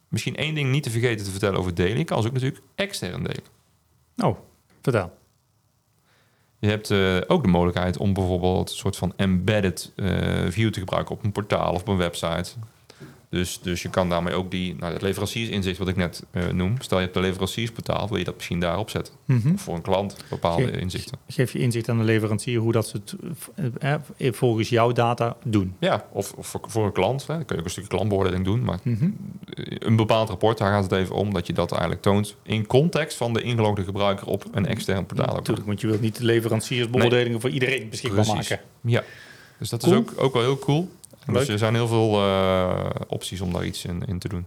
Misschien 0.09 0.37
één 0.37 0.55
ding 0.55 0.71
niet 0.71 0.83
te 0.83 0.91
vergeten 0.91 1.25
te 1.25 1.31
vertellen 1.31 1.59
over 1.59 1.75
delen. 1.75 1.99
Je 1.99 2.05
kan 2.05 2.23
ze 2.23 2.29
ook 2.29 2.35
natuurlijk 2.35 2.63
extern 2.75 3.23
delen. 3.23 3.45
Oh, 4.17 4.39
vertel. 4.83 5.21
Je 6.59 6.69
hebt 6.69 6.91
eh, 6.91 7.17
ook 7.27 7.43
de 7.43 7.49
mogelijkheid 7.49 7.97
om 7.97 8.13
bijvoorbeeld 8.13 8.71
een 8.71 8.77
soort 8.77 8.97
van 8.97 9.13
embedded 9.17 9.93
eh, 9.97 10.07
view 10.49 10.71
te 10.71 10.79
gebruiken 10.79 11.15
op 11.15 11.25
een 11.25 11.33
portaal 11.33 11.73
of 11.73 11.81
op 11.81 11.89
een 11.89 11.97
website. 11.97 12.53
Dus, 13.33 13.61
dus 13.63 13.83
je 13.83 13.91
kan 13.91 14.09
daarmee 14.09 14.35
ook 14.35 14.51
die, 14.51 14.77
nou, 14.79 14.93
het 14.93 15.03
leveranciersinzicht 15.03 15.79
wat 15.79 15.89
ik 15.89 15.97
net 15.97 16.23
eh, 16.31 16.47
noem. 16.49 16.75
Stel 16.81 16.99
je 16.99 17.05
hebt 17.05 17.17
een 17.17 17.23
leveranciersportaal, 17.23 18.09
wil 18.09 18.19
je 18.19 18.25
dat 18.25 18.35
misschien 18.35 18.61
daarop 18.61 18.91
zetten. 18.91 19.15
Mhm. 19.25 19.57
Voor 19.57 19.75
een 19.75 19.83
klant 19.83 20.17
bepaalde 20.31 20.71
inzichten. 20.81 21.19
Geef 21.29 21.53
je 21.53 21.59
inzicht 21.59 21.89
aan 21.89 21.99
de 21.99 22.05
leverancier 22.05 22.59
hoe 22.61 22.73
dat 22.73 22.89
ze 22.89 22.97
het 22.97 23.15
eh, 23.79 23.93
eh, 24.17 24.33
volgens 24.33 24.69
jouw 24.69 24.93
data 24.93 25.37
doen. 25.45 25.75
Ja, 25.79 26.07
of, 26.13 26.33
of 26.33 26.47
voor, 26.47 26.61
voor 26.67 26.85
een 26.85 26.93
klant. 26.93 27.27
Hè. 27.27 27.35
Dan 27.35 27.45
kun 27.45 27.55
je 27.55 27.61
ook 27.61 27.65
een 27.67 27.71
stukje 27.73 27.89
klantbeoordeling 27.91 28.45
doen. 28.45 28.65
Maar 28.65 28.79
Mhm. 28.83 29.09
een 29.79 29.97
bepaald 29.97 30.29
rapport, 30.29 30.59
daar 30.59 30.73
gaat 30.73 30.83
het 30.83 30.93
even 30.93 31.15
om 31.15 31.33
dat 31.33 31.47
je 31.47 31.53
dat 31.53 31.71
eigenlijk 31.73 32.03
toont 32.03 32.37
in 32.43 32.67
context 32.67 33.17
van 33.17 33.33
de 33.33 33.43
ingelogde 33.43 33.85
gebruiker 33.85 34.27
op 34.27 34.45
een 34.53 34.67
extern 34.67 35.07
portaal. 35.07 35.35
Natuurlijk, 35.35 35.67
want 35.67 35.81
je 35.81 35.87
wilt 35.87 36.01
niet 36.01 36.17
de 36.17 36.25
leveranciersbeoordelingen 36.25 37.41
voor 37.41 37.51
iedereen 37.51 37.89
beschikbaar 37.91 38.25
Precies. 38.25 38.49
maken. 38.51 38.65
Ja, 38.81 39.03
dus 39.59 39.69
dat 39.69 39.83
Cool. 39.83 39.93
is 39.93 39.99
ook, 40.01 40.13
ook 40.17 40.33
wel 40.33 40.43
heel 40.43 40.59
cool. 40.59 40.91
Dus 41.27 41.49
er 41.49 41.59
zijn 41.59 41.75
heel 41.75 41.89
veel 41.89 42.15
eh, 42.15 42.91
opties 43.09 43.41
om 43.41 43.53
daar 43.53 43.65
iets 43.65 43.85
in, 43.85 44.03
in 44.07 44.19
te 44.19 44.29
doen. 44.29 44.47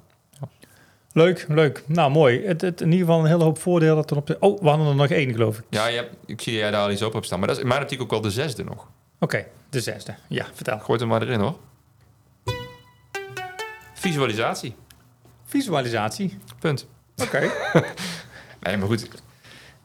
Leuk, 1.11 1.45
leuk. 1.49 1.83
Nou, 1.85 2.11
mooi. 2.11 2.45
Het, 2.45 2.61
het, 2.61 2.81
in 2.81 2.91
ieder 2.91 3.05
geval 3.05 3.19
een 3.21 3.29
hele 3.29 3.43
hoop 3.43 3.57
voordelen. 3.57 4.05
Ten 4.05 4.17
opzichte... 4.17 4.45
Oh, 4.45 4.61
we 4.61 4.67
hadden 4.69 4.87
er 4.87 4.95
nog 4.95 5.07
één, 5.07 5.31
geloof 5.33 5.57
ik. 5.57 5.63
Ja, 5.69 5.87
je 5.87 5.95
hebt, 5.95 6.15
ik 6.25 6.41
zie 6.41 6.53
jij 6.53 6.71
daar 6.71 6.81
al 6.81 6.91
iets 6.91 7.01
op 7.01 7.13
hebt 7.13 7.25
staan. 7.25 7.39
Maar 7.39 7.47
dat 7.47 7.57
is 7.57 7.63
in 7.63 7.69
mijn 7.69 7.81
optiek 7.81 8.01
ook 8.01 8.09
wel 8.09 8.21
de 8.21 8.31
zesde 8.31 8.63
nog. 8.63 8.87
Oké, 9.19 9.45
de 9.69 9.81
zesde. 9.81 10.15
Ja, 10.27 10.45
vertel. 10.53 10.77
Gooi 10.79 10.91
het 10.91 11.01
er 11.01 11.07
maar 11.07 11.21
erin 11.21 11.39
hoor. 11.39 11.55
Visualisatie. 13.93 14.75
Visualisatie. 15.45 16.37
Punt. 16.59 16.87
Oké. 17.17 17.49
Nee, 18.61 18.77
maar 18.77 18.87
goed. 18.87 19.07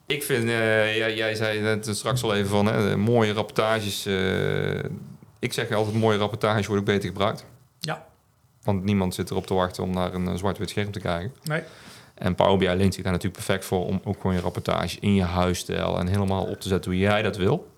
Ik 0.06 0.22
vind, 0.22 0.48
eh, 0.48 0.96
jij, 0.96 1.14
jij 1.16 1.34
zei 1.34 1.60
net 1.60 1.88
straks 1.90 2.22
al 2.22 2.34
even 2.34 2.48
van 2.50 2.66
hè, 2.66 2.96
mooie 2.96 3.32
rapportages. 3.32 4.06
eh, 4.06 4.84
ik 5.40 5.52
zeg 5.52 5.72
altijd, 5.72 5.96
mooie 5.96 6.18
rapportages 6.18 6.66
worden 6.66 6.84
ook 6.84 6.94
beter 6.94 7.08
gebruikt. 7.08 7.44
Ja. 7.78 8.06
Want 8.62 8.84
niemand 8.84 9.14
zit 9.14 9.30
erop 9.30 9.46
te 9.46 9.54
wachten 9.54 9.82
om 9.82 9.90
naar 9.90 10.14
een 10.14 10.28
eh, 10.28 10.34
zwart-wit 10.34 10.70
scherm 10.70 10.92
te 10.92 11.00
kijken. 11.00 11.34
Nee. 11.42 11.62
En 12.14 12.34
Power 12.34 12.58
BI 12.58 12.74
leent 12.74 12.94
zich 12.94 13.02
daar 13.02 13.12
natuurlijk 13.12 13.44
perfect 13.44 13.64
voor 13.64 13.86
om 13.86 14.00
ook 14.04 14.20
gewoon 14.20 14.36
je 14.36 14.42
rapportage 14.42 15.00
in 15.00 15.14
je 15.14 15.22
huisstijl 15.22 15.98
en 15.98 16.06
helemaal 16.06 16.44
op 16.44 16.60
te 16.60 16.68
zetten 16.68 16.90
hoe 16.90 17.00
jij 17.00 17.22
dat 17.22 17.36
wil. 17.36 17.70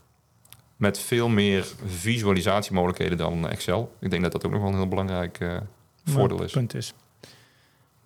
Met 0.76 0.98
veel 0.98 1.28
meer 1.28 1.66
visualisatiemogelijkheden 1.84 3.18
dan 3.18 3.48
Excel. 3.48 3.92
Ik 4.00 4.10
denk 4.10 4.22
dat 4.22 4.32
dat 4.32 4.46
ook 4.46 4.52
nog 4.52 4.60
wel 4.60 4.70
een 4.70 4.76
heel 4.76 4.88
belangrijk 4.88 5.40
eh, 5.40 5.56
voordeel 6.04 6.42
is. 6.42 6.52
Punt 6.52 6.74
is. 6.74 6.94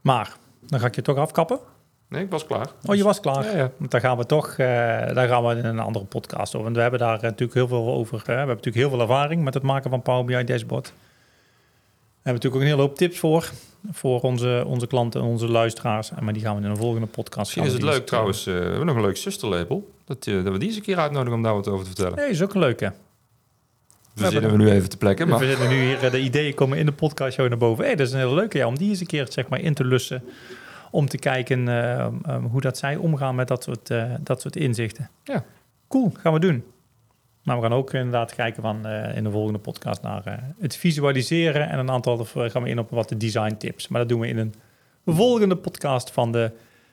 Maar, 0.00 0.36
dan 0.60 0.80
ga 0.80 0.86
ik 0.86 0.94
je 0.94 1.02
toch 1.02 1.16
afkappen. 1.16 1.60
Nee, 2.08 2.24
ik 2.24 2.30
was 2.30 2.46
klaar. 2.46 2.68
Oh, 2.84 2.94
je 2.94 3.02
was 3.02 3.20
klaar. 3.20 3.44
Ja, 3.44 3.56
ja. 3.56 3.70
Want 3.76 3.90
daar 3.90 4.00
gaan 4.00 4.16
we 4.16 4.26
toch, 4.26 4.50
eh, 4.50 4.66
daar 5.14 5.28
gaan 5.28 5.44
we 5.46 5.54
in 5.54 5.64
een 5.64 5.78
andere 5.78 6.04
podcast 6.04 6.54
over. 6.54 6.64
Want 6.64 6.76
we 6.76 6.82
hebben 6.82 7.00
daar 7.00 7.18
natuurlijk 7.22 7.54
heel 7.54 7.68
veel 7.68 7.92
over. 7.92 8.22
We 8.24 8.32
hebben 8.32 8.56
natuurlijk 8.56 8.76
heel 8.76 8.90
veel 8.90 9.00
ervaring 9.00 9.44
met 9.44 9.54
het 9.54 9.62
maken 9.62 9.90
van 9.90 10.02
Power 10.02 10.24
BI 10.24 10.44
dashboard. 10.44 10.92
We 12.26 12.32
hebben 12.32 12.42
natuurlijk 12.42 12.54
ook 12.54 12.60
een 12.60 12.76
hele 12.76 12.88
hoop 12.88 12.96
tips 12.96 13.18
voor. 13.18 13.50
Voor 13.92 14.20
onze, 14.20 14.62
onze 14.66 14.86
klanten 14.86 15.20
en 15.20 15.26
onze 15.26 15.48
luisteraars. 15.48 16.10
En 16.10 16.24
Maar 16.24 16.32
die 16.32 16.42
gaan 16.42 16.56
we 16.56 16.62
in 16.62 16.70
een 16.70 16.76
volgende 16.76 17.06
podcast 17.06 17.36
Misschien 17.56 17.64
is 17.64 17.72
het 17.72 17.82
leuk 17.82 18.06
trouwens, 18.06 18.46
eh, 18.46 18.54
we 18.54 18.60
hebben 18.60 18.86
nog 18.86 18.96
een 18.96 19.02
leuk 19.02 19.16
zusterlabel. 19.16 19.90
Dat, 20.04 20.26
eh, 20.26 20.34
dat 20.44 20.52
we 20.52 20.58
die 20.58 20.68
eens 20.68 20.76
een 20.76 20.82
keer 20.82 20.98
uitnodigen 20.98 21.34
om 21.34 21.42
daar 21.42 21.54
wat 21.54 21.68
over 21.68 21.84
te 21.84 21.90
vertellen. 21.90 22.16
Nee, 22.16 22.30
is 22.30 22.42
ook 22.42 22.54
een 22.54 22.60
leuke. 22.60 22.92
We 24.12 24.28
zitten 24.28 24.50
we 24.50 24.56
nu 24.56 24.70
even 24.70 24.88
te 24.88 24.96
plekken, 24.96 25.28
maar 25.28 25.38
We 25.38 25.46
zitten 25.46 25.68
nu 25.68 25.84
hier, 25.84 26.04
eh, 26.04 26.10
de 26.10 26.20
ideeën 26.20 26.54
komen 26.54 26.78
in 26.78 26.86
de 26.86 26.92
podcast 26.92 27.34
show 27.34 27.48
naar 27.48 27.58
boven. 27.58 27.84
Hé, 27.84 27.94
dat 27.94 28.06
is 28.06 28.12
een 28.12 28.18
hele 28.18 28.34
leuke, 28.34 28.58
ja, 28.58 28.66
om 28.66 28.78
die 28.78 28.88
eens 28.88 29.00
een 29.00 29.06
keer 29.06 29.26
zeg 29.28 29.48
maar, 29.48 29.60
in 29.60 29.74
te 29.74 29.84
lussen. 29.84 30.22
Om 30.96 31.08
te 31.08 31.18
kijken 31.18 31.68
eh, 31.68 32.00
eh, 32.00 32.10
hoe 32.50 32.60
dat 32.60 32.78
zij 32.78 32.96
omgaan 32.96 33.34
met 33.34 33.48
dat 33.48 33.62
soort, 33.62 33.90
eh, 33.90 34.14
dat 34.20 34.40
soort 34.40 34.56
inzichten. 34.56 35.10
Ja. 35.24 35.44
Cool, 35.88 36.12
gaan 36.16 36.32
we 36.32 36.38
doen. 36.38 36.64
Maar 37.42 37.56
we 37.56 37.62
gaan 37.62 37.72
ook 37.72 37.92
inderdaad 37.92 38.34
kijken 38.34 38.62
van, 38.62 38.86
eh, 38.86 39.16
in 39.16 39.24
de 39.24 39.30
volgende 39.30 39.58
podcast 39.58 40.02
naar 40.02 40.52
het 40.60 40.76
visualiseren. 40.76 41.68
En 41.68 41.78
een 41.78 41.90
aantal 41.90 42.18
of, 42.18 42.32
gaan 42.36 42.62
we 42.62 42.68
in 42.68 42.78
op 42.78 42.90
wat 42.90 43.08
de 43.08 43.16
design 43.16 43.54
tips. 43.56 43.88
Maar 43.88 44.00
dat 44.00 44.08
doen 44.08 44.20
we 44.20 44.28
in 44.28 44.38
een 44.38 44.54
volgende 45.06 45.56
podcast 45.56 46.10
van 46.10 46.32
de 46.32 46.50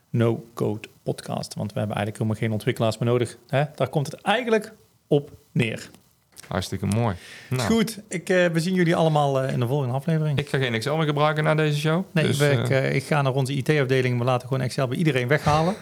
No 0.09 0.45
Code 0.53 0.87
podcast. 1.03 1.53
Want 1.53 1.73
we 1.73 1.79
hebben 1.79 1.97
eigenlijk 1.97 2.17
helemaal 2.17 2.41
geen 2.41 2.51
ontwikkelaars 2.51 2.97
meer 2.97 3.09
nodig. 3.09 3.37
Hè? 3.47 3.63
Daar 3.75 3.89
komt 3.89 4.11
het 4.11 4.21
eigenlijk 4.21 4.73
op 5.07 5.31
neer. 5.51 5.89
Hartstikke 6.47 6.85
mooi. 6.85 7.15
Nou, 7.49 7.71
Goed, 7.71 7.99
ik, 8.09 8.29
eh, 8.29 8.45
we 8.45 8.59
zien 8.59 8.73
jullie 8.73 8.95
allemaal 8.95 9.41
eh, 9.41 9.53
in 9.53 9.59
de 9.59 9.67
volgende 9.67 9.93
aflevering. 9.93 10.39
Ik 10.39 10.49
ga 10.49 10.57
geen 10.57 10.73
Excel 10.73 10.97
meer 10.97 11.05
gebruiken 11.05 11.43
na 11.43 11.55
deze 11.55 11.79
show. 11.79 12.03
nee, 12.11 12.25
dus, 12.25 12.39
ik, 12.39 12.69
eh, 12.69 12.95
ik 12.95 13.03
ga 13.03 13.21
naar 13.21 13.33
onze 13.33 13.53
IT-afdeling. 13.53 14.17
We 14.17 14.23
laten 14.25 14.47
gewoon 14.47 14.63
Excel 14.63 14.87
bij 14.87 14.97
iedereen 14.97 15.27
weghalen. 15.27 15.75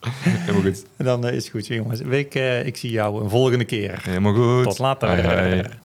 helemaal 0.22 0.62
goed. 0.62 0.84
dan 0.96 1.28
is 1.28 1.44
het 1.44 1.48
goed, 1.52 1.66
jongens. 1.66 2.00
Eh, 2.00 2.66
ik 2.66 2.76
zie 2.76 2.90
jou 2.90 3.22
een 3.22 3.30
volgende 3.30 3.64
keer. 3.64 4.00
Helemaal 4.02 4.34
goed. 4.34 4.64
Tot 4.64 4.78
later. 4.78 5.80